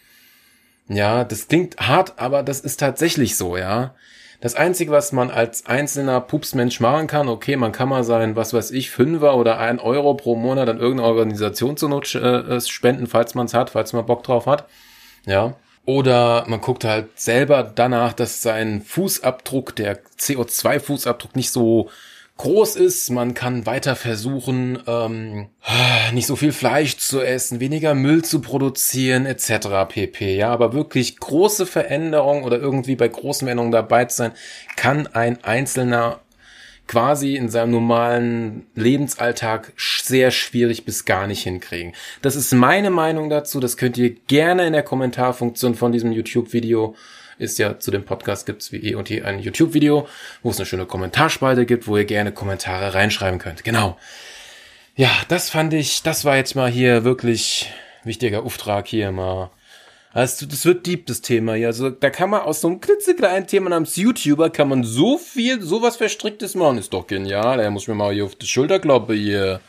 Ja, 0.89 1.23
das 1.23 1.47
klingt 1.47 1.77
hart, 1.77 2.13
aber 2.17 2.43
das 2.43 2.61
ist 2.61 2.77
tatsächlich 2.77 3.35
so, 3.35 3.57
ja. 3.57 3.95
Das 4.39 4.55
Einzige, 4.55 4.91
was 4.91 5.11
man 5.11 5.31
als 5.31 5.65
einzelner 5.65 6.21
Pupsmensch 6.21 6.79
machen 6.79 7.07
kann, 7.07 7.27
okay, 7.27 7.55
man 7.55 7.71
kann 7.71 7.89
mal 7.89 8.03
sein, 8.03 8.35
was 8.35 8.53
weiß 8.53 8.69
ich, 8.71 8.91
Fünfer 8.91 9.35
oder 9.35 9.57
ein 9.59 9.79
Euro 9.79 10.13
pro 10.13 10.35
Monat 10.35 10.69
an 10.69 10.79
irgendeine 10.79 11.09
Organisation 11.09 11.75
zur 11.75 11.89
Not 11.89 12.13
äh, 12.13 12.19
äh 12.19 12.61
spenden, 12.61 13.07
falls 13.07 13.33
man 13.33 13.47
es 13.47 13.55
hat, 13.55 13.71
falls 13.71 13.93
man 13.93 14.05
Bock 14.05 14.23
drauf 14.23 14.45
hat. 14.45 14.67
Ja. 15.25 15.55
Oder 15.85 16.43
man 16.47 16.61
guckt 16.61 16.83
halt 16.83 17.19
selber 17.19 17.63
danach, 17.63 18.13
dass 18.13 18.41
sein 18.41 18.81
Fußabdruck, 18.81 19.75
der 19.75 20.03
CO2-Fußabdruck 20.19 21.35
nicht 21.35 21.49
so 21.49 21.89
groß 22.37 22.75
ist. 22.75 23.09
Man 23.09 23.33
kann 23.33 23.65
weiter 23.65 23.95
versuchen, 23.95 24.79
ähm, 24.87 25.47
nicht 26.13 26.27
so 26.27 26.35
viel 26.35 26.51
Fleisch 26.51 26.97
zu 26.97 27.21
essen, 27.21 27.59
weniger 27.59 27.93
Müll 27.95 28.23
zu 28.23 28.41
produzieren, 28.41 29.25
etc. 29.25 29.67
pp. 29.89 30.35
Ja, 30.35 30.49
aber 30.49 30.73
wirklich 30.73 31.17
große 31.17 31.65
Veränderungen 31.65 32.43
oder 32.43 32.59
irgendwie 32.59 32.95
bei 32.95 33.07
großen 33.07 33.45
Veränderungen 33.45 33.71
dabei 33.71 34.05
zu 34.05 34.17
sein, 34.17 34.31
kann 34.75 35.07
ein 35.07 35.43
Einzelner 35.43 36.19
quasi 36.87 37.35
in 37.35 37.49
seinem 37.49 37.71
normalen 37.71 38.65
Lebensalltag 38.75 39.73
sehr 39.75 40.31
schwierig 40.31 40.85
bis 40.85 41.05
gar 41.05 41.27
nicht 41.27 41.43
hinkriegen. 41.43 41.93
Das 42.21 42.35
ist 42.35 42.53
meine 42.53 42.89
Meinung 42.89 43.29
dazu. 43.29 43.59
Das 43.59 43.77
könnt 43.77 43.97
ihr 43.97 44.11
gerne 44.27 44.65
in 44.65 44.73
der 44.73 44.83
Kommentarfunktion 44.83 45.75
von 45.75 45.91
diesem 45.91 46.11
YouTube-Video 46.11 46.95
ist 47.37 47.59
ja 47.59 47.79
zu 47.79 47.91
dem 47.91 48.05
Podcast 48.05 48.45
gibt's 48.45 48.71
wie 48.71 48.77
eh 48.77 48.95
und 48.95 49.09
je 49.09 49.21
ein 49.21 49.39
YouTube-Video, 49.39 50.07
wo 50.43 50.49
es 50.49 50.57
eine 50.57 50.65
schöne 50.65 50.85
Kommentarspalte 50.85 51.65
gibt, 51.65 51.87
wo 51.87 51.97
ihr 51.97 52.05
gerne 52.05 52.31
Kommentare 52.31 52.93
reinschreiben 52.93 53.39
könnt. 53.39 53.63
Genau. 53.63 53.97
Ja, 54.95 55.11
das 55.27 55.49
fand 55.49 55.73
ich, 55.73 56.01
das 56.01 56.25
war 56.25 56.37
jetzt 56.37 56.55
mal 56.55 56.69
hier 56.69 57.03
wirklich 57.03 57.71
wichtiger 58.03 58.43
Auftrag 58.43 58.87
hier 58.87 59.11
mal. 59.11 59.51
Also, 60.11 60.47
das 60.47 60.65
wird 60.65 60.87
deep, 60.87 61.05
das 61.05 61.21
Thema 61.21 61.53
hier. 61.53 61.67
Also, 61.67 61.91
da 61.91 62.09
kann 62.09 62.31
man 62.31 62.41
aus 62.41 62.61
so 62.61 62.67
einem 62.69 62.81
klitzekleinen 62.81 63.45
Thema 63.45 63.69
namens 63.69 63.95
YouTuber 63.95 64.49
kann 64.49 64.69
man 64.69 64.83
so 64.83 65.19
viel, 65.19 65.61
sowas 65.61 65.97
Verstricktes 65.97 66.55
machen. 66.55 66.79
Ist 66.79 66.93
doch 66.93 67.05
genial. 67.05 67.59
Er 67.59 67.69
muss 67.69 67.87
mir 67.87 67.93
mal 67.93 68.13
hier 68.13 68.25
auf 68.25 68.35
die 68.35 68.47
Schulter 68.47 68.79
kloppen 68.79 69.15
hier. 69.15 69.59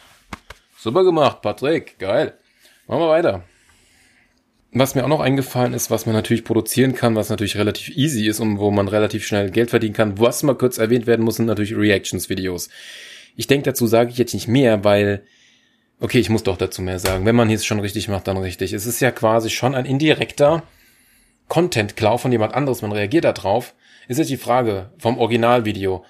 Super 0.78 1.04
gemacht, 1.04 1.42
Patrick. 1.42 1.98
Geil. 1.98 2.32
Machen 2.86 3.00
wir 3.00 3.08
weiter. 3.08 3.42
Was 4.72 4.94
mir 4.94 5.04
auch 5.04 5.08
noch 5.08 5.20
eingefallen 5.20 5.72
ist, 5.72 5.90
was 5.90 6.04
man 6.04 6.14
natürlich 6.14 6.44
produzieren 6.44 6.94
kann, 6.94 7.16
was 7.16 7.30
natürlich 7.30 7.56
relativ 7.56 7.96
easy 7.96 8.26
ist 8.26 8.38
und 8.38 8.58
wo 8.58 8.70
man 8.70 8.86
relativ 8.88 9.26
schnell 9.26 9.50
Geld 9.50 9.70
verdienen 9.70 9.94
kann, 9.94 10.18
was 10.20 10.42
mal 10.42 10.54
kurz 10.54 10.76
erwähnt 10.76 11.06
werden 11.06 11.24
muss, 11.24 11.36
sind 11.36 11.46
natürlich 11.46 11.74
Reactions-Videos. 11.74 12.68
Ich 13.34 13.46
denke, 13.46 13.64
dazu 13.64 13.86
sage 13.86 14.10
ich 14.10 14.18
jetzt 14.18 14.34
nicht 14.34 14.46
mehr, 14.46 14.84
weil, 14.84 15.24
okay, 16.00 16.18
ich 16.18 16.28
muss 16.28 16.42
doch 16.42 16.58
dazu 16.58 16.82
mehr 16.82 16.98
sagen. 16.98 17.24
Wenn 17.24 17.36
man 17.36 17.50
es 17.50 17.64
schon 17.64 17.80
richtig 17.80 18.08
macht, 18.08 18.28
dann 18.28 18.36
richtig. 18.36 18.74
Es 18.74 18.84
ist 18.84 19.00
ja 19.00 19.10
quasi 19.10 19.48
schon 19.48 19.74
ein 19.74 19.86
indirekter 19.86 20.64
Content-Klau 21.48 22.18
von 22.18 22.30
jemand 22.30 22.54
anderes, 22.54 22.82
man 22.82 22.92
reagiert 22.92 23.24
da 23.24 23.32
drauf. 23.32 23.74
Ist 24.06 24.18
jetzt 24.18 24.30
die 24.30 24.36
Frage 24.36 24.90
vom 24.98 25.18
Originalvideo. 25.18 26.04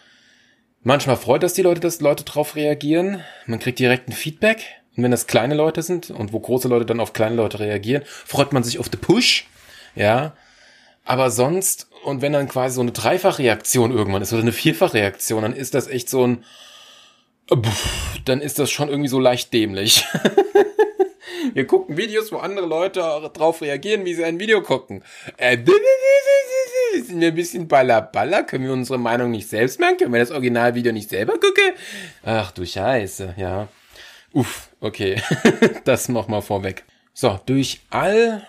Manchmal 0.83 1.17
freut 1.17 1.43
das 1.43 1.55
die 1.55 1.63
Leute, 1.63 1.81
dass 1.81 2.01
Leute 2.01 2.25
drauf 2.25 2.57
reagieren. 2.57 3.23
Man 3.47 3.59
kriegt 3.59 3.79
direkt 3.79 4.09
ein 4.09 4.13
Feedback. 4.13 4.65
Und 4.99 5.05
wenn 5.05 5.13
das 5.13 5.29
kleine 5.29 5.55
Leute 5.55 5.81
sind 5.83 6.11
und 6.11 6.33
wo 6.33 6.41
große 6.41 6.67
Leute 6.67 6.85
dann 6.85 6.99
auf 6.99 7.13
kleine 7.13 7.37
Leute 7.37 7.61
reagieren, 7.61 8.03
freut 8.05 8.53
man 8.53 8.65
sich 8.65 8.81
auf 8.81 8.87
the 8.91 8.97
Push. 8.97 9.47
Ja. 9.95 10.33
Aber 11.05 11.31
sonst, 11.31 11.89
und 12.03 12.21
wenn 12.21 12.33
dann 12.33 12.49
quasi 12.49 12.75
so 12.75 12.81
eine 12.81 12.91
Dreifachreaktion 12.91 13.93
irgendwann 13.93 14.23
ist 14.23 14.33
oder 14.33 14.43
eine 14.43 14.51
Vierfachreaktion, 14.51 15.43
dann 15.43 15.53
ist 15.55 15.75
das 15.75 15.87
echt 15.87 16.11
so 16.11 16.27
ein, 16.27 16.45
dann 18.25 18.41
ist 18.41 18.59
das 18.59 18.73
schon 18.73 18.89
irgendwie 18.89 19.09
so 19.09 19.21
leicht 19.21 19.53
dämlich. 19.53 20.05
Wir 21.55 21.69
gucken 21.69 21.97
Videos, 21.97 22.33
wo 22.33 22.39
andere 22.39 22.67
Leute 22.67 23.01
drauf 23.33 23.63
reagieren, 23.63 24.05
wie 24.05 24.15
sie 24.15 24.25
ein 24.25 24.41
Video 24.41 24.63
gucken. 24.63 25.05
Äh, 25.37 25.59
sind 27.05 27.21
wir 27.21 27.29
ein 27.29 27.35
bisschen 27.37 27.69
baller 27.69 28.03
baller? 28.03 28.43
Können 28.43 28.65
wir 28.65 28.73
unsere 28.73 28.99
Meinung 28.99 29.31
nicht 29.31 29.49
selbst 29.49 29.79
machen? 29.79 29.97
Können 29.97 30.13
wir 30.13 30.21
das 30.21 30.33
Originalvideo 30.33 30.93
nicht 30.93 31.09
selber 31.09 31.35
gucken? 31.35 31.75
Ach 32.25 32.51
du 32.51 32.67
Scheiße, 32.67 33.35
ja. 33.37 33.69
Uff, 34.33 34.71
okay. 34.81 35.21
das 35.85 36.09
noch 36.09 36.29
mal 36.29 36.43
vorweg. 36.43 36.85
So, 37.15 37.41
durch 37.47 37.81
all, 37.91 38.47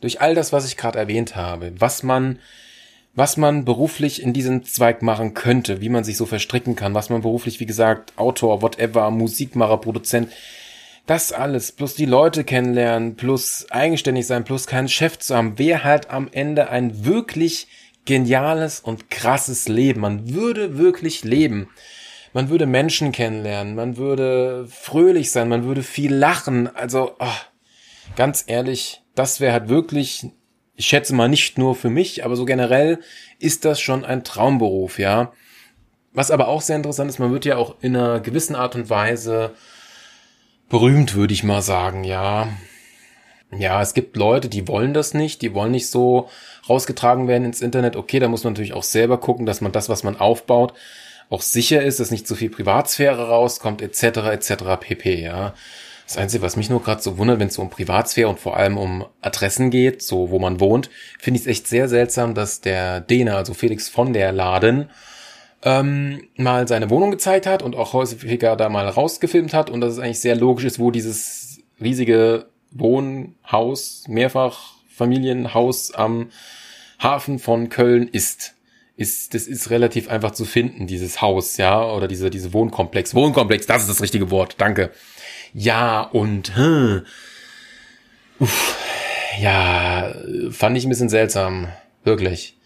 durch 0.00 0.20
all 0.20 0.34
das, 0.34 0.52
was 0.52 0.66
ich 0.66 0.76
gerade 0.76 0.98
erwähnt 0.98 1.36
habe, 1.36 1.72
was 1.78 2.02
man, 2.02 2.38
was 3.14 3.36
man 3.36 3.64
beruflich 3.64 4.22
in 4.22 4.32
diesem 4.32 4.64
Zweig 4.64 5.02
machen 5.02 5.34
könnte, 5.34 5.80
wie 5.80 5.88
man 5.88 6.04
sich 6.04 6.16
so 6.16 6.26
verstricken 6.26 6.76
kann, 6.76 6.94
was 6.94 7.08
man 7.08 7.22
beruflich, 7.22 7.60
wie 7.60 7.66
gesagt, 7.66 8.12
Autor, 8.16 8.62
whatever, 8.62 9.10
Musikmacher, 9.10 9.78
Produzent, 9.78 10.30
das 11.06 11.32
alles, 11.32 11.72
plus 11.72 11.94
die 11.94 12.04
Leute 12.04 12.44
kennenlernen, 12.44 13.16
plus 13.16 13.66
eigenständig 13.70 14.26
sein, 14.26 14.44
plus 14.44 14.66
keinen 14.66 14.88
Chef 14.88 15.18
zu 15.18 15.34
haben, 15.34 15.58
wäre 15.58 15.82
halt 15.84 16.10
am 16.10 16.28
Ende 16.30 16.70
ein 16.70 17.04
wirklich 17.04 17.66
geniales 18.04 18.80
und 18.80 19.10
krasses 19.10 19.68
Leben. 19.68 20.00
Man 20.00 20.34
würde 20.34 20.78
wirklich 20.78 21.24
leben 21.24 21.68
man 22.32 22.48
würde 22.48 22.66
Menschen 22.66 23.12
kennenlernen, 23.12 23.74
man 23.74 23.96
würde 23.96 24.66
fröhlich 24.68 25.30
sein, 25.30 25.48
man 25.48 25.64
würde 25.64 25.82
viel 25.82 26.14
lachen. 26.14 26.74
Also, 26.74 27.12
oh, 27.18 27.40
ganz 28.16 28.44
ehrlich, 28.46 29.02
das 29.14 29.40
wäre 29.40 29.52
halt 29.52 29.68
wirklich, 29.68 30.26
ich 30.74 30.86
schätze 30.86 31.14
mal 31.14 31.28
nicht 31.28 31.58
nur 31.58 31.74
für 31.74 31.90
mich, 31.90 32.24
aber 32.24 32.36
so 32.36 32.44
generell 32.44 33.00
ist 33.38 33.64
das 33.64 33.80
schon 33.80 34.04
ein 34.04 34.24
Traumberuf, 34.24 34.98
ja. 34.98 35.32
Was 36.12 36.30
aber 36.30 36.48
auch 36.48 36.60
sehr 36.60 36.76
interessant 36.76 37.10
ist, 37.10 37.18
man 37.18 37.32
wird 37.32 37.44
ja 37.44 37.56
auch 37.56 37.76
in 37.80 37.96
einer 37.96 38.20
gewissen 38.20 38.54
Art 38.54 38.74
und 38.74 38.90
Weise 38.90 39.54
berühmt, 40.68 41.14
würde 41.14 41.34
ich 41.34 41.44
mal 41.44 41.62
sagen, 41.62 42.04
ja. 42.04 42.48
Ja, 43.54 43.82
es 43.82 43.92
gibt 43.92 44.16
Leute, 44.16 44.48
die 44.48 44.66
wollen 44.66 44.94
das 44.94 45.12
nicht, 45.12 45.42
die 45.42 45.52
wollen 45.52 45.72
nicht 45.72 45.90
so 45.90 46.30
rausgetragen 46.68 47.28
werden 47.28 47.44
ins 47.44 47.60
Internet. 47.60 47.96
Okay, 47.96 48.18
da 48.18 48.28
muss 48.28 48.44
man 48.44 48.54
natürlich 48.54 48.72
auch 48.72 48.82
selber 48.82 49.18
gucken, 49.18 49.44
dass 49.44 49.60
man 49.60 49.72
das, 49.72 49.90
was 49.90 50.04
man 50.04 50.18
aufbaut, 50.18 50.72
auch 51.32 51.42
sicher 51.42 51.82
ist, 51.82 51.98
dass 51.98 52.10
nicht 52.10 52.28
zu 52.28 52.34
viel 52.34 52.50
Privatsphäre 52.50 53.28
rauskommt, 53.28 53.80
etc. 53.80 54.02
etc. 54.32 54.54
pp. 54.78 55.22
Ja. 55.22 55.54
Das 56.06 56.18
Einzige, 56.18 56.42
was 56.42 56.56
mich 56.56 56.68
nur 56.68 56.82
gerade 56.82 57.00
so 57.00 57.16
wundert, 57.16 57.40
wenn 57.40 57.48
es 57.48 57.54
so 57.54 57.62
um 57.62 57.70
Privatsphäre 57.70 58.28
und 58.28 58.38
vor 58.38 58.56
allem 58.56 58.76
um 58.76 59.06
Adressen 59.22 59.70
geht, 59.70 60.02
so 60.02 60.30
wo 60.30 60.38
man 60.38 60.60
wohnt, 60.60 60.90
finde 61.18 61.38
ich 61.38 61.46
es 61.46 61.50
echt 61.50 61.68
sehr 61.68 61.88
seltsam, 61.88 62.34
dass 62.34 62.60
der 62.60 63.00
Dena, 63.00 63.36
also 63.36 63.54
Felix 63.54 63.88
von 63.88 64.12
der 64.12 64.30
Laden, 64.30 64.90
ähm, 65.62 66.28
mal 66.36 66.68
seine 66.68 66.90
Wohnung 66.90 67.12
gezeigt 67.12 67.46
hat 67.46 67.62
und 67.62 67.76
auch 67.76 67.94
häufiger 67.94 68.56
da 68.56 68.68
mal 68.68 68.86
rausgefilmt 68.86 69.54
hat 69.54 69.70
und 69.70 69.80
dass 69.80 69.94
es 69.94 70.00
eigentlich 70.00 70.20
sehr 70.20 70.36
logisch 70.36 70.66
ist, 70.66 70.78
wo 70.78 70.90
dieses 70.90 71.60
riesige 71.80 72.46
Wohnhaus, 72.72 74.04
Mehrfachfamilienhaus 74.06 75.94
am 75.94 76.30
Hafen 76.98 77.38
von 77.38 77.70
Köln 77.70 78.06
ist 78.08 78.54
ist, 79.02 79.34
das 79.34 79.46
ist 79.46 79.70
relativ 79.70 80.08
einfach 80.08 80.30
zu 80.30 80.44
finden, 80.44 80.86
dieses 80.86 81.20
Haus, 81.20 81.58
ja, 81.58 81.84
oder 81.84 82.08
diese, 82.08 82.30
diese 82.30 82.52
Wohnkomplex. 82.52 83.14
Wohnkomplex, 83.14 83.66
das 83.66 83.82
ist 83.82 83.90
das 83.90 84.00
richtige 84.00 84.30
Wort, 84.30 84.54
danke. 84.58 84.90
Ja, 85.52 86.02
und, 86.02 86.56
hm, 86.56 87.04
uff, 88.38 88.76
ja, 89.40 90.14
fand 90.50 90.78
ich 90.78 90.86
ein 90.86 90.88
bisschen 90.88 91.08
seltsam, 91.08 91.68
wirklich. 92.04 92.56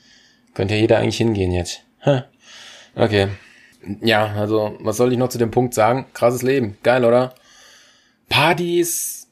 Könnte 0.55 0.75
ja 0.75 0.81
jeder 0.81 0.99
eigentlich 0.99 1.17
hingehen 1.17 1.53
jetzt. 1.53 1.83
Hm. 2.01 2.23
Okay. 2.95 3.29
Ja, 4.01 4.27
also, 4.35 4.77
was 4.81 4.97
soll 4.97 5.13
ich 5.13 5.19
noch 5.19 5.29
zu 5.29 5.39
dem 5.39 5.51
Punkt 5.51 5.75
sagen? 5.75 6.07
Krasses 6.15 6.43
Leben, 6.43 6.79
geil, 6.83 7.05
oder? 7.05 7.35
Partys, 8.29 9.29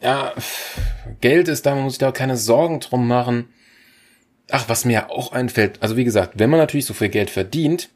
ja, 0.00 0.32
Geld 1.20 1.48
ist 1.48 1.66
da, 1.66 1.74
man 1.74 1.84
muss 1.84 1.94
sich 1.94 1.98
da 1.98 2.12
keine 2.12 2.36
Sorgen 2.36 2.80
drum 2.80 3.08
machen. 3.08 3.48
Ach, 4.50 4.68
was 4.68 4.84
mir 4.84 5.10
auch 5.10 5.32
einfällt, 5.32 5.82
also 5.82 5.96
wie 5.96 6.04
gesagt, 6.04 6.34
wenn 6.38 6.50
man 6.50 6.58
natürlich 6.58 6.86
so 6.86 6.94
viel 6.94 7.10
Geld 7.10 7.30
verdient, 7.30 7.90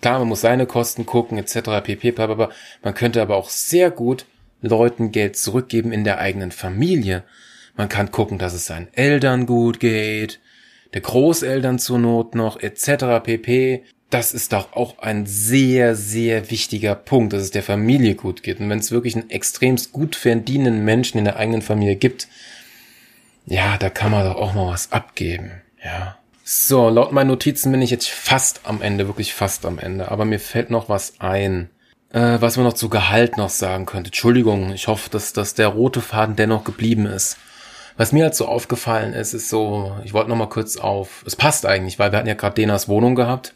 klar, 0.00 0.18
man 0.18 0.28
muss 0.28 0.40
seine 0.40 0.66
Kosten 0.66 1.04
gucken, 1.04 1.38
etc., 1.38 1.82
pp, 1.82 2.12
blablabla, 2.12 2.50
man 2.82 2.94
könnte 2.94 3.20
aber 3.20 3.36
auch 3.36 3.50
sehr 3.50 3.90
gut 3.90 4.24
Leuten 4.62 5.12
Geld 5.12 5.36
zurückgeben 5.36 5.92
in 5.92 6.04
der 6.04 6.18
eigenen 6.18 6.50
Familie. 6.50 7.24
Man 7.76 7.88
kann 7.88 8.10
gucken, 8.10 8.38
dass 8.38 8.54
es 8.54 8.66
seinen 8.66 8.88
Eltern 8.94 9.46
gut 9.46 9.80
geht, 9.80 10.40
der 10.94 11.02
Großeltern 11.02 11.78
zur 11.78 11.98
Not 11.98 12.34
noch, 12.34 12.60
etc., 12.60 13.22
pp. 13.22 13.84
Das 14.08 14.32
ist 14.32 14.52
doch 14.52 14.72
auch 14.72 15.00
ein 15.00 15.26
sehr, 15.26 15.96
sehr 15.96 16.50
wichtiger 16.50 16.94
Punkt, 16.94 17.32
dass 17.32 17.42
es 17.42 17.50
der 17.50 17.64
Familie 17.64 18.14
gut 18.14 18.42
geht. 18.42 18.60
Und 18.60 18.70
wenn 18.70 18.78
es 18.78 18.92
wirklich 18.92 19.16
einen 19.16 19.30
extremst 19.30 19.92
gut 19.92 20.14
verdienenden 20.14 20.84
Menschen 20.84 21.18
in 21.18 21.24
der 21.24 21.36
eigenen 21.36 21.60
Familie 21.60 21.96
gibt, 21.96 22.28
ja, 23.46 23.76
da 23.78 23.90
kann 23.90 24.12
man 24.12 24.24
doch 24.24 24.36
auch 24.36 24.54
mal 24.54 24.72
was 24.72 24.92
abgeben. 24.92 25.60
Ja. 25.86 26.18
So, 26.42 26.88
laut 26.88 27.12
meinen 27.12 27.28
Notizen 27.28 27.70
bin 27.72 27.82
ich 27.82 27.90
jetzt 27.90 28.08
fast 28.08 28.60
am 28.64 28.82
Ende, 28.82 29.06
wirklich 29.06 29.34
fast 29.34 29.64
am 29.64 29.78
Ende. 29.78 30.10
Aber 30.10 30.24
mir 30.24 30.40
fällt 30.40 30.70
noch 30.70 30.88
was 30.88 31.20
ein, 31.20 31.70
äh, 32.12 32.38
was 32.40 32.56
man 32.56 32.66
noch 32.66 32.74
zu 32.74 32.88
Gehalt 32.88 33.36
noch 33.36 33.50
sagen 33.50 33.86
könnte. 33.86 34.08
Entschuldigung, 34.08 34.72
ich 34.72 34.88
hoffe, 34.88 35.10
dass, 35.10 35.32
dass 35.32 35.54
der 35.54 35.68
rote 35.68 36.00
Faden 36.00 36.36
dennoch 36.36 36.64
geblieben 36.64 37.06
ist. 37.06 37.38
Was 37.96 38.12
mir 38.12 38.24
halt 38.24 38.34
so 38.34 38.46
aufgefallen 38.46 39.12
ist, 39.12 39.32
ist 39.32 39.48
so, 39.48 39.96
ich 40.04 40.12
wollte 40.12 40.28
noch 40.28 40.36
mal 40.36 40.48
kurz 40.48 40.76
auf, 40.76 41.22
es 41.24 41.34
passt 41.34 41.66
eigentlich, 41.66 41.98
weil 41.98 42.12
wir 42.12 42.18
hatten 42.18 42.28
ja 42.28 42.34
gerade 42.34 42.54
Denas 42.54 42.88
Wohnung 42.88 43.14
gehabt. 43.14 43.54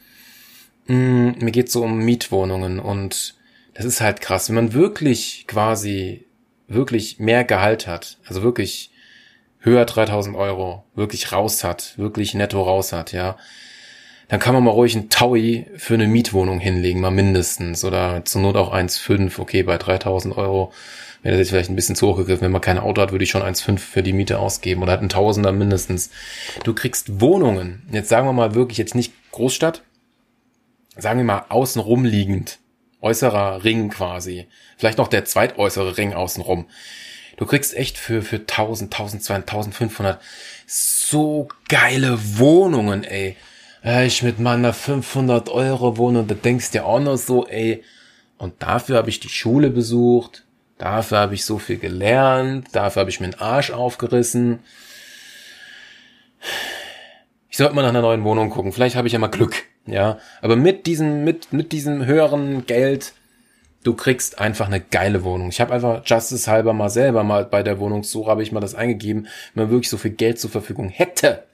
Mm, 0.87 1.33
mir 1.39 1.51
geht 1.51 1.71
so 1.71 1.83
um 1.83 1.99
Mietwohnungen 1.99 2.79
und 2.79 3.35
das 3.75 3.85
ist 3.85 4.01
halt 4.01 4.21
krass, 4.21 4.49
wenn 4.49 4.57
man 4.57 4.73
wirklich 4.73 5.45
quasi 5.47 6.27
wirklich 6.69 7.19
mehr 7.19 7.45
Gehalt 7.45 7.87
hat, 7.87 8.19
also 8.27 8.43
wirklich 8.43 8.90
höher 9.61 9.85
3000 9.85 10.37
Euro 10.37 10.85
wirklich 10.95 11.33
raus 11.33 11.65
hat, 11.65 11.97
wirklich 11.97 12.35
netto 12.35 12.63
raus 12.63 12.93
hat, 12.93 13.13
ja, 13.13 13.37
dann 14.31 14.39
kann 14.39 14.55
man 14.55 14.63
mal 14.63 14.71
ruhig 14.71 14.95
ein 14.95 15.11
Taui 15.11 15.67
für 15.77 15.95
eine 15.95 16.07
Mietwohnung 16.07 16.61
hinlegen, 16.61 17.01
mal 17.01 17.11
mindestens. 17.11 17.85
Oder 17.85 18.25
zur 18.25 18.43
Not 18.43 18.55
auch 18.55 18.73
1,5, 18.73 19.41
okay, 19.41 19.65
bei 19.65 19.77
3000 19.77 20.37
Euro 20.37 20.73
wäre 21.23 21.33
das 21.33 21.41
jetzt 21.41 21.51
vielleicht 21.51 21.69
ein 21.69 21.75
bisschen 21.75 21.97
zu 21.97 22.07
hoch 22.07 22.17
gegriffen. 22.17 22.43
Wenn 22.43 22.53
man 22.53 22.61
kein 22.61 22.79
Auto 22.79 23.03
hat, 23.03 23.11
würde 23.11 23.25
ich 23.25 23.31
schon 23.31 23.43
1,5 23.43 23.79
für 23.79 24.05
die 24.05 24.13
Miete 24.13 24.39
ausgeben 24.39 24.85
oder 24.85 24.93
hat 24.93 25.03
ein 25.03 25.09
Tausender 25.09 25.51
mindestens. 25.51 26.11
Du 26.63 26.75
kriegst 26.75 27.21
Wohnungen, 27.21 27.83
jetzt 27.91 28.09
sagen 28.09 28.29
wir 28.29 28.33
mal 28.33 28.55
wirklich 28.55 28.79
jetzt 28.79 28.95
nicht 28.95 29.13
Großstadt, 29.33 29.83
sagen 30.97 31.19
wir 31.19 31.25
mal 31.25 31.47
außenrum 31.49 32.05
liegend, 32.05 32.61
äußerer 33.01 33.65
Ring 33.65 33.89
quasi, 33.89 34.47
vielleicht 34.77 34.99
noch 34.99 35.09
der 35.09 35.25
zweitäußere 35.25 35.99
Ring 35.99 36.15
außenrum. 36.15 36.67
Du 37.41 37.47
kriegst 37.47 37.75
echt 37.75 37.97
für, 37.97 38.21
für 38.21 38.37
1000, 38.37 38.93
1200, 38.93 39.49
1500 39.49 40.21
so 40.67 41.49
geile 41.71 42.19
Wohnungen, 42.39 43.03
ey. 43.03 43.35
Ich 44.05 44.23
mit 44.23 44.39
meiner 44.39 44.75
500 44.75 45.49
Euro 45.49 45.97
Wohnung, 45.97 46.27
da 46.27 46.35
denkst 46.35 46.73
du 46.73 46.85
auch 46.85 47.01
noch 47.01 47.17
so, 47.17 47.47
ey. 47.47 47.83
Und 48.37 48.63
dafür 48.63 48.99
habe 48.99 49.09
ich 49.09 49.21
die 49.21 49.31
Schule 49.31 49.71
besucht, 49.71 50.45
dafür 50.77 51.17
habe 51.17 51.35
ich 51.35 51.47
so 51.47 51.59
viel 51.59 51.79
gelernt, 51.79 52.69
dafür 52.73 53.01
habe 53.01 53.11
ich 53.11 53.21
mir 53.21 53.31
den 53.31 53.41
Arsch 53.41 53.71
aufgerissen. 53.71 54.59
Ich 57.49 57.57
sollte 57.57 57.75
mal 57.75 57.81
nach 57.81 57.89
einer 57.89 58.03
neuen 58.03 58.23
Wohnung 58.25 58.51
gucken. 58.51 58.73
Vielleicht 58.73 58.97
habe 58.97 59.07
ich 59.07 59.15
ja 59.15 59.19
mal 59.19 59.29
Glück, 59.29 59.65
ja. 59.87 60.19
Aber 60.43 60.57
mit 60.57 60.85
diesem, 60.85 61.25
mit, 61.25 61.55
mit 61.55 61.73
diesem 61.73 62.05
höheren 62.05 62.67
Geld 62.67 63.15
du 63.83 63.95
kriegst 63.95 64.39
einfach 64.39 64.67
eine 64.67 64.81
geile 64.81 65.25
Wohnung. 65.25 65.49
Ich 65.49 65.61
habe 65.61 65.75
einfach 65.75 66.03
Justice 66.05 66.51
halber 66.51 66.73
mal 66.73 66.91
selber 66.91 67.25
mal 67.25 67.45
bei 67.45 67.63
der 67.63 67.79
Wohnungssuche 67.79 68.31
habe 68.31 68.43
ich 68.43 68.53
mal 68.53 68.61
das 68.61 68.75
eingegeben, 68.75 69.29
wenn 69.55 69.65
man 69.65 69.71
wirklich 69.71 69.91
so 69.91 69.99
viel 69.99 70.13
Geld 70.13 70.39
zur 70.39 70.51
Verfügung 70.51 70.89
hätte. 70.89 71.45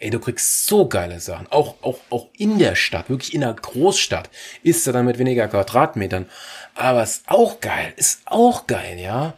Ey, 0.00 0.10
du 0.10 0.20
kriegst 0.20 0.66
so 0.66 0.86
geile 0.86 1.18
Sachen. 1.18 1.48
Auch, 1.50 1.74
auch, 1.82 1.98
auch 2.10 2.28
in 2.36 2.58
der 2.58 2.76
Stadt, 2.76 3.10
wirklich 3.10 3.34
in 3.34 3.40
der 3.40 3.52
Großstadt, 3.52 4.30
ist 4.62 4.86
er 4.86 4.92
dann 4.92 5.06
mit 5.06 5.18
weniger 5.18 5.48
Quadratmetern. 5.48 6.26
Aber 6.76 7.02
ist 7.02 7.24
auch 7.26 7.60
geil, 7.60 7.92
ist 7.96 8.20
auch 8.24 8.68
geil, 8.68 8.98
ja. 9.00 9.34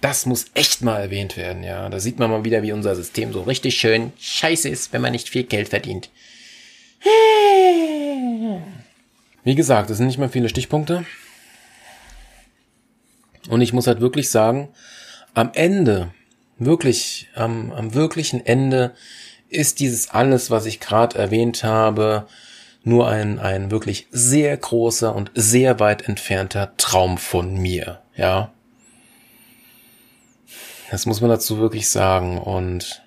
Das 0.00 0.26
muss 0.26 0.46
echt 0.54 0.82
mal 0.82 1.00
erwähnt 1.00 1.36
werden, 1.36 1.62
ja. 1.62 1.88
Da 1.88 2.00
sieht 2.00 2.18
man 2.18 2.28
mal 2.28 2.44
wieder, 2.44 2.62
wie 2.64 2.72
unser 2.72 2.96
System 2.96 3.32
so 3.32 3.42
richtig 3.42 3.76
schön 3.76 4.12
scheiße 4.18 4.68
ist, 4.68 4.92
wenn 4.92 5.00
man 5.00 5.12
nicht 5.12 5.28
viel 5.28 5.44
Geld 5.44 5.68
verdient. 5.68 6.10
Wie 9.44 9.54
gesagt, 9.54 9.90
es 9.90 9.98
sind 9.98 10.08
nicht 10.08 10.18
mehr 10.18 10.28
viele 10.28 10.48
Stichpunkte. 10.48 11.04
Und 13.48 13.60
ich 13.60 13.72
muss 13.72 13.86
halt 13.86 14.00
wirklich 14.00 14.30
sagen, 14.30 14.68
am 15.34 15.50
Ende, 15.54 16.12
wirklich, 16.58 17.28
am, 17.34 17.72
am 17.72 17.94
wirklichen 17.94 18.44
Ende 18.44 18.94
ist 19.48 19.80
dieses 19.80 20.10
alles, 20.10 20.50
was 20.50 20.66
ich 20.66 20.80
gerade 20.80 21.18
erwähnt 21.18 21.64
habe, 21.64 22.26
nur 22.82 23.08
ein, 23.08 23.38
ein 23.38 23.70
wirklich 23.70 24.06
sehr 24.10 24.56
großer 24.56 25.14
und 25.14 25.30
sehr 25.34 25.80
weit 25.80 26.08
entfernter 26.08 26.72
Traum 26.76 27.18
von 27.18 27.56
mir, 27.56 28.00
ja. 28.16 28.50
Das 30.90 31.06
muss 31.06 31.20
man 31.20 31.30
dazu 31.30 31.58
wirklich 31.58 31.88
sagen. 31.88 32.38
Und 32.38 33.02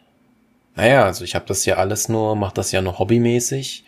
naja, 0.76 1.06
also 1.06 1.24
ich 1.24 1.36
habe 1.36 1.46
das 1.46 1.66
ja 1.66 1.76
alles 1.76 2.10
nur, 2.10 2.36
mache 2.36 2.56
das 2.56 2.72
ja 2.72 2.82
nur 2.82 3.00
hobbymäßig. 3.00 3.86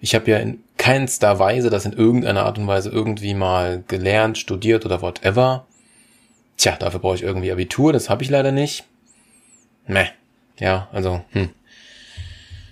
Ich 0.00 0.14
habe 0.14 0.30
ja 0.30 0.38
in 0.38 0.62
keinster 0.76 1.38
Weise 1.38 1.70
das 1.70 1.86
in 1.86 1.94
irgendeiner 1.94 2.44
Art 2.44 2.58
und 2.58 2.66
Weise 2.66 2.90
irgendwie 2.90 3.34
mal 3.34 3.82
gelernt, 3.88 4.38
studiert 4.38 4.84
oder 4.84 5.02
whatever. 5.02 5.66
Tja, 6.56 6.76
dafür 6.76 7.00
brauche 7.00 7.16
ich 7.16 7.22
irgendwie 7.22 7.52
Abitur, 7.52 7.92
das 7.92 8.08
habe 8.10 8.22
ich 8.22 8.30
leider 8.30 8.52
nicht. 8.52 8.84
Meh. 9.86 10.06
Ja, 10.58 10.88
also, 10.92 11.24
hm. 11.30 11.50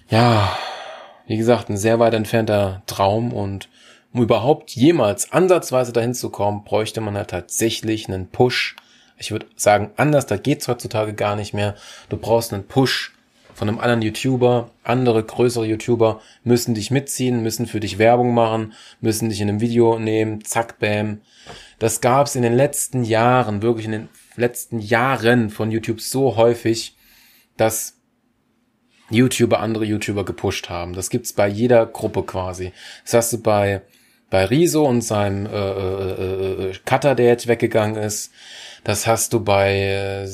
Ja, 0.08 0.56
wie 1.26 1.36
gesagt, 1.36 1.68
ein 1.68 1.76
sehr 1.76 1.98
weit 1.98 2.14
entfernter 2.14 2.82
Traum 2.86 3.32
und 3.32 3.68
um 4.12 4.22
überhaupt 4.22 4.70
jemals 4.72 5.32
ansatzweise 5.32 5.92
dahin 5.92 6.14
zu 6.14 6.30
kommen, 6.30 6.64
bräuchte 6.64 7.00
man 7.00 7.16
halt 7.16 7.30
tatsächlich 7.30 8.08
einen 8.08 8.28
Push. 8.28 8.76
Ich 9.16 9.30
würde 9.30 9.46
sagen, 9.56 9.90
anders, 9.96 10.26
da 10.26 10.36
geht's 10.36 10.68
heutzutage 10.68 11.14
gar 11.14 11.36
nicht 11.36 11.54
mehr. 11.54 11.74
Du 12.08 12.16
brauchst 12.16 12.52
einen 12.52 12.66
Push 12.66 13.11
von 13.54 13.68
einem 13.68 13.78
anderen 13.78 14.02
YouTuber. 14.02 14.70
Andere 14.82 15.22
größere 15.22 15.66
YouTuber 15.66 16.20
müssen 16.44 16.74
dich 16.74 16.90
mitziehen, 16.90 17.42
müssen 17.42 17.66
für 17.66 17.80
dich 17.80 17.98
Werbung 17.98 18.34
machen, 18.34 18.72
müssen 19.00 19.28
dich 19.28 19.40
in 19.40 19.48
einem 19.48 19.60
Video 19.60 19.98
nehmen, 19.98 20.44
zack, 20.44 20.78
bam. 20.78 21.20
Das 21.78 22.00
gab's 22.00 22.36
in 22.36 22.42
den 22.42 22.54
letzten 22.54 23.04
Jahren, 23.04 23.62
wirklich 23.62 23.86
in 23.86 23.92
den 23.92 24.08
letzten 24.36 24.78
Jahren 24.78 25.50
von 25.50 25.70
YouTube 25.70 26.00
so 26.00 26.36
häufig, 26.36 26.96
dass 27.56 27.98
YouTuber 29.10 29.60
andere 29.60 29.84
YouTuber 29.84 30.24
gepusht 30.24 30.70
haben. 30.70 30.94
Das 30.94 31.10
gibt's 31.10 31.32
bei 31.32 31.48
jeder 31.48 31.86
Gruppe 31.86 32.22
quasi. 32.22 32.72
Das 33.04 33.14
hast 33.14 33.32
du 33.32 33.42
bei 33.42 33.82
bei 34.30 34.46
Riso 34.46 34.86
und 34.86 35.02
seinem 35.02 35.44
äh, 35.44 35.50
äh, 35.50 36.12
äh, 36.12 36.70
äh 36.70 36.74
Cutter, 36.86 37.14
der 37.14 37.26
jetzt 37.26 37.48
weggegangen 37.48 38.02
ist. 38.02 38.32
Das 38.82 39.06
hast 39.06 39.34
du 39.34 39.44
bei 39.44 39.78
äh, 39.78 40.26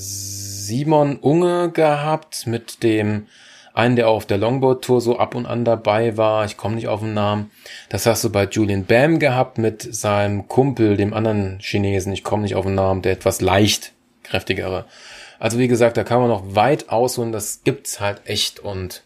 Simon 0.68 1.16
Unge 1.16 1.70
gehabt 1.70 2.46
mit 2.46 2.82
dem 2.82 3.26
einen, 3.72 3.96
der 3.96 4.10
auf 4.10 4.26
der 4.26 4.36
Longboard-Tour 4.36 5.00
so 5.00 5.18
ab 5.18 5.34
und 5.34 5.46
an 5.46 5.64
dabei 5.64 6.18
war. 6.18 6.44
Ich 6.44 6.58
komme 6.58 6.74
nicht 6.74 6.88
auf 6.88 7.00
den 7.00 7.14
Namen. 7.14 7.50
Das 7.88 8.04
hast 8.04 8.22
du 8.22 8.30
bei 8.30 8.44
Julian 8.44 8.84
Bam 8.84 9.18
gehabt 9.18 9.56
mit 9.56 9.82
seinem 9.94 10.46
Kumpel, 10.46 10.98
dem 10.98 11.14
anderen 11.14 11.58
Chinesen. 11.60 12.12
Ich 12.12 12.22
komme 12.22 12.42
nicht 12.42 12.54
auf 12.54 12.66
den 12.66 12.74
Namen, 12.74 13.00
der 13.00 13.12
etwas 13.12 13.40
leicht 13.40 13.92
kräftigere. 14.24 14.84
Also 15.38 15.58
wie 15.58 15.68
gesagt, 15.68 15.96
da 15.96 16.04
kann 16.04 16.20
man 16.20 16.28
noch 16.28 16.54
weit 16.54 16.90
ausholen. 16.90 17.32
Das 17.32 17.62
gibt's 17.64 17.98
halt 17.98 18.20
echt 18.26 18.60
und 18.60 19.04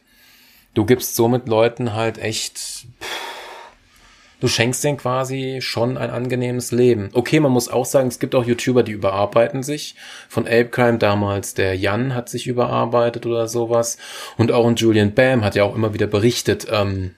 du 0.75 0.85
gibst 0.85 1.15
somit 1.15 1.47
Leuten 1.47 1.95
halt 1.95 2.19
echt 2.19 2.59
pff, 2.59 3.32
du 4.43 4.49
schenkst 4.49 4.83
denen 4.83 4.97
quasi 4.97 5.61
schon 5.63 5.97
ein 5.97 6.11
angenehmes 6.11 6.73
Leben. 6.73 7.11
Okay, 7.13 7.39
man 7.39 7.53
muss 7.53 7.69
auch 7.69 7.87
sagen, 7.87 8.09
es 8.09 8.19
gibt 8.19 8.35
auch 8.35 8.45
YouTuber, 8.45 8.83
die 8.83 8.91
überarbeiten 8.91 9.63
sich. 9.63 9.95
Von 10.29 10.49
Apecrime 10.49 10.99
damals, 10.99 11.55
der 11.55 11.77
Jan 11.77 12.13
hat 12.17 12.29
sich 12.29 12.49
überarbeitet 12.49 13.25
oder 13.25 13.47
sowas. 13.47 13.99
Und 14.37 14.51
auch 14.51 14.67
ein 14.67 14.75
Julian 14.75 15.15
Bam 15.15 15.45
hat 15.45 15.55
ja 15.55 15.63
auch 15.63 15.77
immer 15.77 15.95
wieder 15.95 16.09
berichtet, 16.09 16.67
ähm, 16.69 17.15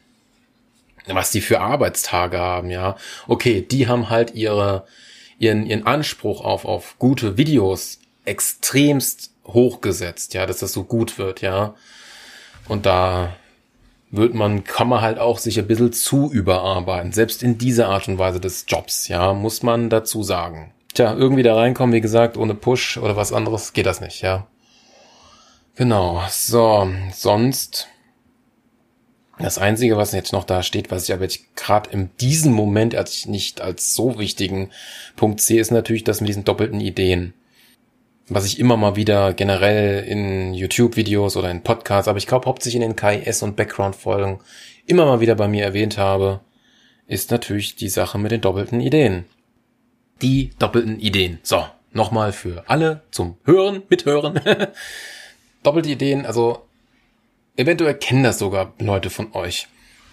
was 1.06 1.30
die 1.30 1.40
für 1.40 1.60
Arbeitstage 1.60 2.38
haben, 2.38 2.68
ja. 2.68 2.96
Okay, 3.26 3.62
die 3.62 3.88
haben 3.88 4.10
halt 4.10 4.34
ihre, 4.34 4.84
ihren, 5.38 5.64
ihren 5.64 5.86
Anspruch 5.86 6.44
auf, 6.44 6.66
auf 6.66 6.96
gute 6.98 7.38
Videos 7.38 8.00
extremst 8.26 9.32
hochgesetzt, 9.46 10.34
ja, 10.34 10.44
dass 10.44 10.58
das 10.58 10.74
so 10.74 10.84
gut 10.84 11.16
wird, 11.16 11.40
ja. 11.40 11.74
Und 12.68 12.84
da 12.84 13.34
wird 14.16 14.34
man, 14.34 14.64
kann 14.64 14.88
man 14.88 15.00
halt 15.00 15.18
auch 15.18 15.38
sich 15.38 15.58
ein 15.58 15.66
bisschen 15.66 15.92
zu 15.92 16.30
überarbeiten. 16.30 17.12
Selbst 17.12 17.42
in 17.42 17.58
dieser 17.58 17.88
Art 17.88 18.08
und 18.08 18.18
Weise 18.18 18.40
des 18.40 18.64
Jobs, 18.68 19.08
ja, 19.08 19.32
muss 19.32 19.62
man 19.62 19.90
dazu 19.90 20.22
sagen. 20.22 20.72
Tja, 20.94 21.14
irgendwie 21.14 21.42
da 21.42 21.56
reinkommen, 21.56 21.94
wie 21.94 22.00
gesagt, 22.00 22.36
ohne 22.36 22.54
Push 22.54 22.98
oder 22.98 23.16
was 23.16 23.32
anderes 23.32 23.72
geht 23.72 23.86
das 23.86 24.00
nicht, 24.00 24.22
ja. 24.22 24.46
Genau, 25.74 26.22
so, 26.30 26.88
sonst 27.12 27.88
das 29.38 29.58
Einzige, 29.58 29.96
was 29.96 30.12
jetzt 30.12 30.32
noch 30.32 30.44
da 30.44 30.62
steht, 30.62 30.92
was 30.92 31.08
ich 31.08 31.12
aber 31.12 31.24
jetzt 31.24 31.56
gerade 31.56 31.90
in 31.90 32.10
diesem 32.20 32.52
Moment 32.52 32.94
als 32.94 33.26
nicht 33.26 33.60
als 33.60 33.92
so 33.92 34.18
wichtigen 34.18 34.70
Punkt 35.16 35.40
sehe, 35.40 35.60
ist 35.60 35.72
natürlich 35.72 36.04
das 36.04 36.20
mit 36.20 36.28
diesen 36.28 36.44
doppelten 36.44 36.80
Ideen. 36.80 37.34
Was 38.28 38.46
ich 38.46 38.58
immer 38.58 38.76
mal 38.76 38.96
wieder 38.96 39.34
generell 39.34 40.04
in 40.04 40.54
YouTube-Videos 40.54 41.36
oder 41.36 41.50
in 41.50 41.62
Podcasts, 41.62 42.08
aber 42.08 42.18
ich 42.18 42.26
glaube 42.26 42.46
hauptsächlich 42.46 42.82
in 42.82 42.88
den 42.88 42.96
KIS 42.96 43.42
und 43.42 43.56
Background-Folgen 43.56 44.40
immer 44.86 45.04
mal 45.04 45.20
wieder 45.20 45.34
bei 45.34 45.48
mir 45.48 45.64
erwähnt 45.64 45.98
habe, 45.98 46.40
ist 47.06 47.30
natürlich 47.30 47.76
die 47.76 47.88
Sache 47.88 48.18
mit 48.18 48.32
den 48.32 48.40
doppelten 48.40 48.80
Ideen. 48.80 49.26
Die 50.22 50.50
doppelten 50.58 51.00
Ideen. 51.00 51.38
So, 51.42 51.66
nochmal 51.92 52.32
für 52.32 52.64
alle 52.66 53.02
zum 53.10 53.36
Hören, 53.44 53.82
Mithören. 53.90 54.40
doppelte 55.62 55.90
Ideen, 55.90 56.24
also 56.24 56.64
Eventuell 57.56 57.94
kennen 57.94 58.24
das 58.24 58.38
sogar 58.38 58.74
Leute 58.78 59.10
von 59.10 59.32
euch. 59.34 59.68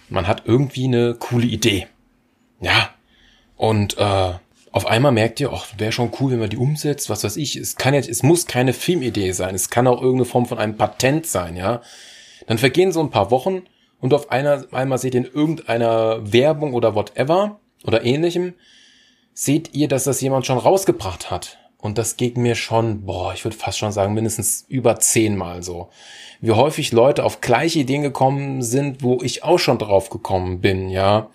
Man 0.08 0.28
hat 0.28 0.42
irgendwie 0.46 0.84
eine 0.84 1.14
coole 1.14 1.46
Idee. 1.46 1.88
Ja. 2.60 2.90
Und 3.56 3.98
äh, 3.98 4.34
auf 4.72 4.86
einmal 4.86 5.12
merkt 5.12 5.38
ihr, 5.40 5.52
ach, 5.52 5.66
wäre 5.78 5.92
schon 5.92 6.12
cool, 6.18 6.32
wenn 6.32 6.40
man 6.40 6.50
die 6.50 6.56
umsetzt, 6.56 7.10
was 7.10 7.24
weiß 7.24 7.36
ich. 7.36 7.56
Es 7.56 7.76
kann 7.76 7.94
jetzt, 7.94 8.08
es 8.08 8.22
muss 8.22 8.46
keine 8.46 8.72
Filmidee 8.72 9.32
sein, 9.32 9.54
es 9.54 9.70
kann 9.70 9.86
auch 9.86 10.00
irgendeine 10.00 10.24
Form 10.24 10.46
von 10.46 10.58
einem 10.58 10.76
Patent 10.76 11.26
sein, 11.26 11.56
ja. 11.56 11.82
Dann 12.46 12.58
vergehen 12.58 12.92
so 12.92 13.00
ein 13.00 13.10
paar 13.10 13.30
Wochen 13.30 13.62
und 14.00 14.14
auf 14.14 14.30
einer, 14.30 14.64
einmal 14.72 14.98
seht 14.98 15.14
ihr 15.14 15.20
in 15.20 15.32
irgendeiner 15.32 16.32
Werbung 16.32 16.74
oder 16.74 16.94
whatever 16.94 17.60
oder 17.84 18.04
ähnlichem, 18.04 18.54
seht 19.34 19.74
ihr, 19.74 19.88
dass 19.88 20.04
das 20.04 20.20
jemand 20.20 20.46
schon 20.46 20.58
rausgebracht 20.58 21.30
hat. 21.30 21.58
Und 21.78 21.98
das 21.98 22.16
geht 22.16 22.36
mir 22.36 22.54
schon, 22.54 23.04
boah, 23.04 23.34
ich 23.34 23.44
würde 23.44 23.56
fast 23.56 23.78
schon 23.78 23.92
sagen, 23.92 24.14
mindestens 24.14 24.64
über 24.68 24.98
zehnmal 25.00 25.62
so 25.62 25.90
wie 26.42 26.50
häufig 26.50 26.92
Leute 26.92 27.24
auf 27.24 27.40
gleiche 27.40 27.78
Ideen 27.78 28.02
gekommen 28.02 28.62
sind, 28.62 29.02
wo 29.02 29.20
ich 29.22 29.44
auch 29.44 29.58
schon 29.58 29.78
drauf 29.78 30.10
gekommen 30.10 30.60
bin, 30.60 30.90
ja. 30.90 31.30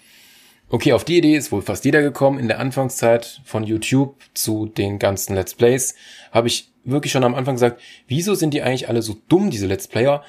Okay, 0.70 0.92
auf 0.92 1.06
die 1.06 1.18
Idee 1.18 1.38
ist 1.38 1.54
wohl 1.54 1.62
fast 1.62 1.86
jeder 1.86 2.02
gekommen. 2.02 2.40
In 2.40 2.50
der 2.50 2.60
Anfangszeit 2.60 3.40
von 3.46 3.64
YouTube 3.64 4.16
zu 4.34 4.66
den 4.66 5.00
ganzen 5.00 5.34
Let's 5.34 5.56
Plays 5.56 5.96
habe 6.34 6.50
ich 6.50 6.70
wirklich 6.84 7.14
schon 7.14 7.24
am 7.24 7.36
Anfang 7.36 7.56
gesagt, 7.56 7.82
wieso 8.10 8.36
sind 8.36 8.54
die 8.54 8.62
eigentlich 8.62 8.90
alle 8.90 9.02
so 9.02 9.16
dumm, 9.30 9.50
diese 9.50 9.66
Let's 9.68 9.88
Player? 9.88 10.24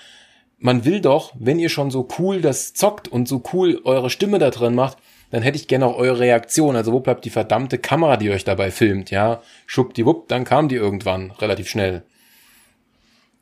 Man 0.61 0.85
will 0.85 1.01
doch, 1.01 1.33
wenn 1.39 1.59
ihr 1.59 1.69
schon 1.69 1.91
so 1.91 2.07
cool 2.19 2.41
das 2.41 2.73
zockt 2.73 3.09
und 3.09 3.27
so 3.27 3.43
cool 3.53 3.81
eure 3.85 4.11
Stimme 4.11 4.39
da 4.39 4.51
drin 4.51 4.77
macht, 4.77 4.99
dann 5.33 5.43
hätte 5.43 5.59
ich 5.59 5.67
gerne 5.67 5.87
auch 5.87 5.97
eure 5.97 6.21
Reaktion. 6.21 6.77
Also 6.77 6.93
wo 6.93 7.01
bleibt 7.01 7.25
die 7.25 7.31
verdammte 7.31 7.79
Kamera, 7.79 8.17
die 8.17 8.31
euch 8.31 8.45
dabei 8.45 8.71
filmt, 8.71 9.11
ja? 9.11 9.43
Schuppdiwupp, 9.67 10.29
dann 10.29 10.45
kam 10.45 10.69
die 10.69 10.77
irgendwann, 10.77 11.33
relativ 11.33 11.69
schnell. 11.69 12.05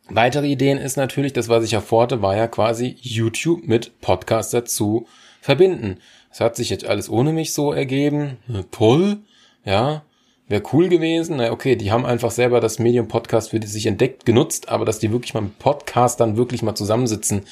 Weitere 0.09 0.47
Ideen 0.47 0.78
ist 0.78 0.97
natürlich, 0.97 1.34
das 1.34 1.51
was 1.51 1.64
ich 1.64 1.74
erforderte, 1.74 2.22
war 2.22 2.36
ja 2.36 2.47
quasi 2.47 2.97
YouTube 3.01 3.66
mit 3.66 4.01
Podcaster 4.01 4.64
zu 4.64 5.07
verbinden. 5.47 5.99
Das 6.28 6.40
hat 6.40 6.57
sich 6.57 6.70
jetzt 6.70 6.84
alles 6.84 7.09
ohne 7.09 7.32
mich 7.32 7.55
so 7.55 7.72
ergeben. 7.72 8.36
Na, 8.49 8.64
toll, 8.72 9.18
ja, 9.64 10.03
wäre 10.49 10.62
cool 10.72 10.88
gewesen. 10.88 11.36
Na 11.36 11.53
okay, 11.53 11.76
die 11.76 11.92
haben 11.92 12.05
einfach 12.05 12.32
selber 12.32 12.61
das 12.61 12.80
Medium 12.80 13.07
Podcast 13.07 13.51
für 13.51 13.61
die 13.61 13.68
sich 13.68 13.86
entdeckt, 13.86 14.26
genutzt, 14.26 14.68
aber 14.68 14.84
dass 14.84 14.99
die 14.99 15.12
wirklich 15.12 15.34
mal 15.34 15.42
mit 15.42 15.59
Podcastern 15.61 16.36
wirklich 16.36 16.62
mal 16.62 16.74
zusammensitzen, 16.74 17.42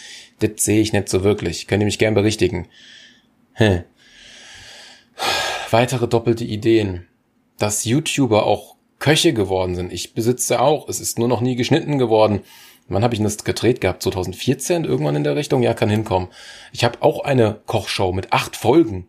das 0.41 0.51
sehe 0.57 0.83
ich 0.83 0.93
nicht 0.93 1.09
so 1.09 1.23
wirklich. 1.23 1.69
Könnt 1.69 1.83
ihr 1.83 1.87
mich 1.87 2.01
gern 2.01 2.15
berichtigen. 2.15 2.67
Hm. 3.53 3.85
Weitere 5.71 6.09
doppelte 6.09 6.45
Ideen. 6.45 7.07
Dass 7.59 7.85
YouTuber 7.85 8.45
auch 8.45 8.75
Köche 8.99 9.33
geworden 9.33 9.77
sind. 9.77 9.93
Ich 9.93 10.15
besitze 10.15 10.61
auch. 10.61 10.89
Es 10.89 10.99
ist 10.99 11.21
nur 11.21 11.29
noch 11.29 11.41
nie 11.41 11.55
geschnitten 11.55 11.99
geworden. 11.99 12.41
Wann 12.89 13.03
habe 13.03 13.15
ich 13.15 13.23
das 13.23 13.45
gedreht 13.45 13.81
gehabt? 13.81 14.03
2014 14.03 14.85
irgendwann 14.85 15.17
in 15.17 15.25
der 15.25 15.37
Richtung? 15.37 15.63
Ja, 15.63 15.73
kann 15.75 15.89
hinkommen. 15.89 16.29
Ich 16.73 16.85
habe 16.85 17.03
auch 17.03 17.25
eine 17.25 17.61
Kochshow 17.67 18.13
mit 18.13 18.33
acht 18.33 18.57
Folgen. 18.57 19.09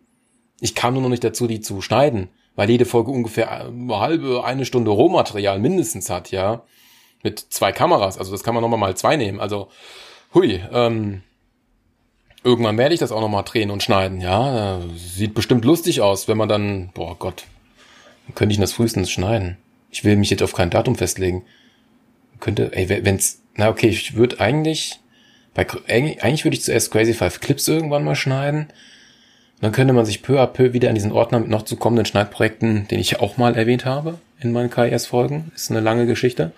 Ich 0.60 0.74
kam 0.74 0.94
nur 0.94 1.02
noch 1.02 1.10
nicht 1.10 1.24
dazu, 1.24 1.46
die 1.46 1.60
zu 1.60 1.82
schneiden, 1.82 2.28
weil 2.54 2.70
jede 2.70 2.86
Folge 2.86 3.10
ungefähr 3.10 3.66
eine 3.66 3.98
halbe, 3.98 4.44
eine 4.44 4.64
Stunde 4.64 4.90
Rohmaterial 4.90 5.58
mindestens 5.58 6.08
hat, 6.08 6.30
ja. 6.30 6.62
Mit 7.22 7.38
zwei 7.38 7.72
Kameras. 7.72 8.18
Also 8.18 8.32
das 8.32 8.42
kann 8.42 8.54
man 8.54 8.62
nochmal 8.62 8.78
mal 8.78 8.96
zwei 8.96 9.16
nehmen. 9.16 9.40
Also, 9.40 9.68
hui, 10.32 10.62
ähm, 10.72 11.22
irgendwann 12.42 12.78
werde 12.78 12.94
ich 12.94 13.00
das 13.00 13.12
auch 13.12 13.20
nochmal 13.20 13.44
drehen 13.44 13.70
und 13.70 13.82
schneiden, 13.82 14.22
ja. 14.22 14.80
Sieht 14.96 15.34
bestimmt 15.34 15.66
lustig 15.66 16.00
aus, 16.00 16.28
wenn 16.28 16.38
man 16.38 16.48
dann, 16.48 16.90
boah 16.94 17.14
Gott, 17.18 17.44
könnte 18.34 18.54
ich 18.54 18.60
das 18.60 18.72
frühestens 18.72 19.10
schneiden. 19.10 19.58
Ich 19.90 20.04
will 20.04 20.16
mich 20.16 20.30
jetzt 20.30 20.42
auf 20.42 20.54
kein 20.54 20.70
Datum 20.70 20.96
festlegen. 20.96 21.44
Könnte, 22.40 22.70
ey, 22.74 22.88
wenn's, 23.04 23.42
na 23.54 23.68
okay, 23.68 23.88
ich 23.88 24.14
würde 24.14 24.40
eigentlich, 24.40 25.00
bei, 25.54 25.66
eigentlich 25.88 26.44
würde 26.44 26.56
ich 26.56 26.62
zuerst 26.62 26.90
Crazy 26.90 27.14
Five 27.14 27.40
Clips 27.40 27.66
irgendwann 27.68 28.04
mal 28.04 28.16
schneiden. 28.16 28.68
Dann 29.60 29.72
könnte 29.72 29.94
man 29.94 30.04
sich 30.04 30.22
peu 30.22 30.40
à 30.40 30.46
peu 30.46 30.74
wieder 30.74 30.90
an 30.90 30.94
diesen 30.94 31.12
Ordner 31.12 31.40
mit 31.40 31.48
noch 31.48 31.62
zu 31.62 31.76
kommenden 31.76 32.04
Schneidprojekten, 32.04 32.88
den 32.88 32.98
ich 32.98 33.20
auch 33.20 33.38
mal 33.38 33.56
erwähnt 33.56 33.86
habe 33.86 34.18
in 34.40 34.52
meinen 34.52 34.70
KIS-Folgen, 34.70 35.50
ist 35.54 35.70
eine 35.70 35.80
lange 35.80 36.06
Geschichte, 36.06 36.52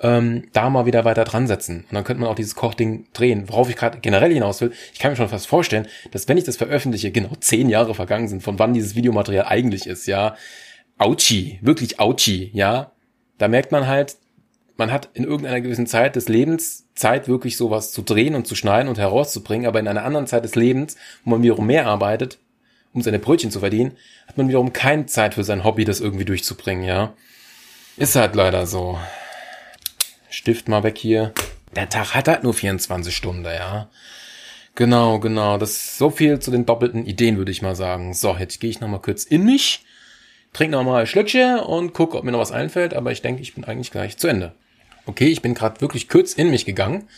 ähm, 0.00 0.48
da 0.52 0.70
mal 0.70 0.86
wieder 0.86 1.04
weiter 1.04 1.24
dran 1.24 1.46
setzen. 1.46 1.84
Und 1.88 1.94
dann 1.94 2.04
könnte 2.04 2.20
man 2.20 2.30
auch 2.30 2.34
dieses 2.34 2.54
Kochding 2.54 3.06
drehen. 3.12 3.48
Worauf 3.48 3.68
ich 3.68 3.76
gerade 3.76 3.98
generell 4.00 4.32
hinaus 4.32 4.60
will, 4.60 4.72
ich 4.92 4.98
kann 4.98 5.12
mir 5.12 5.16
schon 5.16 5.28
fast 5.28 5.46
vorstellen, 5.46 5.86
dass 6.10 6.26
wenn 6.28 6.38
ich 6.38 6.44
das 6.44 6.56
veröffentliche, 6.56 7.10
genau 7.10 7.32
zehn 7.40 7.68
Jahre 7.68 7.94
vergangen 7.94 8.28
sind, 8.28 8.42
von 8.42 8.58
wann 8.58 8.74
dieses 8.74 8.94
Videomaterial 8.94 9.46
eigentlich 9.46 9.86
ist, 9.86 10.06
ja. 10.06 10.36
Auchi, 10.98 11.58
wirklich 11.62 12.00
Auchi, 12.00 12.50
ja. 12.52 12.92
Da 13.38 13.48
merkt 13.48 13.72
man 13.72 13.86
halt, 13.86 14.16
man 14.82 14.90
hat 14.90 15.10
in 15.14 15.22
irgendeiner 15.22 15.60
gewissen 15.60 15.86
Zeit 15.86 16.16
des 16.16 16.28
Lebens 16.28 16.88
Zeit, 16.96 17.28
wirklich 17.28 17.56
sowas 17.56 17.92
zu 17.92 18.02
drehen 18.02 18.34
und 18.34 18.48
zu 18.48 18.56
schneiden 18.56 18.88
und 18.88 18.98
herauszubringen, 18.98 19.68
aber 19.68 19.78
in 19.78 19.86
einer 19.86 20.04
anderen 20.04 20.26
Zeit 20.26 20.42
des 20.42 20.56
Lebens, 20.56 20.96
wo 21.24 21.30
man 21.30 21.42
wiederum 21.44 21.66
mehr 21.66 21.86
arbeitet, 21.86 22.38
um 22.92 23.00
seine 23.00 23.20
Brötchen 23.20 23.52
zu 23.52 23.60
verdienen, 23.60 23.96
hat 24.26 24.36
man 24.36 24.48
wiederum 24.48 24.72
keine 24.72 25.06
Zeit 25.06 25.34
für 25.34 25.44
sein 25.44 25.62
Hobby, 25.62 25.84
das 25.84 26.00
irgendwie 26.00 26.24
durchzubringen, 26.24 26.82
ja. 26.82 27.12
Ist 27.96 28.16
halt 28.16 28.34
leider 28.34 28.66
so. 28.66 28.98
Stift 30.28 30.68
mal 30.68 30.82
weg 30.82 30.98
hier. 30.98 31.32
Der 31.76 31.88
Tag 31.88 32.16
hat 32.16 32.26
halt 32.26 32.42
nur 32.42 32.52
24 32.52 33.14
Stunden, 33.14 33.44
ja. 33.44 33.88
Genau, 34.74 35.20
genau. 35.20 35.58
Das 35.58 35.70
ist 35.70 35.98
so 35.98 36.10
viel 36.10 36.40
zu 36.40 36.50
den 36.50 36.66
doppelten 36.66 37.06
Ideen, 37.06 37.36
würde 37.36 37.52
ich 37.52 37.62
mal 37.62 37.76
sagen. 37.76 38.14
So, 38.14 38.34
jetzt 38.36 38.58
gehe 38.58 38.70
ich 38.70 38.80
noch 38.80 38.88
mal 38.88 38.98
kurz 38.98 39.22
in 39.22 39.44
mich 39.44 39.84
Trink 40.52 40.70
noch 40.70 40.84
mal 40.84 41.00
ein 41.00 41.06
Schlückchen 41.06 41.60
und 41.60 41.94
gucke, 41.94 42.18
ob 42.18 42.24
mir 42.24 42.32
noch 42.32 42.38
was 42.38 42.52
einfällt, 42.52 42.92
aber 42.92 43.10
ich 43.10 43.22
denke, 43.22 43.40
ich 43.40 43.54
bin 43.54 43.64
eigentlich 43.64 43.90
gleich 43.90 44.18
zu 44.18 44.28
Ende. 44.28 44.52
Okay, 45.06 45.26
ich 45.26 45.42
bin 45.42 45.54
gerade 45.54 45.80
wirklich 45.80 46.08
kurz 46.08 46.34
in 46.34 46.50
mich 46.50 46.64
gegangen. 46.64 47.08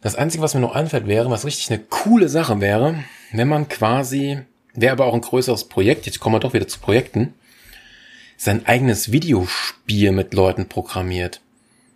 Das 0.00 0.16
Einzige, 0.16 0.42
was 0.42 0.54
mir 0.54 0.60
noch 0.60 0.74
einfällt, 0.74 1.06
wäre, 1.06 1.30
was 1.30 1.44
richtig 1.44 1.70
eine 1.70 1.78
coole 1.78 2.28
Sache 2.28 2.60
wäre, 2.60 3.04
wenn 3.30 3.48
man 3.48 3.68
quasi, 3.68 4.40
wäre 4.74 4.92
aber 4.92 5.06
auch 5.06 5.14
ein 5.14 5.20
größeres 5.20 5.68
Projekt, 5.68 6.06
jetzt 6.06 6.18
kommen 6.18 6.34
wir 6.34 6.40
doch 6.40 6.54
wieder 6.54 6.66
zu 6.66 6.80
Projekten, 6.80 7.34
sein 8.36 8.66
eigenes 8.66 9.12
Videospiel 9.12 10.10
mit 10.10 10.34
Leuten 10.34 10.68
programmiert. 10.68 11.40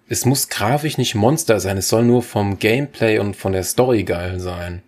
Es 0.09 0.25
muss 0.25 0.49
grafisch 0.49 0.99
nicht 0.99 1.17
Monster 1.17 1.59
sein, 1.59 1.79
es 1.79 1.89
soll 1.89 2.05
nur 2.05 2.23
vom 2.23 2.61
Gameplay 2.61 3.19
und 3.19 3.35
von 3.35 3.53
der 3.53 3.65
Story 3.65 4.05
geil 4.05 4.39
sein. 4.39 4.83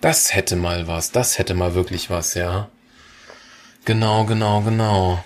Das 0.00 0.34
hätte 0.34 0.54
mal 0.54 0.86
was, 0.86 1.10
das 1.10 1.38
hätte 1.38 1.54
mal 1.54 1.74
wirklich 1.74 2.10
was, 2.10 2.34
ja. 2.34 2.68
Genau, 3.84 4.24
genau, 4.24 4.60
genau. 4.60 5.24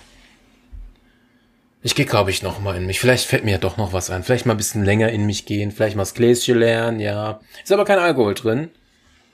Ich 1.85 1.93
gehe, 1.93 2.07
glaube 2.07 2.31
ich, 2.31 2.41
noch 2.41 2.59
mal 2.59 2.75
in 2.75 2.87
mich. 2.87 2.99
Vielleicht 2.99 3.27
fällt 3.27 3.45
mir 3.45 3.51
ja 3.51 3.57
doch 3.59 3.77
noch 3.77 3.93
was 3.93 4.09
ein. 4.09 4.23
Vielleicht 4.23 4.47
mal 4.47 4.55
ein 4.55 4.57
bisschen 4.57 4.83
länger 4.83 5.09
in 5.09 5.27
mich 5.27 5.45
gehen. 5.45 5.69
Vielleicht 5.69 5.95
mal 5.95 6.01
das 6.01 6.15
Gläschen 6.15 6.57
lernen, 6.57 6.99
ja. 6.99 7.41
Ist 7.63 7.71
aber 7.71 7.85
kein 7.85 7.99
Alkohol 7.99 8.33
drin. 8.33 8.71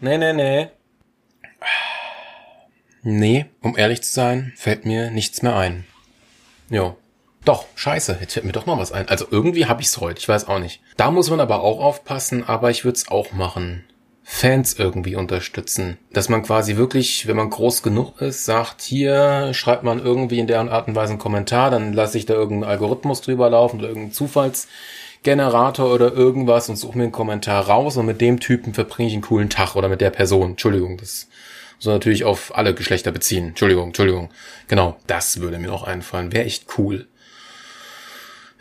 Nee, 0.02 0.18
nee, 0.18 0.34
nee. 0.34 0.68
Nee, 3.04 3.46
um 3.62 3.78
ehrlich 3.78 4.04
zu 4.04 4.12
sein, 4.12 4.52
fällt 4.58 4.86
mir 4.86 5.12
nichts 5.12 5.42
mehr 5.44 5.56
ein. 5.56 5.86
Jo. 6.70 6.98
Doch, 7.46 7.68
scheiße, 7.76 8.18
jetzt 8.20 8.34
fällt 8.34 8.46
mir 8.46 8.52
doch 8.52 8.66
noch 8.66 8.78
was 8.78 8.92
ein. 8.92 9.08
Also 9.08 9.28
irgendwie 9.32 9.68
hab 9.68 9.80
ich's 9.80 9.98
heute, 10.02 10.20
ich 10.20 10.28
weiß 10.28 10.50
auch 10.50 10.60
nicht. 10.60 10.82
Da 10.98 11.10
muss 11.10 11.30
man 11.30 11.40
aber 11.40 11.62
auch 11.62 11.80
aufpassen, 11.80 12.44
aber 12.44 12.70
ich 12.70 12.84
würde 12.84 12.98
es 12.98 13.08
auch 13.08 13.32
machen. 13.32 13.86
Fans 14.34 14.74
irgendwie 14.80 15.16
unterstützen. 15.18 15.98
Dass 16.14 16.30
man 16.30 16.42
quasi 16.42 16.78
wirklich, 16.78 17.28
wenn 17.28 17.36
man 17.36 17.50
groß 17.50 17.84
genug 17.84 18.22
ist, 18.22 18.46
sagt, 18.46 18.82
hier 18.82 19.54
schreibt 19.54 19.84
man 19.84 20.04
irgendwie 20.04 20.40
in 20.40 20.48
der 20.48 20.62
Art 20.62 20.88
und 20.88 20.96
Weise 20.96 21.12
einen 21.12 21.20
Kommentar, 21.20 21.70
dann 21.70 21.92
lasse 21.92 22.18
ich 22.18 22.26
da 22.26 22.34
irgendeinen 22.34 22.72
Algorithmus 22.72 23.22
drüber 23.22 23.50
laufen 23.50 23.80
oder 23.80 23.90
irgendeinen 23.90 24.14
Zufallsgenerator 24.14 25.94
oder 25.94 26.14
irgendwas 26.14 26.70
und 26.70 26.78
suche 26.78 26.98
mir 26.98 27.04
einen 27.04 27.12
Kommentar 27.12 27.68
raus 27.68 27.98
und 27.98 28.06
mit 28.06 28.22
dem 28.22 28.40
Typen 28.40 28.74
verbringe 28.74 29.10
ich 29.10 29.14
einen 29.14 29.22
coolen 29.22 29.50
Tag 29.50 29.76
oder 29.76 29.90
mit 29.90 30.02
der 30.02 30.12
Person. 30.12 30.52
Entschuldigung, 30.52 30.98
das 30.98 31.28
soll 31.78 31.94
natürlich 31.94 32.24
auf 32.24 32.56
alle 32.56 32.74
Geschlechter 32.74 33.12
beziehen. 33.12 33.50
Entschuldigung, 33.50 33.88
Entschuldigung. 33.88 34.30
Genau, 34.70 34.96
das 35.08 35.42
würde 35.42 35.60
mir 35.60 35.68
noch 35.68 35.84
einfallen. 35.84 36.32
Wäre 36.32 36.46
echt 36.46 36.66
cool. 36.78 37.06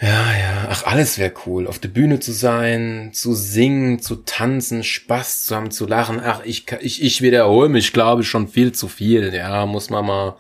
Ja, 0.03 0.35
ja, 0.35 0.67
ach, 0.71 0.85
alles 0.85 1.19
wäre 1.19 1.33
cool. 1.45 1.67
Auf 1.67 1.79
der 1.79 1.91
Bühne 1.91 2.21
zu 2.21 2.33
sein, 2.33 3.11
zu 3.13 3.35
singen, 3.35 4.01
zu 4.01 4.17
tanzen, 4.17 4.83
Spaß 4.83 5.45
zu 5.45 5.55
haben, 5.55 5.71
zu 5.71 5.87
lachen. 5.87 6.21
Ach, 6.25 6.43
ich, 6.45 6.65
ich, 6.81 7.03
ich 7.03 7.21
wiederhole 7.21 7.69
mich, 7.69 7.93
glaube 7.93 8.23
ich, 8.23 8.29
schon 8.29 8.49
viel 8.49 8.73
zu 8.73 8.89
viel. 8.89 9.35
Ja, 9.35 9.67
muss 9.67 9.91
man 9.91 10.07
mal 10.07 10.37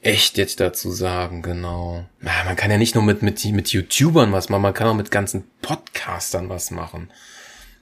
echt 0.00 0.38
jetzt 0.38 0.60
dazu 0.60 0.90
sagen, 0.92 1.42
genau. 1.42 2.06
Ja, 2.22 2.44
man 2.46 2.56
kann 2.56 2.70
ja 2.70 2.78
nicht 2.78 2.94
nur 2.94 3.04
mit, 3.04 3.22
mit, 3.22 3.44
mit 3.44 3.68
YouTubern 3.68 4.32
was 4.32 4.48
machen, 4.48 4.62
man 4.62 4.74
kann 4.74 4.88
auch 4.88 4.94
mit 4.94 5.10
ganzen 5.10 5.44
Podcastern 5.60 6.48
was 6.48 6.70
machen. 6.70 7.10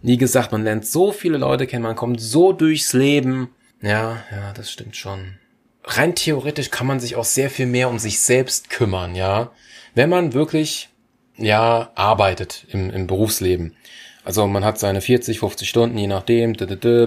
Wie 0.03 0.17
gesagt, 0.17 0.51
man 0.51 0.65
lernt 0.65 0.87
so 0.87 1.13
viele 1.13 1.39
Leute 1.39 1.67
kennen, 1.67 1.83
man 1.83 1.97
kommt 1.97 2.21
so 2.21 2.53
durchs 2.53 2.93
Leben. 2.93 3.51
Ja, 3.83 4.25
ja, 4.33 4.53
das 4.53 4.71
stimmt 4.71 4.97
schon. 4.97 5.39
Rein 5.85 6.15
theoretisch 6.15 6.71
kann 6.71 6.87
man 6.87 6.99
sich 6.99 7.15
auch 7.17 7.25
sehr 7.25 7.51
viel 7.51 7.67
mehr 7.67 7.89
um 7.89 7.99
sich 7.99 8.21
selbst 8.21 8.71
kümmern, 8.71 9.15
ja. 9.15 9.53
Wenn 9.95 10.09
man 10.09 10.33
wirklich 10.33 10.89
ja, 11.37 11.91
arbeitet 11.95 12.67
im, 12.71 12.91
im 12.91 13.07
Berufsleben. 13.07 13.77
Also 14.25 14.47
man 14.47 14.65
hat 14.65 14.79
seine 14.79 15.01
40, 15.01 15.39
50 15.41 15.69
Stunden, 15.69 15.99
je 15.99 16.07
nachdem, 16.07 16.55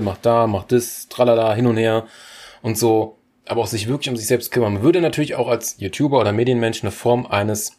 macht 0.03 0.25
da, 0.25 0.47
macht 0.47 0.71
das, 0.71 1.07
tralala, 1.09 1.53
hin 1.55 1.65
und 1.65 1.77
her 1.77 2.05
und 2.61 2.77
so, 2.77 3.17
aber 3.45 3.61
auch 3.61 3.67
sich 3.67 3.87
wirklich 3.87 4.09
um 4.09 4.17
sich 4.17 4.27
selbst 4.27 4.51
kümmern. 4.51 4.73
Man 4.73 4.83
würde 4.83 5.01
natürlich 5.01 5.35
auch 5.35 5.47
als 5.47 5.77
YouTuber 5.79 6.19
oder 6.19 6.31
Medienmensch 6.31 6.83
eine 6.83 6.91
Form 6.91 7.25
eines, 7.25 7.73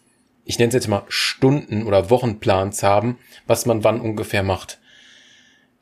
ich 0.44 0.58
nenne 0.58 0.68
es 0.68 0.74
jetzt 0.74 0.88
mal 0.88 1.04
Stunden- 1.08 1.84
oder 1.84 2.10
Wochenplans 2.10 2.82
haben, 2.82 3.18
was 3.46 3.66
man 3.66 3.84
wann 3.84 4.00
ungefähr 4.00 4.42
macht. 4.42 4.78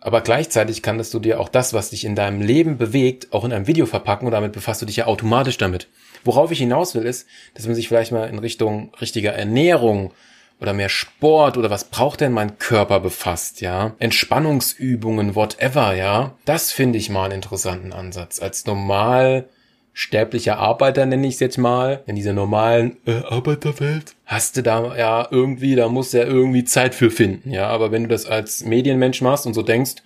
Aber 0.00 0.20
gleichzeitig 0.20 0.82
kannst 0.82 1.14
du 1.14 1.18
dir 1.18 1.40
auch 1.40 1.48
das, 1.48 1.72
was 1.72 1.90
dich 1.90 2.04
in 2.04 2.14
deinem 2.14 2.42
Leben 2.42 2.76
bewegt, 2.76 3.32
auch 3.32 3.44
in 3.44 3.52
einem 3.52 3.66
Video 3.66 3.86
verpacken 3.86 4.26
und 4.26 4.32
damit 4.32 4.52
befasst 4.52 4.82
du 4.82 4.86
dich 4.86 4.96
ja 4.96 5.06
automatisch 5.06 5.56
damit. 5.56 5.88
Worauf 6.24 6.52
ich 6.52 6.58
hinaus 6.58 6.94
will, 6.94 7.04
ist, 7.04 7.26
dass 7.54 7.66
man 7.66 7.74
sich 7.74 7.88
vielleicht 7.88 8.12
mal 8.12 8.28
in 8.28 8.38
Richtung 8.38 8.92
richtiger 9.00 9.32
Ernährung, 9.32 10.12
oder 10.60 10.72
mehr 10.72 10.88
Sport 10.88 11.56
oder 11.56 11.70
was 11.70 11.84
braucht 11.84 12.20
denn 12.20 12.32
mein 12.32 12.58
Körper 12.58 13.00
befasst, 13.00 13.60
ja? 13.60 13.94
Entspannungsübungen, 13.98 15.34
whatever, 15.34 15.94
ja? 15.94 16.34
Das 16.44 16.72
finde 16.72 16.98
ich 16.98 17.10
mal 17.10 17.24
einen 17.24 17.34
interessanten 17.34 17.92
Ansatz. 17.92 18.40
Als 18.40 18.66
normal 18.66 19.48
sterblicher 19.92 20.58
Arbeiter 20.58 21.06
nenne 21.06 21.26
ich 21.26 21.34
es 21.34 21.40
jetzt 21.40 21.58
mal, 21.58 22.02
in 22.06 22.16
dieser 22.16 22.32
normalen 22.32 22.96
äh, 23.06 23.22
Arbeiterwelt, 23.24 24.14
hast 24.26 24.56
du 24.56 24.62
da 24.62 24.96
ja 24.96 25.26
irgendwie, 25.30 25.74
da 25.74 25.88
musst 25.88 26.12
du 26.12 26.18
ja 26.18 26.24
irgendwie 26.24 26.64
Zeit 26.64 26.94
für 26.94 27.10
finden, 27.10 27.50
ja? 27.50 27.68
Aber 27.68 27.92
wenn 27.92 28.04
du 28.04 28.08
das 28.08 28.26
als 28.26 28.64
Medienmensch 28.64 29.20
machst 29.20 29.46
und 29.46 29.54
so 29.54 29.62
denkst, 29.62 29.96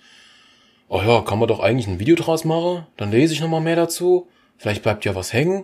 oh 0.89 1.01
ja, 1.01 1.21
kann 1.21 1.39
man 1.39 1.47
doch 1.47 1.61
eigentlich 1.61 1.87
ein 1.87 1.99
Video 1.99 2.15
draus 2.15 2.43
machen, 2.43 2.85
dann 2.97 3.11
lese 3.11 3.33
ich 3.33 3.39
nochmal 3.39 3.61
mehr 3.61 3.77
dazu, 3.77 4.27
vielleicht 4.57 4.83
bleibt 4.83 5.05
ja 5.05 5.15
was 5.15 5.31
hängen, 5.31 5.63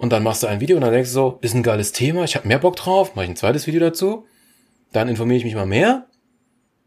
und 0.00 0.14
dann 0.14 0.22
machst 0.22 0.42
du 0.42 0.46
ein 0.46 0.60
Video 0.60 0.76
und 0.76 0.82
dann 0.82 0.92
denkst 0.92 1.10
du 1.10 1.14
so, 1.14 1.38
ist 1.42 1.54
ein 1.54 1.62
geiles 1.62 1.92
Thema, 1.92 2.24
ich 2.24 2.34
habe 2.34 2.48
mehr 2.48 2.58
Bock 2.58 2.74
drauf, 2.74 3.14
mache 3.14 3.26
ich 3.26 3.30
ein 3.30 3.36
zweites 3.36 3.66
Video 3.66 3.80
dazu, 3.80 4.24
dann 4.92 5.08
informiere 5.08 5.36
ich 5.36 5.44
mich 5.44 5.54
mal 5.54 5.66
mehr, 5.66 6.06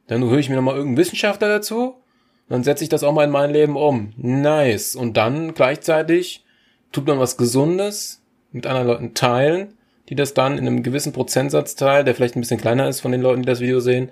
dann 0.08 0.24
höre 0.24 0.40
ich 0.40 0.50
mir 0.50 0.56
nochmal 0.56 0.76
irgendeinen 0.76 0.98
Wissenschaftler 0.98 1.48
dazu, 1.48 2.02
dann 2.50 2.64
setze 2.64 2.84
ich 2.84 2.90
das 2.90 3.04
auch 3.04 3.14
mal 3.14 3.26
in 3.26 3.30
mein 3.30 3.52
Leben 3.52 3.76
um. 3.76 4.14
Nice. 4.18 4.96
Und 4.96 5.16
dann 5.16 5.54
gleichzeitig 5.54 6.44
tut 6.92 7.06
man 7.06 7.20
was 7.20 7.38
Gesundes 7.38 8.24
mit 8.52 8.66
anderen 8.66 8.88
Leuten 8.88 9.14
teilen, 9.14 9.78
die 10.10 10.16
das 10.16 10.34
dann 10.34 10.58
in 10.58 10.66
einem 10.66 10.82
gewissen 10.82 11.14
Prozentsatz 11.14 11.76
teilen, 11.76 12.08
der 12.08 12.16
vielleicht 12.16 12.36
ein 12.36 12.42
bisschen 12.42 12.60
kleiner 12.60 12.90
ist 12.90 13.02
von 13.02 13.12
den 13.12 13.22
Leuten, 13.22 13.44
die 13.44 13.48
das 13.48 13.60
Video 13.60 13.80
sehen, 13.80 14.10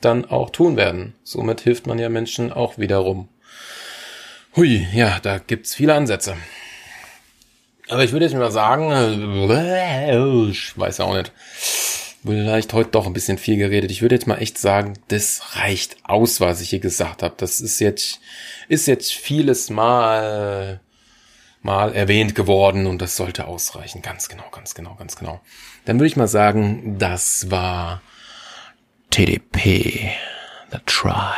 dann 0.00 0.24
auch 0.24 0.50
tun 0.50 0.76
werden. 0.76 1.14
Somit 1.22 1.60
hilft 1.60 1.86
man 1.86 2.00
ja 2.00 2.08
Menschen 2.08 2.52
auch 2.52 2.78
wiederum. 2.78 3.28
Hui, 4.56 4.88
ja, 4.92 5.20
da 5.22 5.38
gibt's 5.38 5.76
viele 5.76 5.94
Ansätze. 5.94 6.34
Aber 7.90 8.04
ich 8.04 8.12
würde 8.12 8.24
jetzt 8.24 8.36
mal 8.36 8.52
sagen, 8.52 8.92
äh, 8.92 10.48
ich 10.48 10.78
weiß 10.78 11.00
auch 11.00 11.16
nicht, 11.16 11.32
vielleicht 12.24 12.72
heute 12.72 12.90
doch 12.90 13.06
ein 13.06 13.12
bisschen 13.12 13.36
viel 13.36 13.56
geredet. 13.56 13.90
Ich 13.90 14.00
würde 14.00 14.14
jetzt 14.14 14.28
mal 14.28 14.36
echt 14.36 14.58
sagen, 14.58 14.94
das 15.08 15.56
reicht 15.56 15.96
aus, 16.04 16.40
was 16.40 16.60
ich 16.60 16.70
hier 16.70 16.78
gesagt 16.78 17.24
habe. 17.24 17.34
Das 17.36 17.60
ist 17.60 17.80
jetzt, 17.80 18.20
ist 18.68 18.86
jetzt 18.86 19.12
vieles 19.12 19.70
mal, 19.70 20.80
mal 21.62 21.92
erwähnt 21.92 22.36
geworden 22.36 22.86
und 22.86 23.02
das 23.02 23.16
sollte 23.16 23.48
ausreichen. 23.48 24.02
Ganz 24.02 24.28
genau, 24.28 24.44
ganz 24.52 24.76
genau, 24.76 24.94
ganz 24.94 25.16
genau. 25.16 25.40
Dann 25.84 25.98
würde 25.98 26.06
ich 26.06 26.16
mal 26.16 26.28
sagen, 26.28 26.96
das 27.00 27.50
war 27.50 28.02
TDP, 29.10 30.12
The 30.70 30.78
Try 30.86 31.34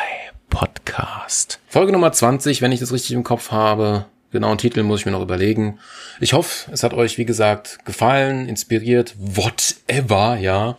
Podcast. 0.51 1.61
Folge 1.67 1.93
Nummer 1.93 2.13
20, 2.13 2.61
wenn 2.61 2.73
ich 2.73 2.81
das 2.81 2.93
richtig 2.93 3.13
im 3.13 3.25
Kopf 3.25 3.53
habe 3.53 4.05
genauen 4.33 4.59
Titel 4.59 4.83
muss 4.83 5.01
ich 5.01 5.07
mir 5.07 5.13
noch 5.13 5.23
überlegen. 5.23 5.79
Ich 6.21 6.33
hoffe, 6.33 6.71
es 6.73 6.83
hat 6.83 6.95
euch, 6.95 7.19
wie 7.19 7.25
gesagt, 7.25 7.85
gefallen, 7.85 8.49
inspiriert, 8.49 9.15
whatever, 9.19 10.37
ja. 10.37 10.79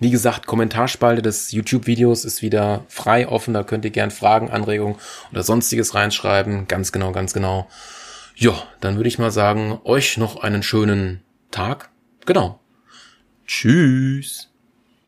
Wie 0.00 0.10
gesagt, 0.10 0.46
Kommentarspalte 0.46 1.22
des 1.22 1.52
YouTube-Videos 1.52 2.24
ist 2.24 2.42
wieder 2.42 2.84
frei 2.88 3.28
offen. 3.28 3.54
Da 3.54 3.62
könnt 3.62 3.84
ihr 3.84 3.92
gern 3.92 4.10
Fragen, 4.10 4.50
Anregungen 4.50 4.96
oder 5.30 5.44
sonstiges 5.44 5.94
reinschreiben. 5.94 6.66
Ganz 6.66 6.90
genau, 6.90 7.12
ganz 7.12 7.32
genau. 7.32 7.68
Ja, 8.34 8.54
dann 8.80 8.96
würde 8.96 9.08
ich 9.08 9.18
mal 9.18 9.30
sagen, 9.30 9.78
euch 9.84 10.16
noch 10.16 10.42
einen 10.42 10.62
schönen 10.62 11.22
Tag. 11.50 11.90
Genau. 12.26 12.58
Tschüss. 13.46 14.51